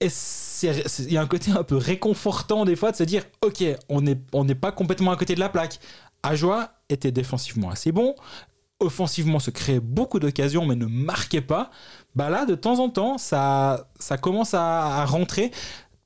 [0.00, 0.08] Et
[0.62, 4.00] il y a un côté un peu réconfortant des fois de se dire ok on
[4.00, 5.78] n'est on n'est pas complètement à côté de la plaque.
[6.24, 8.14] Ajoie était défensivement assez bon,
[8.80, 11.70] offensivement se créait beaucoup d'occasions mais ne marquait pas.
[12.14, 15.52] Bah là de temps en temps ça ça commence à rentrer.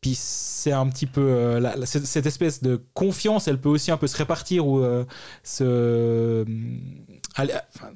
[0.06, 3.90] Puis c'est un petit peu euh, la- la- cette, espèce de confiance, elle peut aussi
[3.90, 5.04] un peu se répartir ou euh,
[5.42, 6.44] se
[7.34, 7.88] aller, enfin,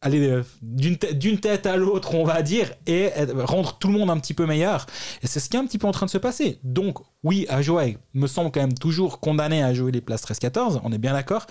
[0.00, 4.08] aller, euh, d'une tête, à l'autre, on va dire, et euh, rendre tout le monde
[4.08, 4.86] un petit peu meilleur.
[5.22, 6.60] Et c'est ce qui est un petit peu en train de se passer.
[6.62, 7.84] Donc oui, Ajoa
[8.14, 11.44] me semble quand même toujours condamné à jouer les places 13-14, on est bien d'accord.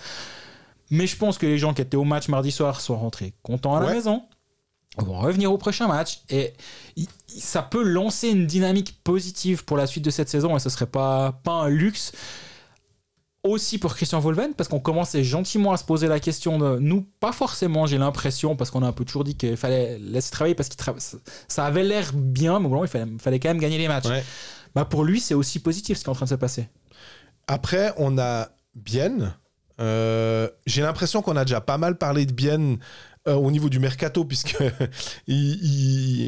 [0.90, 3.76] Mais je pense que les gens qui étaient au match mardi soir sont rentrés contents
[3.76, 3.94] à la Ouais.
[3.94, 4.24] maison
[4.98, 6.52] vont revenir au prochain match et
[7.26, 10.86] ça peut lancer une dynamique positive pour la suite de cette saison et ce serait
[10.86, 12.12] pas, pas un luxe
[13.42, 17.02] aussi pour Christian Volven parce qu'on commençait gentiment à se poser la question de nous
[17.20, 20.54] pas forcément j'ai l'impression parce qu'on a un peu toujours dit qu'il fallait laisser travailler
[20.54, 20.74] parce que
[21.48, 24.24] ça avait l'air bien mais bon il fallait, fallait quand même gagner les matchs Ouais.
[24.74, 26.68] bah pour lui c'est aussi positif ce qui est en train de se passer
[27.46, 29.34] Après, on a Bienne.
[29.80, 32.78] Euh, J'ai l'impression qu'on a déjà pas mal parlé de Bienne
[33.26, 34.56] euh, au niveau du mercato, puisque
[35.26, 35.58] il-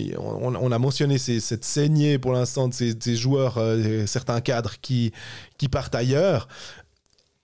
[0.09, 4.07] il- on, on a mentionné ces- cette saignée pour l'instant de ces, ces joueurs, euh,
[4.07, 5.13] certains cadres qui,
[5.59, 6.49] qui partent ailleurs.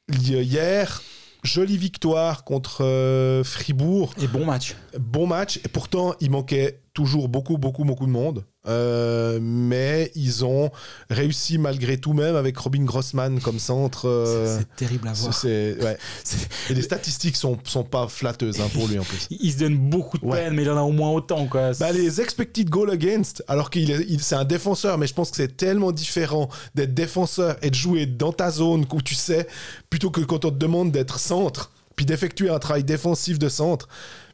[0.08, 1.02] Hier,
[1.42, 4.12] jolie victoire contre euh, Fribourg.
[4.20, 5.58] et bon match Bon match.
[5.64, 8.44] Et pourtant, il manquait toujours beaucoup, beaucoup, beaucoup de monde.
[8.68, 10.70] Euh, mais ils ont
[11.10, 14.08] réussi malgré tout même avec Robin Grossman comme centre.
[14.08, 15.44] euh, C'est terrible à voir.
[15.44, 15.98] ouais.
[16.70, 19.26] Et les statistiques sont, sont pas flatteuses hein, pour lui en plus.
[19.30, 20.44] Il se donne beaucoup de Ouais.
[20.44, 21.46] peine, mais il en a au moins autant.
[21.46, 21.72] Quoi.
[21.80, 25.30] Bah, les expected goal against, alors qu'il est, il- c'est un défenseur, mais je pense
[25.30, 29.46] que c'est tellement différent d'être défenseur et de jouer dans ta zone où tu sais,
[29.90, 33.88] plutôt que quand on te demande d'être centre, puis d'effectuer un travail défensif de centre.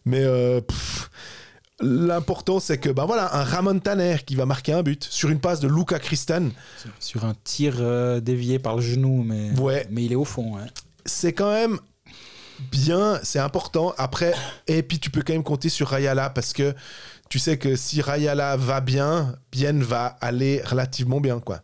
[0.04, 1.10] Mais euh, pff,
[1.80, 5.40] l'important, c'est que, bah voilà, un Ramon Tanner qui va marquer un but sur une
[5.40, 6.50] passe de Luca Christen,
[6.80, 9.86] Sur- Sur un tir euh, dévié par le genou, mais, Ouais.
[9.90, 10.56] mais il est au fond.
[10.56, 10.66] hein.
[11.06, 11.78] c'est quand même
[12.72, 13.94] bien, c'est important.
[13.96, 14.34] Après,
[14.66, 16.74] et puis tu peux quand même compter sur Rayala parce que
[17.28, 21.62] tu sais que si Rayala va bien, Bien va aller relativement bien, quoi.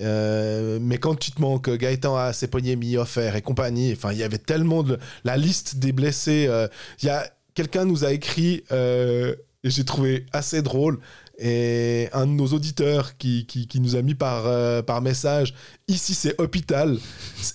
[0.00, 4.12] Euh, mais quand tu te manques Gaëtan à ses poignets mis offert et compagnie, enfin,
[4.12, 6.46] il y avait tellement de la liste des blessés.
[6.48, 6.66] euh,
[7.02, 9.34] Il y a quelqu'un nous a écrit euh,
[9.64, 11.00] et j'ai trouvé assez drôle.
[11.38, 15.52] Et un de nos auditeurs qui, qui, nous a mis par, euh, par message,
[15.88, 16.96] ici c'est hôpital.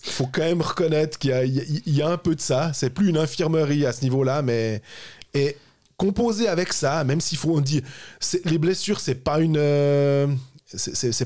[0.05, 2.71] Il faut quand même reconnaître qu'il y y y a un peu de ça.
[2.73, 4.81] C'est plus une infirmerie à ce niveau-là, mais.
[5.33, 5.55] Et
[5.95, 7.83] composé avec ça, même s'il faut on dit
[8.45, 9.57] les blessures, c'est pas une.
[9.57, 10.27] euh,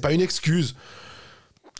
[0.02, 0.76] pas une excuse.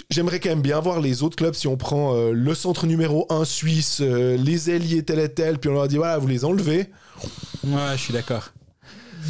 [0.10, 3.26] J'aimerais quand même bien voir les autres clubs si on prend euh, le centre numéro
[3.30, 6.46] 1 suisse, euh, les ailiers tel et tel, puis on leur dit voilà, vous les
[6.46, 6.90] enlevez.
[7.64, 8.53] Ouais, je suis d'accord.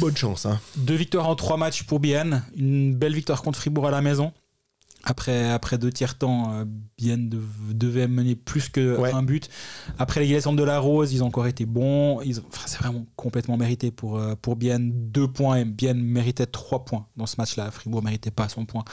[0.00, 0.60] Bonne chance, hein.
[0.76, 2.42] Deux victoires en trois matchs pour Bienne.
[2.56, 4.32] Une belle victoire contre Fribourg à la maison.
[5.06, 6.64] Après, après deux tiers temps, euh,
[6.96, 7.42] Bienne dev-
[7.74, 9.12] devait mener plus que Ouais.
[9.12, 9.50] un but.
[9.98, 12.22] Après l'égalisation de la Rose, ils ont encore été bons.
[12.22, 14.90] Ils ont- enfin, c'est vraiment complètement mérité pour, euh, pour Bienne.
[15.10, 17.70] Deux points et Bienne méritait trois points dans ce match-là.
[17.70, 18.84] Fribourg méritait pas son point.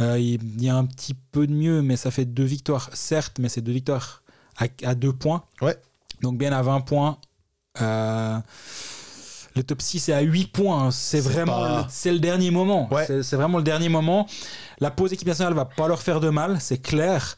[0.00, 2.88] Euh, il il y a un petit peu de mieux, mais ça fait deux victoires,
[2.92, 4.22] certes, mais c'est deux victoires
[4.58, 5.42] à, à deux points.
[5.60, 5.76] Ouais.
[6.22, 7.18] Donc Bienne à 20 points.
[7.80, 8.38] Euh,
[9.58, 10.84] le top 6 est à 8 points.
[10.86, 10.90] hein.
[10.90, 12.88] C'est C'est vraiment pas- le, c'est le dernier moment.
[12.92, 13.04] Ouais.
[13.06, 14.26] C'est- C'est vraiment le dernier moment.
[14.80, 17.36] La pause équipe nationale va pas leur faire de mal, c'est clair.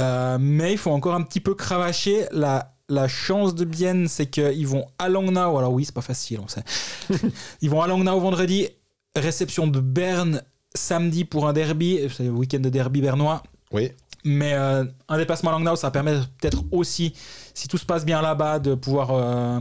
[0.00, 2.26] Euh, mais il faut encore un petit peu cravacher.
[2.32, 5.58] La, la chance de Bienne, c'est qu'ils vont à Langnau.
[5.58, 6.62] Alors oui, c'est pas facile, on sait.
[7.62, 8.68] ils vont à Langnau vendredi.
[9.16, 10.42] Réception de Berne
[10.74, 12.00] samedi pour un derby.
[12.14, 13.42] C'est le week-end de derby bernois.
[13.72, 13.90] Oui.
[14.24, 17.14] Mais euh, un déplacement à Langnau, ça permet peut-être aussi,
[17.54, 19.60] si tout se passe bien là-bas, de pouvoir euh,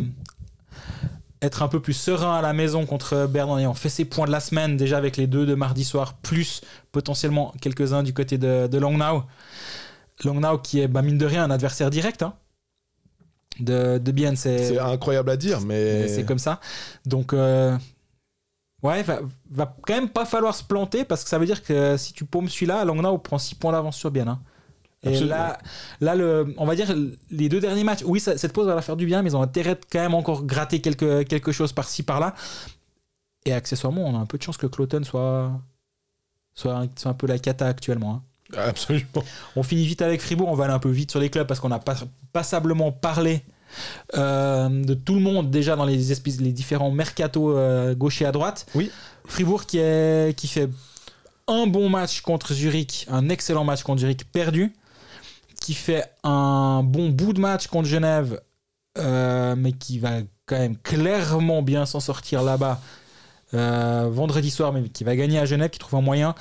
[1.41, 4.25] être un peu plus serein à la maison contre Berne en ayant fait ses points
[4.25, 6.61] de la semaine, déjà avec les deux de mardi soir, plus
[6.91, 9.23] potentiellement quelques-uns du côté de, de Langnau.
[10.23, 12.33] Langnau qui est, bah, mine de rien, un adversaire direct hein,
[13.59, 14.35] de, de Bienne.
[14.35, 16.07] C'est incroyable à dire, mais.
[16.07, 16.59] c'est comme ça.
[17.05, 17.77] Donc, euh,
[18.83, 19.19] ouais, va,
[19.51, 22.25] va quand même pas falloir se planter parce que ça veut dire que si tu
[22.25, 24.29] paumes celui-là, Langnau prend 6 points d'avance sur Bienne.
[24.29, 24.41] hein.
[25.09, 25.59] Et là,
[26.01, 26.93] là le, on va dire
[27.31, 29.35] les deux derniers matchs, oui, ça- cette pause va leur faire du bien, mais ils
[29.35, 32.33] ont intérêt de quand même encore gratter quelque, quelque chose par-ci, par-là.
[33.45, 35.51] Et accessoirement, on a un peu de chance que Cloton soit,
[36.53, 38.15] soit, un, soit un peu la cata actuellement.
[38.15, 38.21] hein.
[38.57, 39.23] Absolument.
[39.57, 41.59] On finit vite avec Fribourg, on va aller un peu vite sur les clubs parce
[41.59, 41.95] qu'on a pas,
[42.31, 43.41] passablement parlé
[44.15, 48.25] euh, de tout le monde déjà dans les, espèces- les différents mercatos euh, gauche et
[48.25, 48.65] à droite.
[48.75, 48.89] Oui.
[49.25, 50.69] Fribourg qui, est, qui fait
[51.47, 54.73] un bon match contre Zurich, un excellent match contre Zurich perdu,
[55.61, 58.39] qui fait un bon bout de match contre Genève,
[58.97, 62.81] euh, mais qui va quand même clairement bien s'en sortir là-bas
[63.53, 66.35] euh, vendredi soir, mais qui va gagner à Genève, qui trouve un moyen.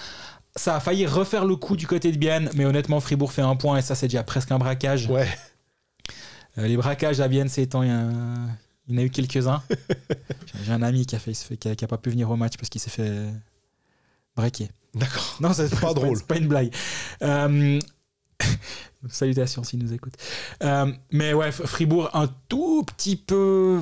[0.55, 3.57] Ça a failli refaire le coup du côté de Bienne, mais honnêtement, Fribourg fait un
[3.57, 5.07] point et ça, c'est déjà presque un braquage.
[5.09, 5.29] Ouais.
[6.59, 8.49] Euh, les braquages à Bienne ces temps, il y, a un-
[8.89, 9.63] il y en a eu quelques-uns.
[10.65, 12.57] J'ai- un ami qui a, fait, qui, a, qui a pas pu venir au match
[12.57, 13.13] parce qu'il s'est fait
[14.35, 14.71] braquer.
[14.95, 15.37] D'accord.
[15.41, 16.17] Non, c'est Pas drôle.
[16.17, 16.73] C'est pas une blague.
[17.23, 17.79] Euh,
[19.09, 20.15] Salutations s'il nous écoute.
[20.65, 23.81] Euh, mais ouais, Fribourg, un tout petit peu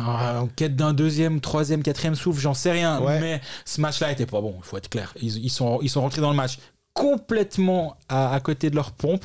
[0.00, 3.00] euh, en quête d'un deuxième, troisième, quatrième souffle, j'en sais rien.
[3.02, 3.20] Ouais.
[3.20, 5.12] Mais ce match-là était pas bon, il faut être clair.
[5.20, 6.58] Ils, ils sont, ils sont rentrés dans le match
[6.94, 9.24] complètement à, à côté de leur pompe.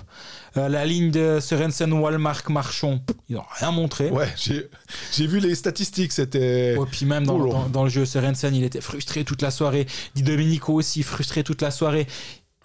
[0.57, 2.99] Euh, la ligne de Sorensen, Walmark, Marchon,
[3.29, 4.09] ils n'ont rien montré.
[4.09, 6.73] Ouais, j'ai vu les statistiques, c'était.
[6.73, 9.85] Et puis même dans- dans le jeu, Sorensen, il était frustré toute la soirée.
[10.15, 12.07] Di Domenico aussi, frustré toute la soirée.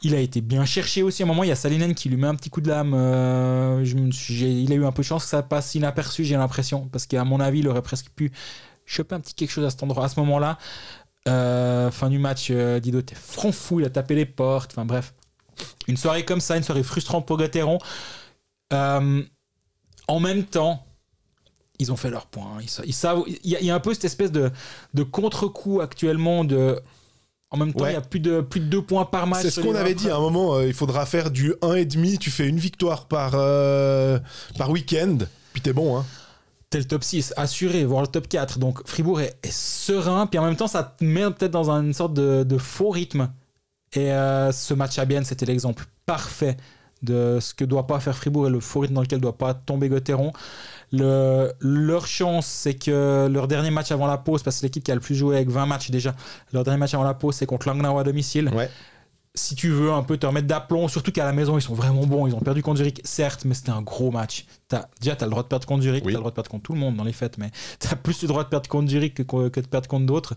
[0.03, 1.23] Il a été bien cherché aussi.
[1.23, 2.93] À un moment, il y a Salinen qui lui met un petit coup de lame.
[2.95, 6.89] Euh, il a eu un peu de chance que ça passe inaperçu, j'ai l'impression.
[6.93, 8.33] Parce qu'à mon avis, il aurait presque pu
[8.85, 10.59] choper un petit quelque chose à cet endroit, à ce moment-là.
[11.27, 14.73] Euh, fin du match, euh, Dido était front fou, il a tapé les portes.
[14.73, 15.15] Enfin bref.
[15.89, 17.79] Une soirée comme ça, une soirée frustrante pour Gauthieron.
[18.73, 19.23] Euh,
[20.09, 20.85] en même temps,
[21.79, 22.59] ils ont fait leur point.
[22.59, 24.51] A, il y a un peu cette espèce de,
[24.95, 26.81] de contre-coup actuellement de.
[27.55, 27.90] En même temps, Ouais.
[27.93, 29.43] il y a plus de, plus de deux points par match.
[29.43, 29.97] C'est ce qu'on avait 20.
[30.02, 33.32] dit à un moment, euh, il faudra faire du 1,5, tu fais une victoire par,
[33.35, 34.18] euh,
[34.59, 35.18] par week-end,
[35.52, 35.97] puis t'es bon.
[35.98, 36.05] Hein.
[36.70, 38.59] t'es le top 6 assuré, voire le top 4.
[38.59, 41.93] Donc Fribourg est, est serein, puis en même temps, ça te met peut-être dans une
[41.94, 43.31] sorte de, de faux rythme.
[43.93, 46.56] Et euh, ce match à Bienne, c'était l'exemple parfait
[47.02, 49.55] de ce que doit pas faire Fribourg et le faux rythme dans lequel doit pas
[49.55, 50.32] tomber Gauthieron.
[50.97, 54.85] Le, leur chance, c'est que leur dernier match avant la pause, parce que c'est l'équipe
[54.85, 56.15] qui a le plus joué avec 20 matchs déjà,
[56.53, 58.51] leur dernier match avant la pause, c'est contre Langnau à domicile.
[58.55, 58.71] Ouais.
[59.37, 62.07] Si tu veux un peu te remettre d'aplomb, surtout qu'à la maison, ils sont vraiment
[62.07, 62.29] bons.
[62.29, 64.47] Ils ont perdu contre Zurich, certes, mais c'était un gros match.
[64.71, 66.12] As, déjà, tu as le droit de perdre contre Zurich, Oui.
[66.12, 67.51] tu as le droit de perdre contre tout le monde dans les fêtes, mais
[67.81, 70.35] tu as plus le droit de perdre contre Zurich que, que de perdre contre d'autres.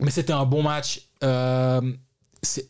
[0.00, 1.08] Mais c'était un bon match.
[1.24, 1.80] Euh,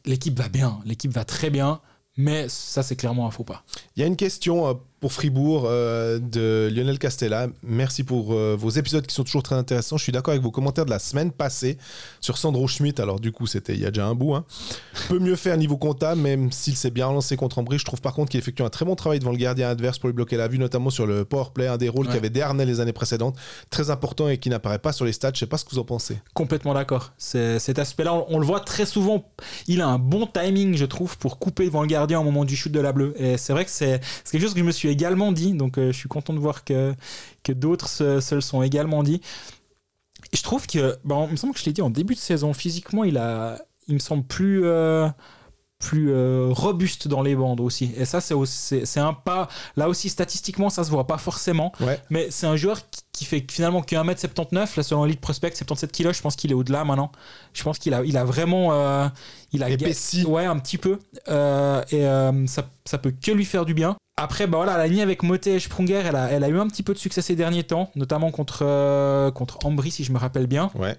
[0.06, 1.80] l'équipe va bien, l'équipe va très bien,
[2.16, 3.62] mais ça, c'est clairement un faux pas.
[3.96, 7.46] Il y a une question euh, pour Fribourg euh, de Lionel Castella.
[7.62, 9.96] Merci pour euh, vos épisodes qui sont toujours très intéressants.
[9.96, 11.78] Je suis d'accord avec vos commentaires de la semaine passée
[12.20, 13.00] sur Sandro Schmidt.
[13.00, 14.34] Alors du coup, c'était il y a déjà un bout.
[14.34, 14.44] Hein.
[15.08, 17.78] Peut mieux faire niveau comptable, même s'il s'est bien lancé contre Ambry.
[17.78, 20.08] Je trouve par contre qu'il effectue un très bon travail devant le gardien adverse pour
[20.08, 22.14] lui bloquer la vue, notamment sur le power play, un des rôles Ouais.
[22.14, 23.36] qu'avait Dernay les années précédentes.
[23.70, 25.30] Très important et qui n'apparaît pas sur les stats.
[25.34, 26.16] Je sais pas ce que vous en pensez.
[26.34, 27.12] Complètement d'accord.
[27.18, 29.24] Cet aspect-là, on, on le voit très souvent.
[29.66, 32.56] Il a un bon timing, je trouve, pour couper devant le gardien au moment du
[32.56, 33.14] shoot de la bleue.
[33.18, 35.52] Et c'est vrai que c'est c'est quelque chose que je me suis également dit.
[35.54, 36.94] Donc euh, je suis content de voir que,
[37.44, 39.20] que d'autres se, se le sont également dit.
[40.32, 42.18] Et je trouve que, bon, il me semble que je l'ai dit en début de
[42.20, 44.64] saison, physiquement, il, a, il me semble plus.
[44.64, 45.08] euh,
[45.80, 48.34] plus euh, robuste dans les bandes aussi et ça c'est
[48.84, 49.46] c'est un pas
[49.76, 52.00] là aussi statistiquement ça se voit pas forcément Ouais.
[52.10, 55.92] mais c'est un joueur qui, qui fait finalement que 1m79 là selon Elite Prospect 77
[55.92, 57.12] kg je pense qu'il est au-delà maintenant
[57.52, 59.06] je pense qu'il a, il a vraiment euh,
[59.52, 60.24] il a Épaissi.
[60.24, 60.98] ouais un petit peu
[61.28, 65.00] Euh, et ça, ça peut que lui faire du bien après bah voilà la ligne
[65.02, 67.36] avec Motet et Sprunger elle a, elle a eu un petit peu de succès ces
[67.36, 70.96] derniers temps notamment contre, euh, contre Ambry si je me rappelle bien Ouais.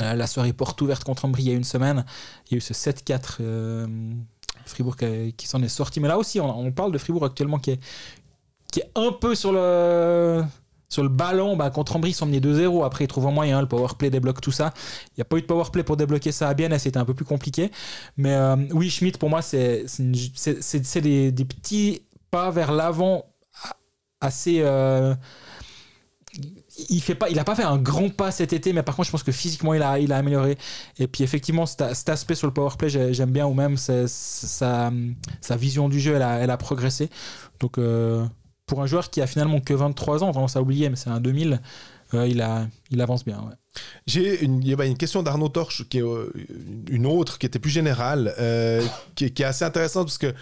[0.00, 2.04] euh, la soirée porte ouverte contre Ambry il y a une semaine.
[2.46, 3.86] Il y a eu ce 7-4 euh,
[4.66, 5.98] Fribourg qui, qui s'en est sorti.
[6.00, 7.80] Mais là aussi, on, on parle de Fribourg actuellement qui est,
[8.72, 10.44] qui est un peu sur le,
[10.88, 11.56] sur le ballon.
[11.56, 12.84] Bah, contre Ambry, ils sont menés 2-0.
[12.84, 13.60] Après, ils trouvent un moyen.
[13.60, 14.72] Le powerplay débloque tout ça.
[15.08, 16.78] Il n'y a pas eu de powerplay pour débloquer ça à Bienne.
[16.78, 17.72] C'était un peu plus compliqué.
[18.16, 19.86] Mais euh, oui, Schmidt, pour moi, c'est
[21.00, 23.24] des, des petits pas vers l'avant
[24.20, 24.60] assez.
[24.60, 25.14] euh,
[26.88, 29.06] il fait pas, il a pas fait un grand pas cet été, mais par contre,
[29.06, 30.56] je pense que physiquement, il a, il a amélioré.
[30.98, 34.06] Et puis, effectivement, cet, aspect sur le power play, j'ai- j'aime bien, ou même sa,
[34.06, 34.90] sa,
[35.56, 37.10] vision du jeu, elle a, elle a progressé.
[37.58, 38.24] Donc, euh,
[38.66, 41.20] pour un joueur qui a finalement que 23 ans, tendance à oublier, mais c'est un
[41.20, 41.60] 2000,
[42.14, 43.44] euh, il, a, il avance bien.
[44.06, 44.62] J'ai une,
[44.96, 46.32] question d'Arnaud Torche, qui est euh,
[46.88, 48.32] une autre, qui était plus générale,
[49.16, 50.32] qui, qui est assez intéressante parce que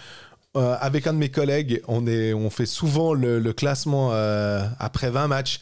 [0.57, 5.11] euh, avec un de mes collègues, on, est, on fait souvent le, classement euh, après
[5.11, 5.59] 20 matchs.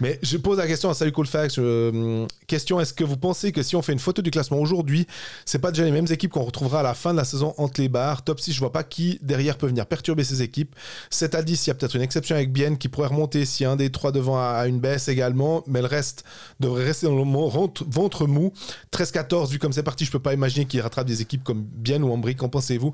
[0.00, 1.56] Mais je pose la question à Salut Colfax.
[1.58, 5.06] euh, question est-ce que vous pensez que si on fait une photo du classement aujourd'hui,
[5.44, 7.82] c'est pas déjà les mêmes équipes qu'on retrouvera à la fin de la saison entre
[7.82, 8.24] les barres?
[8.24, 10.74] Top 6, je vois pas qui derrière peut venir perturber ces équipes.
[11.10, 13.66] 7 à 10, il y a peut-être une exception avec Bienne qui pourrait remonter si
[13.66, 16.24] un des trois devant a a une baisse également, mais le reste
[16.60, 18.52] devrait rester dans le rentre- ventre mou.
[18.90, 22.02] 13-14, vu comme c'est parti, je peux pas imaginer qu'il rattrape des équipes comme Bienne
[22.04, 22.36] ou Ambry.
[22.36, 22.92] Qu'en pensez-vous?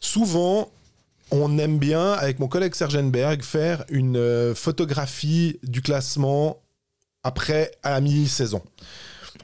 [0.00, 0.70] Souvent,
[1.30, 6.62] on aime bien, avec mon collègue Sergenberg, faire une euh, photographie du classement
[7.22, 8.62] après à la mi-saison.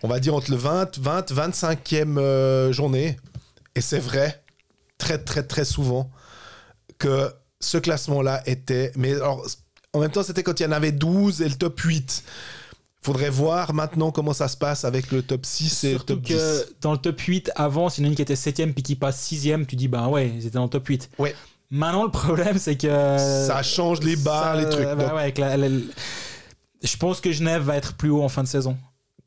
[0.02, 3.16] On va dire entre le 20, 20, 25e euh, journée.
[3.74, 4.43] Et c'est vrai,
[4.98, 6.11] très, très, très souvent,
[6.98, 7.31] que
[7.61, 8.93] ce classement-là était.
[8.97, 9.47] Mais alors,
[9.93, 12.24] en même temps, c'était quand il y en avait 12 et le top 8.
[13.02, 16.65] Faudrait voir maintenant comment ça se passe avec le top 6 et le top que
[16.65, 16.77] 10.
[16.81, 19.77] dans le top 8, avant, a une qui était 7ème puis qui passe 6ème, tu
[19.77, 21.11] dis, bah ouais, ils étaient dans le top 8.
[21.19, 21.35] Ouais.
[21.75, 22.87] Maintenant, le problème, c'est que.
[23.19, 24.85] Ça change les barres, ça- les trucs.
[24.85, 25.69] bah Donc, ouais, avec la- la-
[26.83, 28.77] je pense que Genève va être plus haut en fin de saison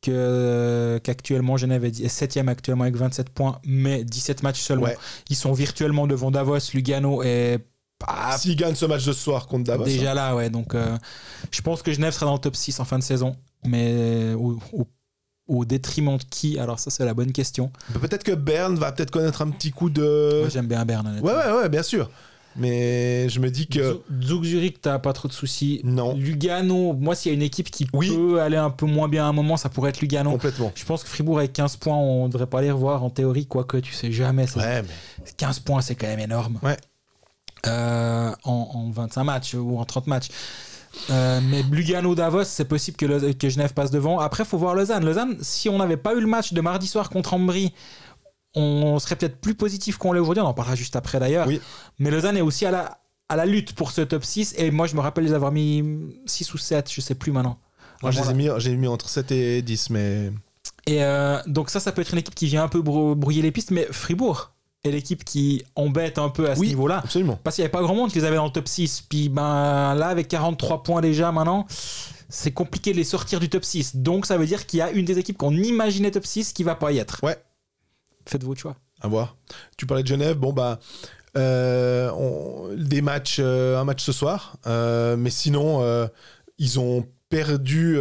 [0.02, 1.58] que- qu'actuellement.
[1.58, 4.86] Genève est 7ème actuellement avec 27 points, mais 17 matchs seulement.
[4.86, 4.98] Ouais.
[5.30, 7.60] Ils sont virtuellement devant Davos, Lugano et.
[8.00, 9.84] pas S'ils gagnent ce match de ce soir contre Davos.
[9.84, 9.88] hein.
[9.88, 10.50] déjà là, ouais.
[10.52, 10.96] Donc, euh,
[11.52, 14.60] je pense que Genève sera dans le top 6 en fin de saison, mais au,
[14.72, 14.88] au-
[15.48, 16.60] au détriment de qui?
[16.60, 17.72] Alors, ça, c'est la bonne question.
[18.00, 20.42] Peut-être que Berne va peut-être connaître un petit coup de.
[20.42, 21.20] Moi, J'aime bien Berne.
[21.24, 22.10] Ouais, ouais, ouais, bien sûr.
[22.58, 24.02] Mais je me dis que.
[24.22, 25.80] Zug- Zurich, t'as pas trop de soucis.
[25.84, 26.16] Non.
[26.16, 28.10] Lugano, moi, s'il y a une équipe qui Oui.
[28.10, 30.32] peut aller un peu moins bien à un moment, ça pourrait être Lugano.
[30.32, 30.72] Complètement.
[30.76, 33.78] Je pense que Fribourg avec 15 points, on devrait pas les revoir en théorie, quoique
[33.78, 34.48] tu sais jamais.
[34.48, 35.24] c'est- Ouais, mais.
[35.38, 36.60] 15 points, c'est quand même énorme.
[36.64, 36.78] Ouais.
[37.68, 40.28] Euh, en, en 25 matchs ou en 30 matchs.
[41.12, 44.20] Euh, mais Lugano-Davos, c'est possible que, le- que Genève passe devant.
[44.20, 45.06] Après, faut voir Lausanne.
[45.06, 47.74] Lausanne, si on n'avait pas eu le match de mardi soir contre Ambry,
[48.60, 50.42] on serait peut-être plus positif qu'on l'est aujourd'hui.
[50.42, 51.48] On en parlera juste après d'ailleurs.
[51.48, 51.62] Oui.
[52.00, 54.56] Mais Lausanne est aussi à la, à la lutte pour ce top 6.
[54.58, 55.84] Et moi, je me rappelle les avoir mis
[56.26, 57.58] 6 ou 7, je sais plus maintenant.
[58.02, 58.54] Moi, je les ai Voilà.
[58.56, 60.32] mis, j'ai mis entre 7 et 10, mais.
[60.86, 63.42] Et euh, donc ça, ça peut être une équipe qui vient un peu brou- brouiller
[63.42, 64.52] les pistes, mais Fribourg
[64.86, 66.68] est l'équipe qui embête un peu à ce Oui.
[66.70, 67.00] niveau-là.
[67.04, 67.38] Absolument.
[67.44, 69.04] Parce qu'il n'y avait pas grand monde qui les avait dans le top 6.
[69.10, 71.66] Puis ben, là, avec 43 points déjà maintenant,
[72.30, 73.98] c'est compliqué de les sortir du top 6.
[73.98, 76.64] Donc ça veut dire qu'il y a une des équipes qu'on imaginait top 6 qui
[76.64, 77.20] va pas y être.
[77.24, 77.38] Ouais.
[78.28, 78.76] Faites vos choix.
[79.02, 79.36] À voir.
[79.78, 80.80] Tu parlais de Genève, bon bah.
[81.38, 85.82] euh, on- des matchs, euh, un match ce soir, Euh, mais sinon
[86.58, 87.98] ils ont perdu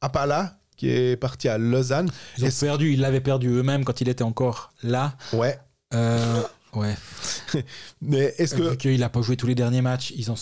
[0.00, 2.10] Apala qui est parti à Lausanne.
[2.38, 5.16] Ils ont Est-ce- perdu, ils l'avaient perdu eux-mêmes quand il était encore là.
[5.32, 5.58] Ouais,
[6.74, 6.94] ouais.
[8.00, 10.36] mais est-ce que Vu qu'il n'a pas joué tous les derniers matchs, ils ont,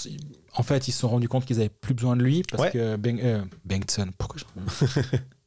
[0.55, 2.71] en fait, ils se sont rendus compte qu'ils avaient plus besoin de lui parce Ouais.
[2.71, 4.87] que ben, Bengtson, pourquoi je...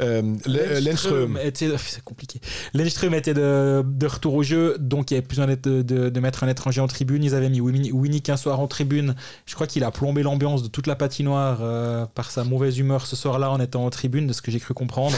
[0.00, 2.40] euh, Le- Lenström, était, c'est compliqué.
[2.74, 6.20] Lenström était de, de retour au jeu, donc il y avait besoin de, de- de
[6.20, 7.22] mettre un étranger en tribune.
[7.24, 9.14] Ils avaient mis Winnie, Winnick un soir en tribune.
[9.46, 13.06] Je crois qu'il a plombé l'ambiance de toute la patinoire euh, par sa mauvaise humeur
[13.06, 15.16] ce soir-là en étant en tribune, de ce que j'ai cru comprendre.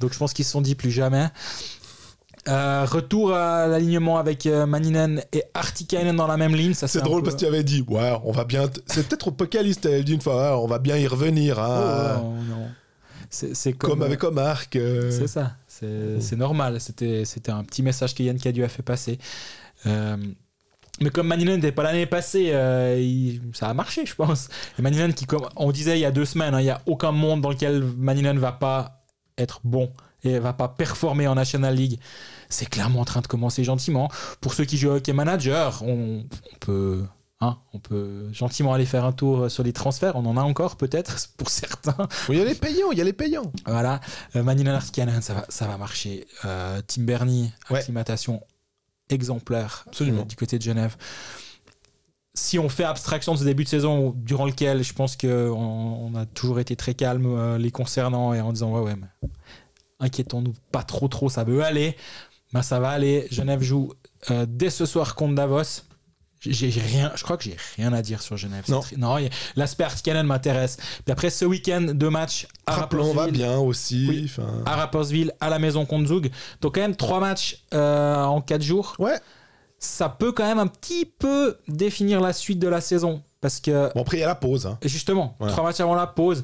[0.00, 1.26] donc je pense qu'ils se sont dit plus jamais.
[2.46, 6.72] Euh, retour à l'alignement avec euh, Maninen et Artikainen dans la même ligne.
[6.72, 8.68] Ça, c'est drôle peu- parce que tu avais dit, ouais, on va bien.
[8.68, 11.58] t- C'est peut-être Apocalypse, tu avais dit une fois, ouais, on va bien y revenir,
[11.58, 12.68] hein, Oh, non.
[13.30, 14.74] C'est comme, comme, avec Omark.
[14.76, 15.52] euh, C'est ça,
[16.20, 16.80] c'est normal.
[16.80, 19.18] C'était un petit message que Yann Cadieu a fait passer.
[19.86, 20.16] Euh,
[21.00, 24.48] mais comme Maninen n'était pas l'année passée, euh, il- ça a marché, je pense.
[24.78, 24.82] Et
[25.14, 27.40] qui, comme on disait il y a deux semaines, hein, il n'y a aucun monde
[27.40, 29.04] dans lequel Maninen ne va pas
[29.36, 29.92] être bon
[30.24, 32.00] et va pas performer en National League.
[32.48, 34.10] C'est clairement en train de commencer gentiment.
[34.40, 37.04] Pour ceux qui jouent au hockey manager, on, on peut.
[37.40, 40.16] Hein, on peut gentiment aller faire un tour sur les transferts.
[40.16, 42.08] On en a encore peut-être pour certains.
[42.28, 43.52] Il y a les payants, il y a les payants.
[43.66, 44.00] Voilà,
[44.36, 46.26] euh, Artikainen, ça va, ça va marcher.
[46.44, 47.78] Euh, Tim Bernie, Ouais.
[47.78, 48.42] acclimatation
[49.10, 50.22] exemplaire Absolument.
[50.22, 50.96] euh, du côté de Genève.
[52.34, 56.14] Si on fait abstraction de ce début de saison durant lequel je pense qu'on on
[56.14, 59.28] a toujours été très calme euh, les concernant et en disant ouais ouais mais
[59.98, 61.96] inquiétons-nous pas trop trop ça veut aller
[62.52, 63.92] ben ça va aller Genève joue
[64.30, 65.82] euh, dès ce soir contre Davos
[66.40, 68.80] j'ai rien je crois que j'ai rien à dire sur Genève Non.
[68.96, 69.16] Non
[69.56, 74.06] l'aspect Artikainen m'intéresse puis après ce week-end deux matchs à Rappelons va bien aussi.
[74.08, 74.30] Oui.
[74.66, 76.30] à Rapperswil, à la maison contre Zug.
[76.60, 78.94] Donc quand même trois matchs euh, en quatre jours.
[78.98, 79.18] Ouais.
[79.80, 83.22] Ça peut quand même un petit peu définir la suite de la saison.
[83.40, 84.66] Parce que Bon, après, il y a la pause.
[84.66, 84.76] hein.
[84.82, 85.52] justement, Voilà.
[85.52, 86.42] trois matchs avant la pause,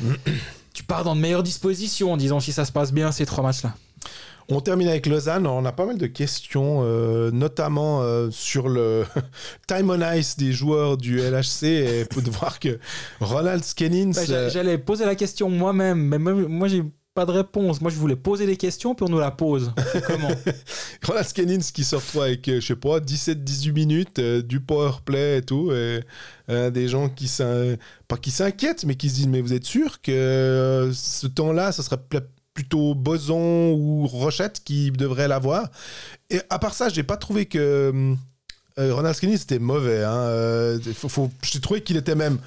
[0.72, 3.74] tu pars dans de meilleures dispositions, disons, si ça se passe bien ces trois matchs-là.
[4.48, 5.46] On termine avec Lausanne.
[5.46, 9.04] On a pas mal de questions, euh, notamment euh, sur le
[9.66, 11.64] time on ice des joueurs du LHC.
[11.64, 12.78] Et de voir que
[13.20, 14.12] Ronald Skennins.
[14.12, 16.82] Bah, euh, J'allais poser la question moi-même, mais moi, moi, j'ai
[17.16, 17.80] pas de réponse.
[17.80, 19.72] Moi, je voulais poser des questions, puis on nous la pose.
[20.06, 20.28] Comment?
[21.02, 25.38] Ronald Skennins qui se retrouve avec, je sais pas, 17-18 minutes, euh, du power play
[25.38, 25.72] et tout.
[25.72, 26.00] Et,
[26.50, 30.92] euh, des gens qui s'inquiètent, mais qui se disent Mais vous êtes sûr que euh,
[30.92, 31.98] ce temps-là, ce serait
[32.56, 35.68] plutôt Boson ou Rochette qui devrait l'avoir
[36.30, 38.14] Et à part ça, j'ai pas trouvé que
[38.78, 40.02] euh, Ronald Skennins était mauvais.
[40.02, 40.16] Hein.
[40.16, 42.38] Euh, faut- j'ai trouvé qu'il était même.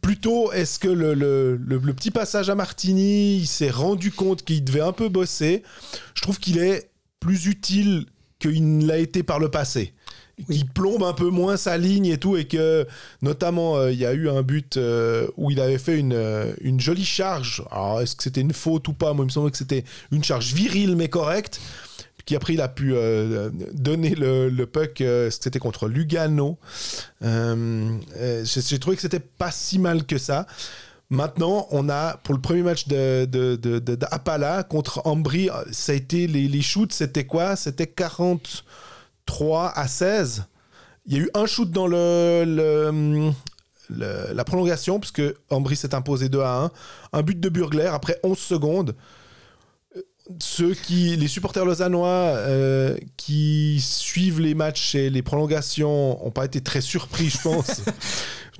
[0.00, 4.44] Plutôt, est-ce que le, le- le- le petit passage à Martini, il s'est rendu compte
[4.44, 5.62] qu'il devait un peu bosser?
[6.14, 6.90] Je trouve qu'il est
[7.20, 8.06] plus utile
[8.38, 9.92] qu'il ne l'a été par le passé.
[10.46, 12.86] Qu'il plombe un peu moins sa ligne et tout, et que
[13.20, 16.52] notamment euh, il y a eu un but euh, où il avait fait une, euh,
[16.60, 17.62] une jolie charge.
[17.70, 19.12] Alors est-ce que c'était une faute ou pas?
[19.12, 21.60] Moi il me semblait que c'était une charge virile mais correcte.
[22.24, 22.94] Qui après il a pu
[23.72, 26.56] donner le, le puck, c'était contre Lugano?
[27.20, 30.46] J'ai trouvé que c'était pas si mal que ça.
[31.10, 36.26] Maintenant, on a pour le premier match de, de, de, contre Ambry, ça a été
[36.26, 37.54] les, les shoots, c'était quoi?
[37.56, 37.86] C'était
[39.38, 40.44] 43 à 16.
[41.06, 43.32] Il y a eu un shoot dans le, le-
[43.90, 46.70] le- la prolongation, puisque Ambry s'est imposé 2 à 1.
[47.12, 48.94] Un but de Burgler après 11 secondes.
[50.38, 56.44] Ceux qui, les supporters lausannois euh, qui suivent les matchs et les prolongations n'ont pas
[56.44, 57.82] été très surpris, je pense.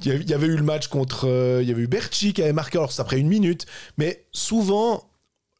[0.05, 1.29] Il y avait- il y avait eu le match contre.
[1.29, 3.67] euh, il y avait eu Berchi qui avait marqué, alors c'est après une minute.
[3.99, 5.09] Mais souvent,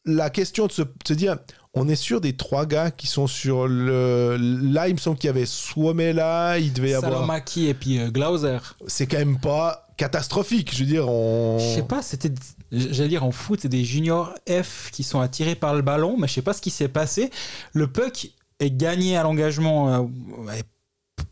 [0.05, 1.37] la question de se, de se dire
[1.73, 4.37] on est sûr des trois gars qui sont sur le.
[4.39, 7.13] Là, il me semble qu'il y avait Suomela, il devait y avoir.
[7.13, 8.59] Salomaki et puis euh, Glauser.
[8.87, 10.73] C'est quand même pas catastrophique.
[10.73, 11.57] Je veux dire, on.
[11.59, 12.31] Je sais pas, c'était.
[12.71, 16.27] J'allais dire en foot, c'est des juniors F qui sont attirés par le ballon, mais
[16.27, 17.31] je sais pas ce qui s'est passé.
[17.73, 18.29] Le puck
[18.59, 20.53] est gagné à l'engagement, euh,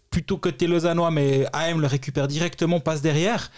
[0.10, 3.52] plutôt côté lausannois, mais AM le récupère directement, passe derrière.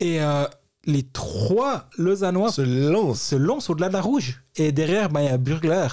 [0.00, 0.44] Et euh,
[0.86, 3.20] les trois lausannois se lance.
[3.20, 4.42] se lancent au-delà de la rouge.
[4.56, 5.88] Et derrière, bah, il y a Burgler.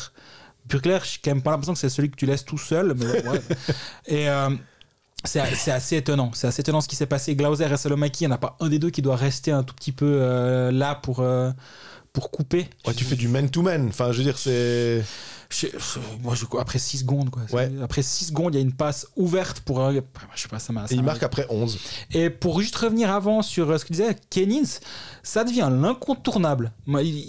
[0.65, 2.93] Burgler, j'ai quand même pas l'impression que c'est celui que tu laisses tout seul.
[2.95, 3.41] Mais ouais.
[4.07, 4.49] Et euh,
[5.23, 6.31] c'est assez étonnant.
[6.33, 7.35] C'est assez étonnant ce qui s'est passé.
[7.35, 9.63] Glauser et Salomaki, il n'y en a pas un des deux qui doit rester un
[9.63, 11.51] tout petit peu euh, là pour, euh,
[12.13, 12.69] pour couper.
[12.85, 13.87] Ouais, tu fais du man-to-man.
[13.87, 15.03] Enfin, je veux dire, c'est.
[15.51, 15.67] Je-
[16.23, 17.43] moi, je- après 6 secondes, quoi.
[17.51, 17.69] Ouais.
[17.83, 19.81] Après 6 secondes, il y a une passe ouverte pour.
[19.81, 20.85] un- Je sais pas, ça m'a.
[20.85, 21.77] Et il m'a- marque après 11.
[22.13, 24.79] Et pour juste revenir avant sur euh, ce que disait Kennings,
[25.23, 26.71] ça devient l'incontournable.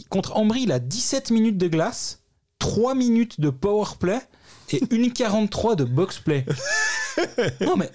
[0.09, 2.21] Contre Ambry, il a 17 minutes de glace,
[2.59, 4.21] 3 minutes de power play
[4.71, 6.47] et 1,43 de box play.
[7.61, 7.91] non mais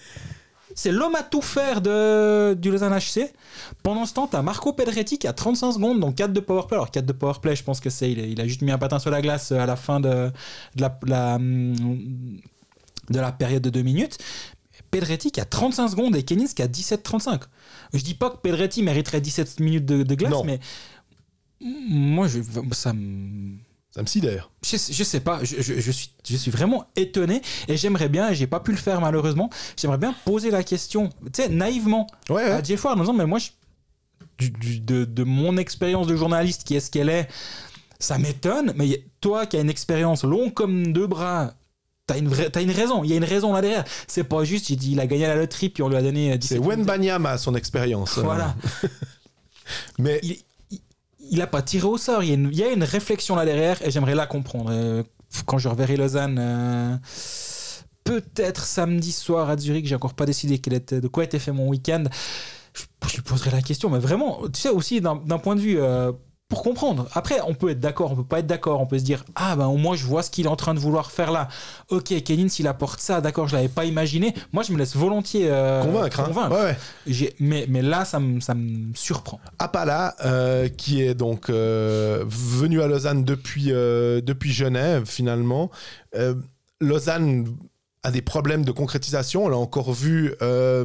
[0.80, 3.34] c'est l'homme à tout faire de, du Lausanne HC.
[3.82, 6.64] Pendant ce temps, tu as Marco Pedretti qui a 35 secondes, donc 4 de power
[6.68, 6.76] play.
[6.78, 8.72] Alors 4 de power play, je pense que c'est il, a- il a juste mis
[8.72, 10.32] un patin sur la glace à la fin de,
[10.76, 11.74] de la, la, hum,
[13.10, 14.18] de la période de 2 minutes.
[14.92, 17.42] Pedretti qui a 35 secondes et Kennings qui a 17-35.
[17.94, 20.44] Je dis pas que Pedretti mériterait 17 minutes de, de glace, Non.
[20.46, 20.60] mais
[21.60, 22.40] moi, je,
[22.74, 23.56] ça me
[23.98, 24.52] Ça me sidère.
[24.64, 28.32] je, je sais pas, je, je- je suis, je suis vraiment étonné et j'aimerais bien,
[28.32, 32.36] j'ai pas pu le faire malheureusement, j'aimerais bien poser la question, tu sais, naïvement Ouais,
[32.44, 32.52] ouais.
[32.52, 33.50] à Jeff Ward en disant, mais moi, je-
[34.38, 37.28] du- du- de, de mon expérience de journaliste qui est ce qu'elle est,
[37.98, 41.56] ça m'étonne, mais toi qui as une expérience longue comme deux bras,
[42.06, 43.84] t'as une, vraie- t'as une raison, il y a une raison là derrière.
[44.06, 46.04] C'est pas juste, j'ai dit, il a gagné à la loterie puis on lui a
[46.04, 48.20] donné euh, 17 C'est Wen Banyama, son expérience.
[48.20, 48.54] Voilà.
[49.98, 50.38] Mais il,
[51.30, 52.24] il, il a pas tiré au sort.
[52.24, 54.72] Il y, a une, réflexion là derrière et j'aimerais la comprendre.
[54.72, 55.04] Euh,
[55.46, 56.98] quand je reverrai Lausanne, euh,
[58.04, 62.04] peut-être samedi soir à Zurich, j'ai encore pas décidé de quoi était fait mon week-end.
[62.74, 65.80] Je, lui poserai la question, mais vraiment, tu sais, aussi d'un d'un point de vue.
[65.80, 66.12] euh,
[66.50, 67.08] pour comprendre.
[67.14, 68.80] Après, on peut être d'accord, on peut pas être d'accord.
[68.80, 70.74] On peut se dire, ah ben au moins je vois ce qu'il est en train
[70.74, 71.50] de vouloir faire là.
[71.90, 74.34] Ok, Kenin, s'il apporte ça, d'accord, je l'avais pas imaginé.
[74.54, 76.22] Moi, je me laisse volontiers euh, convaincre.
[76.22, 76.50] hein.
[76.50, 76.76] Ouais,
[77.12, 77.34] ouais.
[77.40, 78.56] Mais, mais là, ça me ça
[78.96, 79.42] surprend.
[79.60, 85.70] Appala, euh, qui est donc euh, venu à Lausanne depuis, depuis Genève, finalement.
[86.80, 87.46] Lausanne
[88.04, 89.46] a des problèmes de concrétisation.
[89.46, 90.34] On l'a encore vu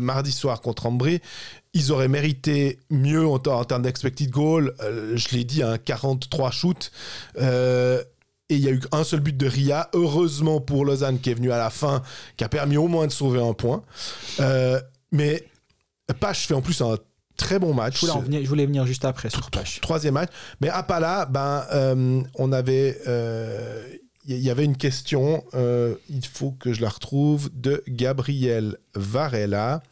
[0.00, 1.20] mardi soir contre Ambry.
[1.74, 4.74] Ils auraient mérité mieux en, ter- en termes d'expected goal.
[4.80, 6.90] Euh, je l'ai dit, un 43 shoots.
[7.40, 8.02] Euh,
[8.48, 9.88] et il y a eu un seul but de Ria.
[9.94, 12.02] Heureusement pour Lausanne qui est venu à la fin,
[12.36, 13.82] qui a permis au moins de sauver un point.
[14.40, 14.80] Euh,
[15.12, 15.44] mais
[16.20, 16.98] Pache fait en plus un
[17.38, 17.94] très bon match.
[17.94, 19.80] Je voulais, en venir, je voulais venir juste après sur Pache.
[19.80, 20.30] Troisième match.
[20.60, 22.98] Mais à Pala, ben, euh, on avait.
[23.06, 23.82] euh,
[24.26, 29.82] Il y avait une question, il faut que je la retrouve, de Gabriel Varela.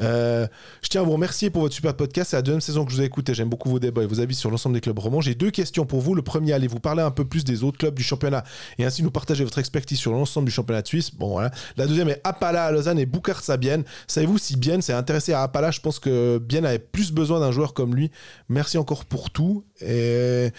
[0.00, 0.46] Euh,
[0.82, 2.30] je tiens à vous remercier pour votre super podcast.
[2.30, 3.34] C'est la deuxième saison que je vous ai écouté.
[3.34, 5.20] J'aime beaucoup vos débats et vos avis sur l'ensemble des clubs romans.
[5.20, 6.14] J'ai deux questions pour vous.
[6.14, 8.44] Le premier, allez-vous parler un peu plus des autres clubs du championnat
[8.78, 11.14] et ainsi nous partager votre expertise sur l'ensemble du championnat de Suisse.
[11.14, 11.50] Bon, voilà.
[11.76, 13.84] La deuxième est Appala à Lausanne et Boucard Sabienne.
[14.06, 15.70] Savez-vous si Bienne s'est intéressé à Appala?
[15.70, 18.10] Je pense que Bienne avait plus besoin d'un joueur comme lui.
[18.48, 19.64] Merci encore pour tout.
[19.80, 20.50] Et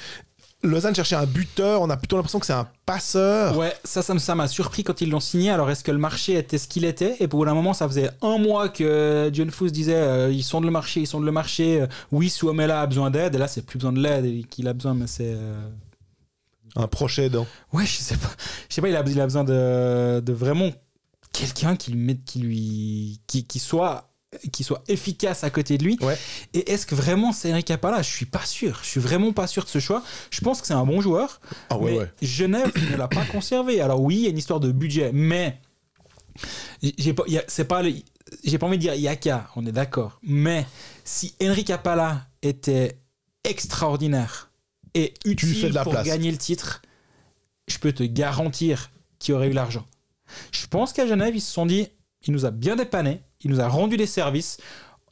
[0.61, 1.81] Lausanne cherchait un buteur.
[1.81, 3.57] On a plutôt l'impression que c'est un passeur.
[3.57, 5.51] Ouais, ça, ça ça m'a surpris quand ils l'ont signé.
[5.51, 7.15] Alors, est-ce que le marché était ce qu'il était?
[7.21, 10.59] Et pour un moment, ça faisait un mois que John Foos disait euh, ils sont
[10.59, 11.81] de le marché, ils sont de le marché.
[11.81, 13.35] Euh, Oui, Suomela a besoin d'aide.
[13.35, 15.33] Et là, c'est plus besoin de l'aide qu'il a besoin, mais c'est.
[15.33, 15.69] euh,
[16.75, 17.47] Un proche aidant.
[17.71, 18.29] Ouais, je sais pas.
[18.67, 20.71] Je sais pas, il a, il a besoin de, de vraiment
[21.31, 24.08] quelqu'un qui lui mette, qui lui, qui, qui soit
[24.51, 25.97] qui soit efficace à côté de lui.
[26.01, 26.17] Ouais.
[26.53, 28.79] Et est-ce que vraiment c'est Enrique Apala Je suis pas sûr.
[28.83, 30.03] Je suis vraiment pas sûr de ce choix.
[30.29, 31.41] Je pense que c'est un bon joueur.
[31.69, 32.11] Ah ouais, mais ouais.
[32.21, 33.81] Genève ne l'a pas conservé.
[33.81, 35.59] Alors oui, il y a une histoire de budget, mais
[36.81, 37.81] j'ai pas, c'est pas,
[38.43, 39.49] j'ai pas envie de dire Yaka.
[39.55, 40.19] On est d'accord.
[40.21, 40.65] Mais
[41.03, 42.99] si Enrique Apala était
[43.43, 44.51] extraordinaire
[44.93, 46.05] et fais utile de la pour place.
[46.05, 46.81] gagner le titre,
[47.67, 49.85] je peux te garantir qu'il aurait eu l'argent.
[50.51, 51.87] Je pense qu'à Genève, ils se sont dit,
[52.23, 54.57] il nous a bien dépanné, il nous a rendu des services.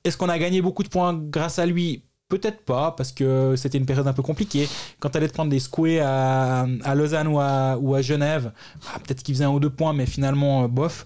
[0.04, 2.04] Est-ce qu'on a gagné beaucoup de points grâce à lui?
[2.30, 4.68] Peut-être pas, parce que c'était une période un peu compliquée.
[5.00, 8.52] Quand tu allais te prendre des squares à, Lausanne ou à, ou à Genève,
[8.82, 11.06] bah, peut-être qu'il faisait un ou deux points, mais finalement, euh, bof.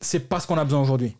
[0.00, 1.16] C'est pas ce qu'on a besoin aujourd'hui.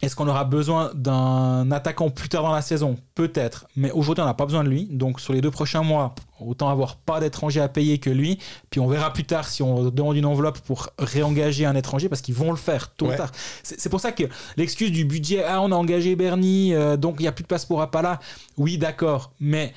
[0.00, 3.66] Est-ce qu'on aura besoin d'un attaquant plus tard dans la saison Peut-être.
[3.74, 4.86] Mais aujourd'hui, on n'a pas besoin de lui.
[4.92, 8.38] Donc, sur les deux prochains mois, autant avoir pas d'étranger à payer que lui.
[8.70, 12.20] Puis, on verra plus tard si on demande une enveloppe pour réengager un étranger parce
[12.20, 13.32] qu'ils vont le faire tôt ou tard.
[13.64, 14.22] C'est pour ça que
[14.56, 17.48] l'excuse du budget, ah, on a engagé Bernie, euh, donc il n'y a plus de
[17.48, 18.20] place pour Appala.
[18.56, 19.32] Oui, d'accord.
[19.40, 19.74] Mais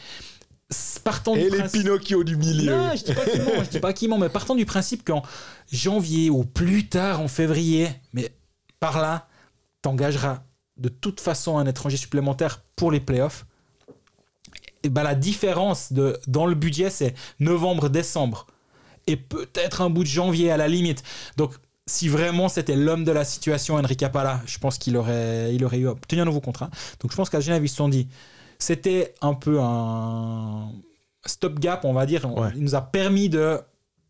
[0.70, 2.76] s- partant Et du les principe- Pinocchio du milieu.
[2.76, 5.04] non, je dis pas qu'il ment, je dis pas qu'il ment, mais partant du principe
[5.04, 5.24] qu'en
[5.72, 8.30] janvier ou plus tard en février, mais
[8.80, 9.26] par là,
[9.82, 10.44] t'engageras
[10.78, 13.46] de toute façon un étranger supplémentaire pour les playoffs.
[14.84, 18.48] Et ben la différence de, dans le budget, c'est novembre-décembre.
[19.08, 21.04] Et peut-être un bout de janvier à la limite.
[21.38, 21.54] Donc,
[21.86, 25.80] si vraiment c'était l'homme de la situation, Enrique Apala, je pense qu'il aurait, il aurait
[25.80, 26.70] eu obtenu un nouveau contrat.
[27.00, 28.08] Donc, je pense qu'à Genève, ils se sont dit,
[28.58, 30.72] c'était un peu un
[31.26, 32.26] stop-gap, on va dire.
[32.26, 32.50] Ouais.
[32.56, 33.60] Il nous a permis de,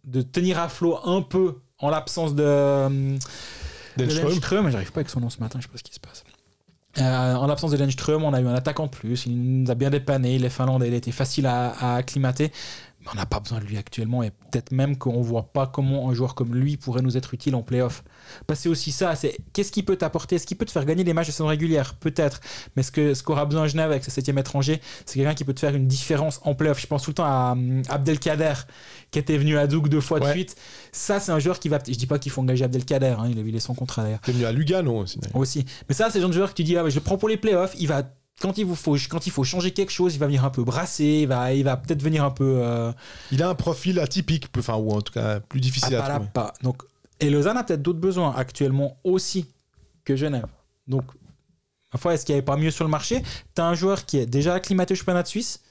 [0.06, 3.18] de tenir à flot un peu en l'absence de,
[3.98, 4.70] Lundström.
[4.70, 6.24] J'arrive pas avec son nom ce matin, je sais pas ce qui se passe.
[6.98, 9.26] Euh, en l'absence de Lundström, on a eu un attaquant de plus.
[9.26, 10.38] Il nous a bien dépanné.
[10.40, 12.52] Les Finlandais, il était facile à, à acclimater.
[13.12, 16.14] On n'a pas besoin de lui actuellement et peut-être même qu'on voit pas comment un
[16.14, 18.04] joueur comme lui pourrait nous être utile en playoff.
[18.48, 20.36] Parce que c'est aussi ça, c'est qu'est-ce qu'il peut t'apporter?
[20.36, 21.96] Est-ce qu'il peut te faire gagner des matchs de saison régulière?
[21.96, 22.42] Peut-être.
[22.76, 25.54] Mais ce que ce qu'aura besoin Genève avec ce septième étranger, c'est quelqu'un qui peut
[25.54, 26.80] te faire une différence en playoff.
[26.80, 28.54] Je pense tout le temps à hum, Abdelkader
[29.10, 30.56] qui était venu à Doug deux fois de suite.
[30.92, 31.80] Ça, c'est un joueur qui va.
[31.86, 34.22] Je dis pas qu'il faut engager Abdelkader, hein, il a il est son contrat d'ailleurs
[34.22, 35.20] T'es venu à Lugano aussi.
[35.34, 35.66] aussi.
[35.90, 37.28] Mais ça, c'est le genre de joueur que tu dis, ah, je le prends pour
[37.30, 37.74] les playoffs.
[37.78, 38.04] Il va,
[38.42, 40.64] quand il, vous faut, quand il faut changer quelque chose, il va venir un peu
[40.64, 41.22] brasser.
[41.22, 42.60] Il va, il va peut-être venir un peu.
[42.62, 42.92] Euh,
[43.32, 46.08] Il a un profil atypique, enfin, ou en tout cas plus difficile à à pas
[46.10, 46.30] la trouver.
[46.34, 46.54] pas.
[46.64, 46.82] Donc,
[47.20, 49.46] et Lausanne a peut-être d'autres besoins actuellement aussi
[50.04, 50.48] que Genève.
[50.88, 51.04] Donc,
[51.94, 53.22] ma foi, est-ce qu'il n'y avait pas mieux sur le marché?
[53.56, 55.62] Tu as un joueur qui est déjà acclimaté au championnat de Suisse,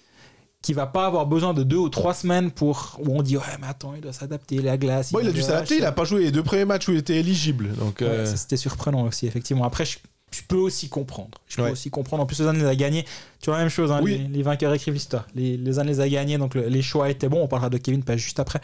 [0.63, 3.01] qui va pas avoir besoin de deux ou trois semaines pour.
[3.03, 5.11] où on dit, ouais, mais attends, il doit s'adapter, il à glace.
[5.13, 6.99] Bon, il a dû s'adapter, il a pas joué les deux premiers matchs où il
[6.99, 7.73] était éligible.
[7.75, 9.65] Donc, Ouais, euh, c'était surprenant aussi, effectivement.
[9.65, 9.99] Après, je,
[10.32, 11.39] je peux aussi comprendre.
[11.48, 11.70] Je peux Ouais.
[11.73, 12.23] aussi comprendre.
[12.23, 13.05] En plus, Lausanne les a gagnés.
[13.40, 14.19] Tu vois la même chose, hein, Oui.
[14.19, 15.27] les, les vainqueurs écrivent l'histoire.
[15.35, 17.43] Les, Lausanne les a gagnés, donc le- les choix étaient bons.
[17.43, 18.61] On parlera de Kevin pas juste après.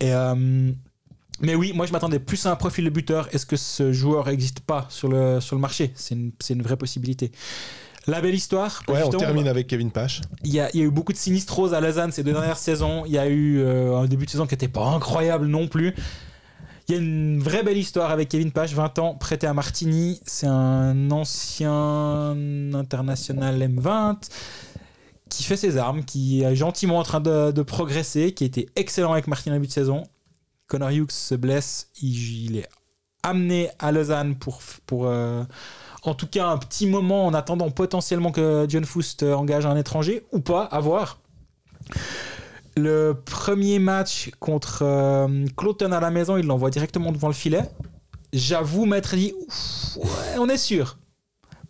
[0.00, 0.70] Et, euh,
[1.40, 3.28] mais oui, moi je m'attendais plus à un profil de buteur.
[3.32, 5.92] Est-ce que ce joueur n'existe pas sur le, sur le marché?
[5.94, 7.30] C'est une, c'est une vraie possibilité.
[8.06, 8.82] La belle histoire.
[8.88, 10.20] ouais, on termine avec Kevin Pache.
[10.44, 12.56] il y, a, il y a eu beaucoup de sinistros à Lausanne ces deux dernières
[12.56, 13.04] saisons.
[13.04, 15.92] Il y a eu euh, un début de saison qui n'était pas incroyable non plus.
[16.88, 20.20] Il y a une vraie belle histoire avec Kevin Page, 20 ans, prêté à Martigny.
[20.24, 22.36] C'est un ancien
[22.74, 24.30] international M20
[25.28, 29.26] qui fait ses armes, qui est gentiment en train de, progresser, qui était excellent avec
[29.26, 30.04] Martigny en début de saison.
[30.68, 32.68] Connor Hughes se blesse, il, est
[33.24, 35.42] amené à Lausanne pour, pour euh,
[36.04, 39.76] en tout cas un petit moment en attendant potentiellement que John Foust euh, engage un
[39.76, 41.18] étranger ou pas, à voir.
[42.76, 47.62] Le premier match contre euh, Cloton à la maison, il l'envoie directement devant le filet.
[48.34, 50.98] J'avoue m'être dit, Ouf, ouais, on est sûr.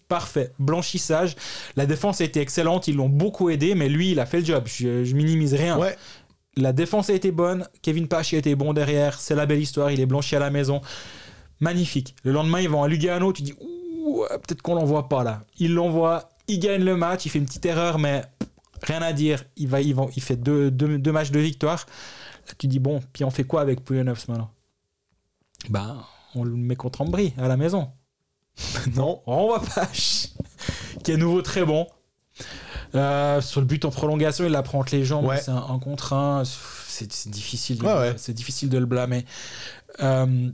[0.09, 1.37] Parfait, blanchissage.
[1.77, 4.45] La défense a été excellente, ils l'ont beaucoup aidé, mais lui, il a fait le
[4.45, 4.65] job.
[4.67, 5.79] Je, je minimise rien.
[5.79, 5.97] Ouais,
[6.57, 9.91] La défense a été bonne, Kevin Pache a été bon derrière, c'est la belle histoire,
[9.93, 10.81] il est blanchi à la maison.
[11.61, 12.17] Magnifique.
[12.25, 15.43] Le lendemain, ils vont à Lugano, tu dis, ouh, peut-être qu'on l'envoie pas là.
[15.59, 18.23] Il l'envoie, il gagne le match, il fait une petite erreur, mais
[18.83, 19.45] rien à dire.
[19.57, 21.87] Il, va, il, va- il fait deux, deux- deux matchs de victoire.
[22.49, 24.51] Là, tu dis, bon, puis on fait quoi avec Pouyanovs maintenant?
[25.69, 26.05] Ben,
[26.35, 27.91] on le met contre Ambry à la maison.
[28.95, 30.29] non, on renvoie Pache,
[31.05, 31.87] qui est à nouveau très bon.
[32.95, 35.27] Euh, sur le but en prolongation, il la prend entre les jambes.
[35.27, 35.41] Ouais.
[35.41, 36.45] C'est un, un contre un.
[36.45, 38.15] C'est difficile, de- Ouais, ouais.
[38.17, 39.27] c'est difficile de le blâmer.
[40.03, 40.51] Euh,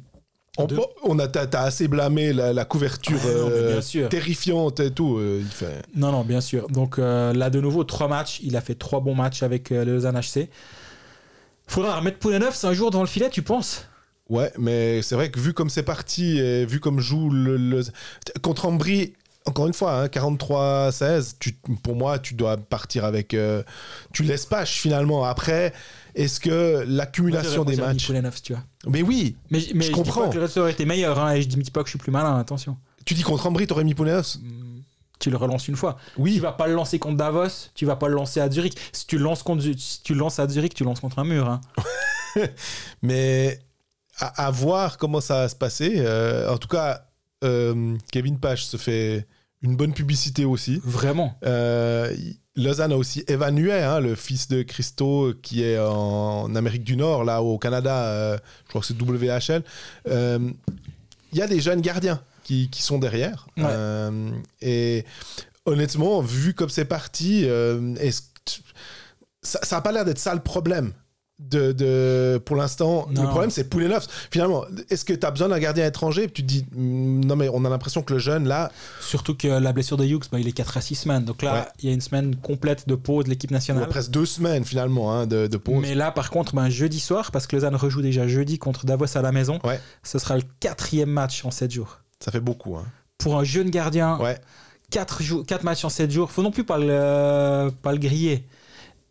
[0.59, 3.55] on, a, t'as, assez blâmé la, la couverture non, mais
[3.97, 5.17] euh, terrifiante et tout.
[5.17, 5.83] euh, il fait...
[5.95, 6.69] Non, non, bien sûr.
[6.69, 8.41] Donc euh, là, de nouveau, trois matchs.
[8.43, 10.49] Il a fait trois bons matchs avec le Lausanne HC.
[11.67, 13.87] Faudra remettre Poulenov, c'est un jour devant le filet, tu penses?
[14.29, 17.83] Ouais, mais c'est vrai que vu comme c'est parti, et vu comme joue le, le-
[18.43, 19.15] contre Ambry,
[19.47, 21.53] encore une fois, hein, 43-16, tu-
[21.83, 23.35] pour moi, tu dois partir avec.
[23.35, 23.63] euh,
[24.13, 25.25] tu laisses pas finalement.
[25.25, 25.73] Après,
[26.15, 28.11] est-ce que l'accumulation des matchs.
[28.43, 28.63] Tu vois.
[28.87, 30.23] Mais oui, Mais, mais je, dis comprends.
[30.23, 31.99] pas que le reste aurait été meilleur, hein, et je dis pas que je suis
[31.99, 32.77] plus malin, attention.
[33.05, 34.81] tu dis contre Ambry, t'aurais mis Poulenos Hmm,
[35.19, 35.97] Tu le relances une fois.
[36.15, 38.77] Tu Oui, vas pas le lancer contre Davos, tu vas pas le lancer à Zurich.
[38.93, 41.49] Si tu lances, contre, si tu lances à Zurich, tu lances contre un mur.
[41.49, 41.61] hein.
[43.03, 43.61] mais
[44.19, 45.95] à, à voir comment ça va se passer.
[45.99, 47.07] Euh, en tout cas,
[47.43, 49.27] euh, Kevin Page se fait
[49.63, 50.81] une bonne publicité aussi.
[50.85, 51.39] Vraiment.
[51.45, 52.15] Euh,
[52.57, 56.97] Lausanne a aussi Evan Huet, hein, le fils de Christo qui est en Amérique du
[56.97, 59.63] Nord, là au Canada, euh, je crois que c'est WHL.
[60.09, 60.51] Euh,
[61.33, 63.47] Il y a des jeunes gardiens qui, qui sont derrière.
[63.57, 63.65] Ouais.
[63.67, 65.05] Euh, et
[65.65, 68.23] honnêtement, vu comme c'est parti, euh, est-ce
[69.45, 70.93] ça n'a pas l'air d'être ça le problème.
[71.51, 74.07] De, de- pour l'instant, le problème c'est Poulenov.
[74.31, 76.31] Finalement, est-ce que tu as besoin d'un gardien étranger?
[76.33, 78.71] Tu te dis, mm, non mais on a l'impression que le jeune là,
[79.01, 81.25] Surtout que la blessure de Hughes, bah, il est 4 à 6 semaines.
[81.25, 81.65] Donc là, Ouais.
[81.81, 83.87] il y a une semaine complète de pause de l'équipe nationale.
[83.89, 85.77] presque deux semaines finalement hein, de, de pause.
[85.83, 89.17] Mais là, par contre, ben, jeudi soir, parce que Lausanne rejoue déjà jeudi contre Davos
[89.17, 89.81] à la maison, Ouais.
[90.03, 91.99] ce sera le quatrième match en 7 jours.
[92.21, 92.77] Ça fait beaucoup.
[92.77, 92.85] Hein.
[93.19, 94.39] Pour un jeune gardien, Ouais.
[94.91, 98.45] 4, jou- quatre matchs en 7 jours, faut non plus pas le, pas le griller.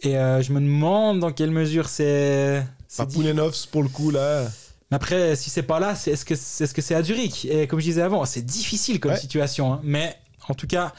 [0.04, 2.66] Et euh, je me demande dans quelle mesure c'est.
[2.98, 4.46] Pas Poulenovs pour le coup là.
[4.90, 7.46] Mais après, si c'est pas là, c'est- est-ce que c'est -ce c'est à Zurich?
[7.46, 9.18] Et comme je disais avant, c'est difficile comme Ouais.
[9.18, 9.74] situation.
[9.74, 9.80] hein.
[9.84, 10.16] Mais
[10.50, 10.92] en tout cas,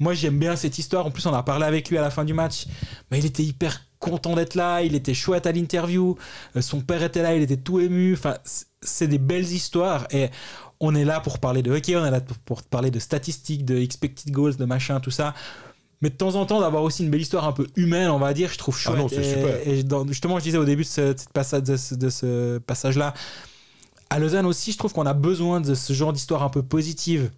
[0.00, 1.06] moi j'aime bien cette histoire.
[1.06, 2.66] En plus, on a parlé avec lui à la fin du match.
[3.10, 4.82] Mais il était hyper content d'être là.
[4.82, 6.16] Il était chouette à l'interview.
[6.56, 7.34] Euh, Son père était là.
[7.36, 8.14] Il était tout ému.
[8.14, 8.36] Enfin,
[8.82, 10.06] c'est des belles histoires.
[10.10, 10.28] Et
[10.80, 11.94] on est là pour parler de hockey.
[11.94, 15.34] On est là pour parler de statistiques, de expected goals, de machin, tout ça.
[16.02, 18.34] Mais de temps en temps, d'avoir aussi une belle histoire un peu humaine, on va
[18.34, 18.98] dire, je trouve Ah chouette.
[18.98, 19.68] non, c'est et, super.
[19.68, 22.10] et dans- justement, je disais au début de ce, de cette passage, de ce- de
[22.10, 23.14] ce passage-là,
[24.10, 27.30] à Lausanne aussi, je trouve qu'on a besoin de ce genre d'histoire un peu positive.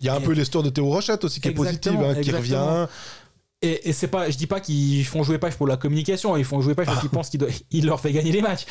[0.00, 2.30] Il y a un peu l'histoire de Théo Rochette aussi qui est positive, hein, qui
[2.30, 2.86] revient.
[3.60, 6.44] Et, et c'est pas, je dis pas qu'ils font jouer page pour la communication, ils
[6.44, 8.64] font jouer page parce qu'ils pensent qu'il doit- il leur fait gagner les matchs.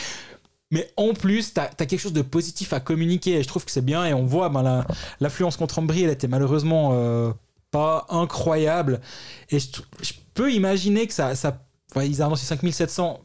[0.71, 3.71] Mais en plus, tu as, quelque chose de positif à communiquer et je trouve que
[3.71, 4.05] c'est bien.
[4.05, 4.85] Et on voit ben, la-
[5.19, 7.31] l'affluence contre Ambry, elle était malheureusement euh,
[7.71, 9.01] pas incroyable.
[9.49, 9.67] Et je,
[10.01, 11.35] je peux imaginer que ça.
[11.35, 13.21] ça enfin, ils annoncent 5700.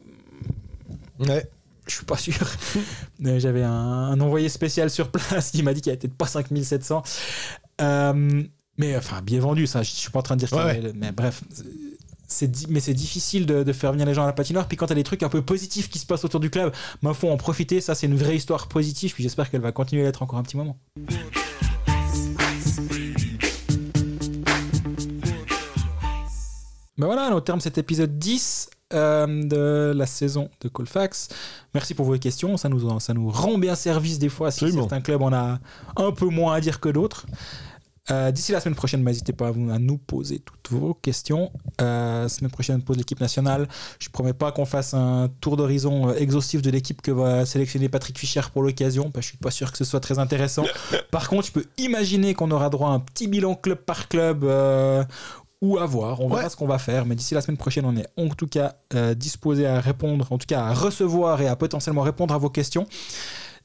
[1.19, 1.47] Ouais.
[1.87, 2.33] Je suis pas sûr.
[3.19, 6.27] J'avais un, un envoyé spécial sur place qui m'a dit qu'il n'y avait peut-être pas
[6.27, 7.03] 5700.
[7.81, 8.43] Euh,
[8.77, 9.83] mais enfin, bien vendu, ça.
[9.83, 11.43] Je suis pas en train de dire y Ouais, Mais bref.
[12.69, 14.67] Mais c'est difficile de, de faire venir les gens à la patinoire.
[14.67, 17.13] Puis quand t'as des trucs un peu positifs qui se passent autour du club, il
[17.13, 17.79] faut en profiter.
[17.79, 19.13] Ça, c'est une vraie histoire positive.
[19.13, 20.77] Puis j'espère qu'elle va continuer à l'être encore un petit moment.
[27.03, 31.27] Ben voilà, au terme de cet épisode 10 euh, de la saison de Colfax.
[31.73, 34.83] Merci pour vos questions, ça nous, ça nous rend bien service des fois si Absolument.
[34.87, 35.59] certains clubs on a
[35.97, 37.25] un peu moins à dire que d'autres.
[38.11, 41.51] Euh, D'ici la semaine prochaine, n'hésitez pas à, vous- à nous poser toutes vos questions.
[41.81, 43.67] Euh, semaine prochaine, pose l'équipe nationale.
[43.99, 47.89] Je promets pas qu'on fasse un tour d'horizon euh, exhaustif de l'équipe que va sélectionner
[47.89, 50.63] Patrick Fischer pour l'occasion, parce que je suis pas sûr que ce soit très intéressant.
[51.11, 54.43] Par contre, je peux imaginer qu'on aura droit à un petit bilan club par club.
[54.45, 55.03] euh,
[55.63, 56.49] ou à voir, on verra Ouais.
[56.49, 59.13] ce qu'on va faire, mais d'ici la semaine prochaine, on est en tout cas euh,
[59.13, 62.85] disposé à répondre, en tout cas à recevoir et à potentiellement répondre à vos questions.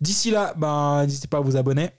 [0.00, 1.90] D'ici là, ben, n'hésitez pas à vous abonner,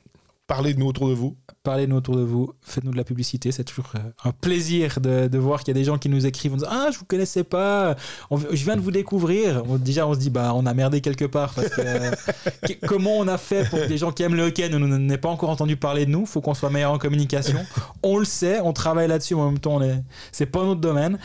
[0.49, 1.37] Parlez de nous autour de vous.
[1.63, 5.37] parlez-nous autour de vous, faites-nous de la publicité, c'est toujours euh, un plaisir de, de
[5.37, 7.43] voir qu'il y a des gens qui nous écrivent en disant Ah, je vous connaissais
[7.43, 7.95] pas,
[8.31, 9.61] on- je viens de vous découvrir.
[9.69, 12.11] On- déjà, on se dit Bah, on a merdé quelque part parce que euh,
[12.67, 15.17] que- comment on a fait pour que des gens qui aiment le hockey ne n'aient
[15.19, 16.25] pas encore entendu parler de nous?
[16.25, 17.63] Faut qu'on soit meilleur en communication.
[18.01, 20.01] On le sait, on travaille là-dessus, mais en même temps, on est,
[20.31, 21.19] c'est pas notre domaine.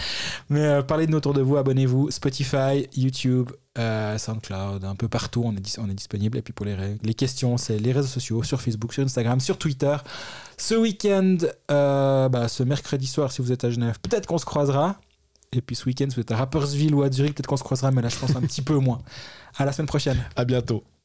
[0.50, 3.50] Mais euh, parlez de nous autour de vous, abonnez-vous, Spotify, YouTube.
[3.78, 6.38] Euh, SoundCloud, un peu partout, on est, on est disponible.
[6.38, 9.58] Et puis pour les, les questions, c'est les réseaux sociaux, sur Facebook, sur Instagram, sur
[9.58, 9.96] Twitter.
[10.56, 11.38] Ce week-end,
[11.70, 15.00] euh, bah, ce mercredi soir, si vous êtes à Genève, peut-être qu'on se croisera.
[15.52, 17.64] Et puis ce week-end, si vous êtes à Rapperswil ou à Zurich, peut-être qu'on se
[17.64, 19.00] croisera, mais là, je pense un petit peu moins.
[19.56, 20.18] À la semaine prochaine.
[20.36, 20.84] À bientôt.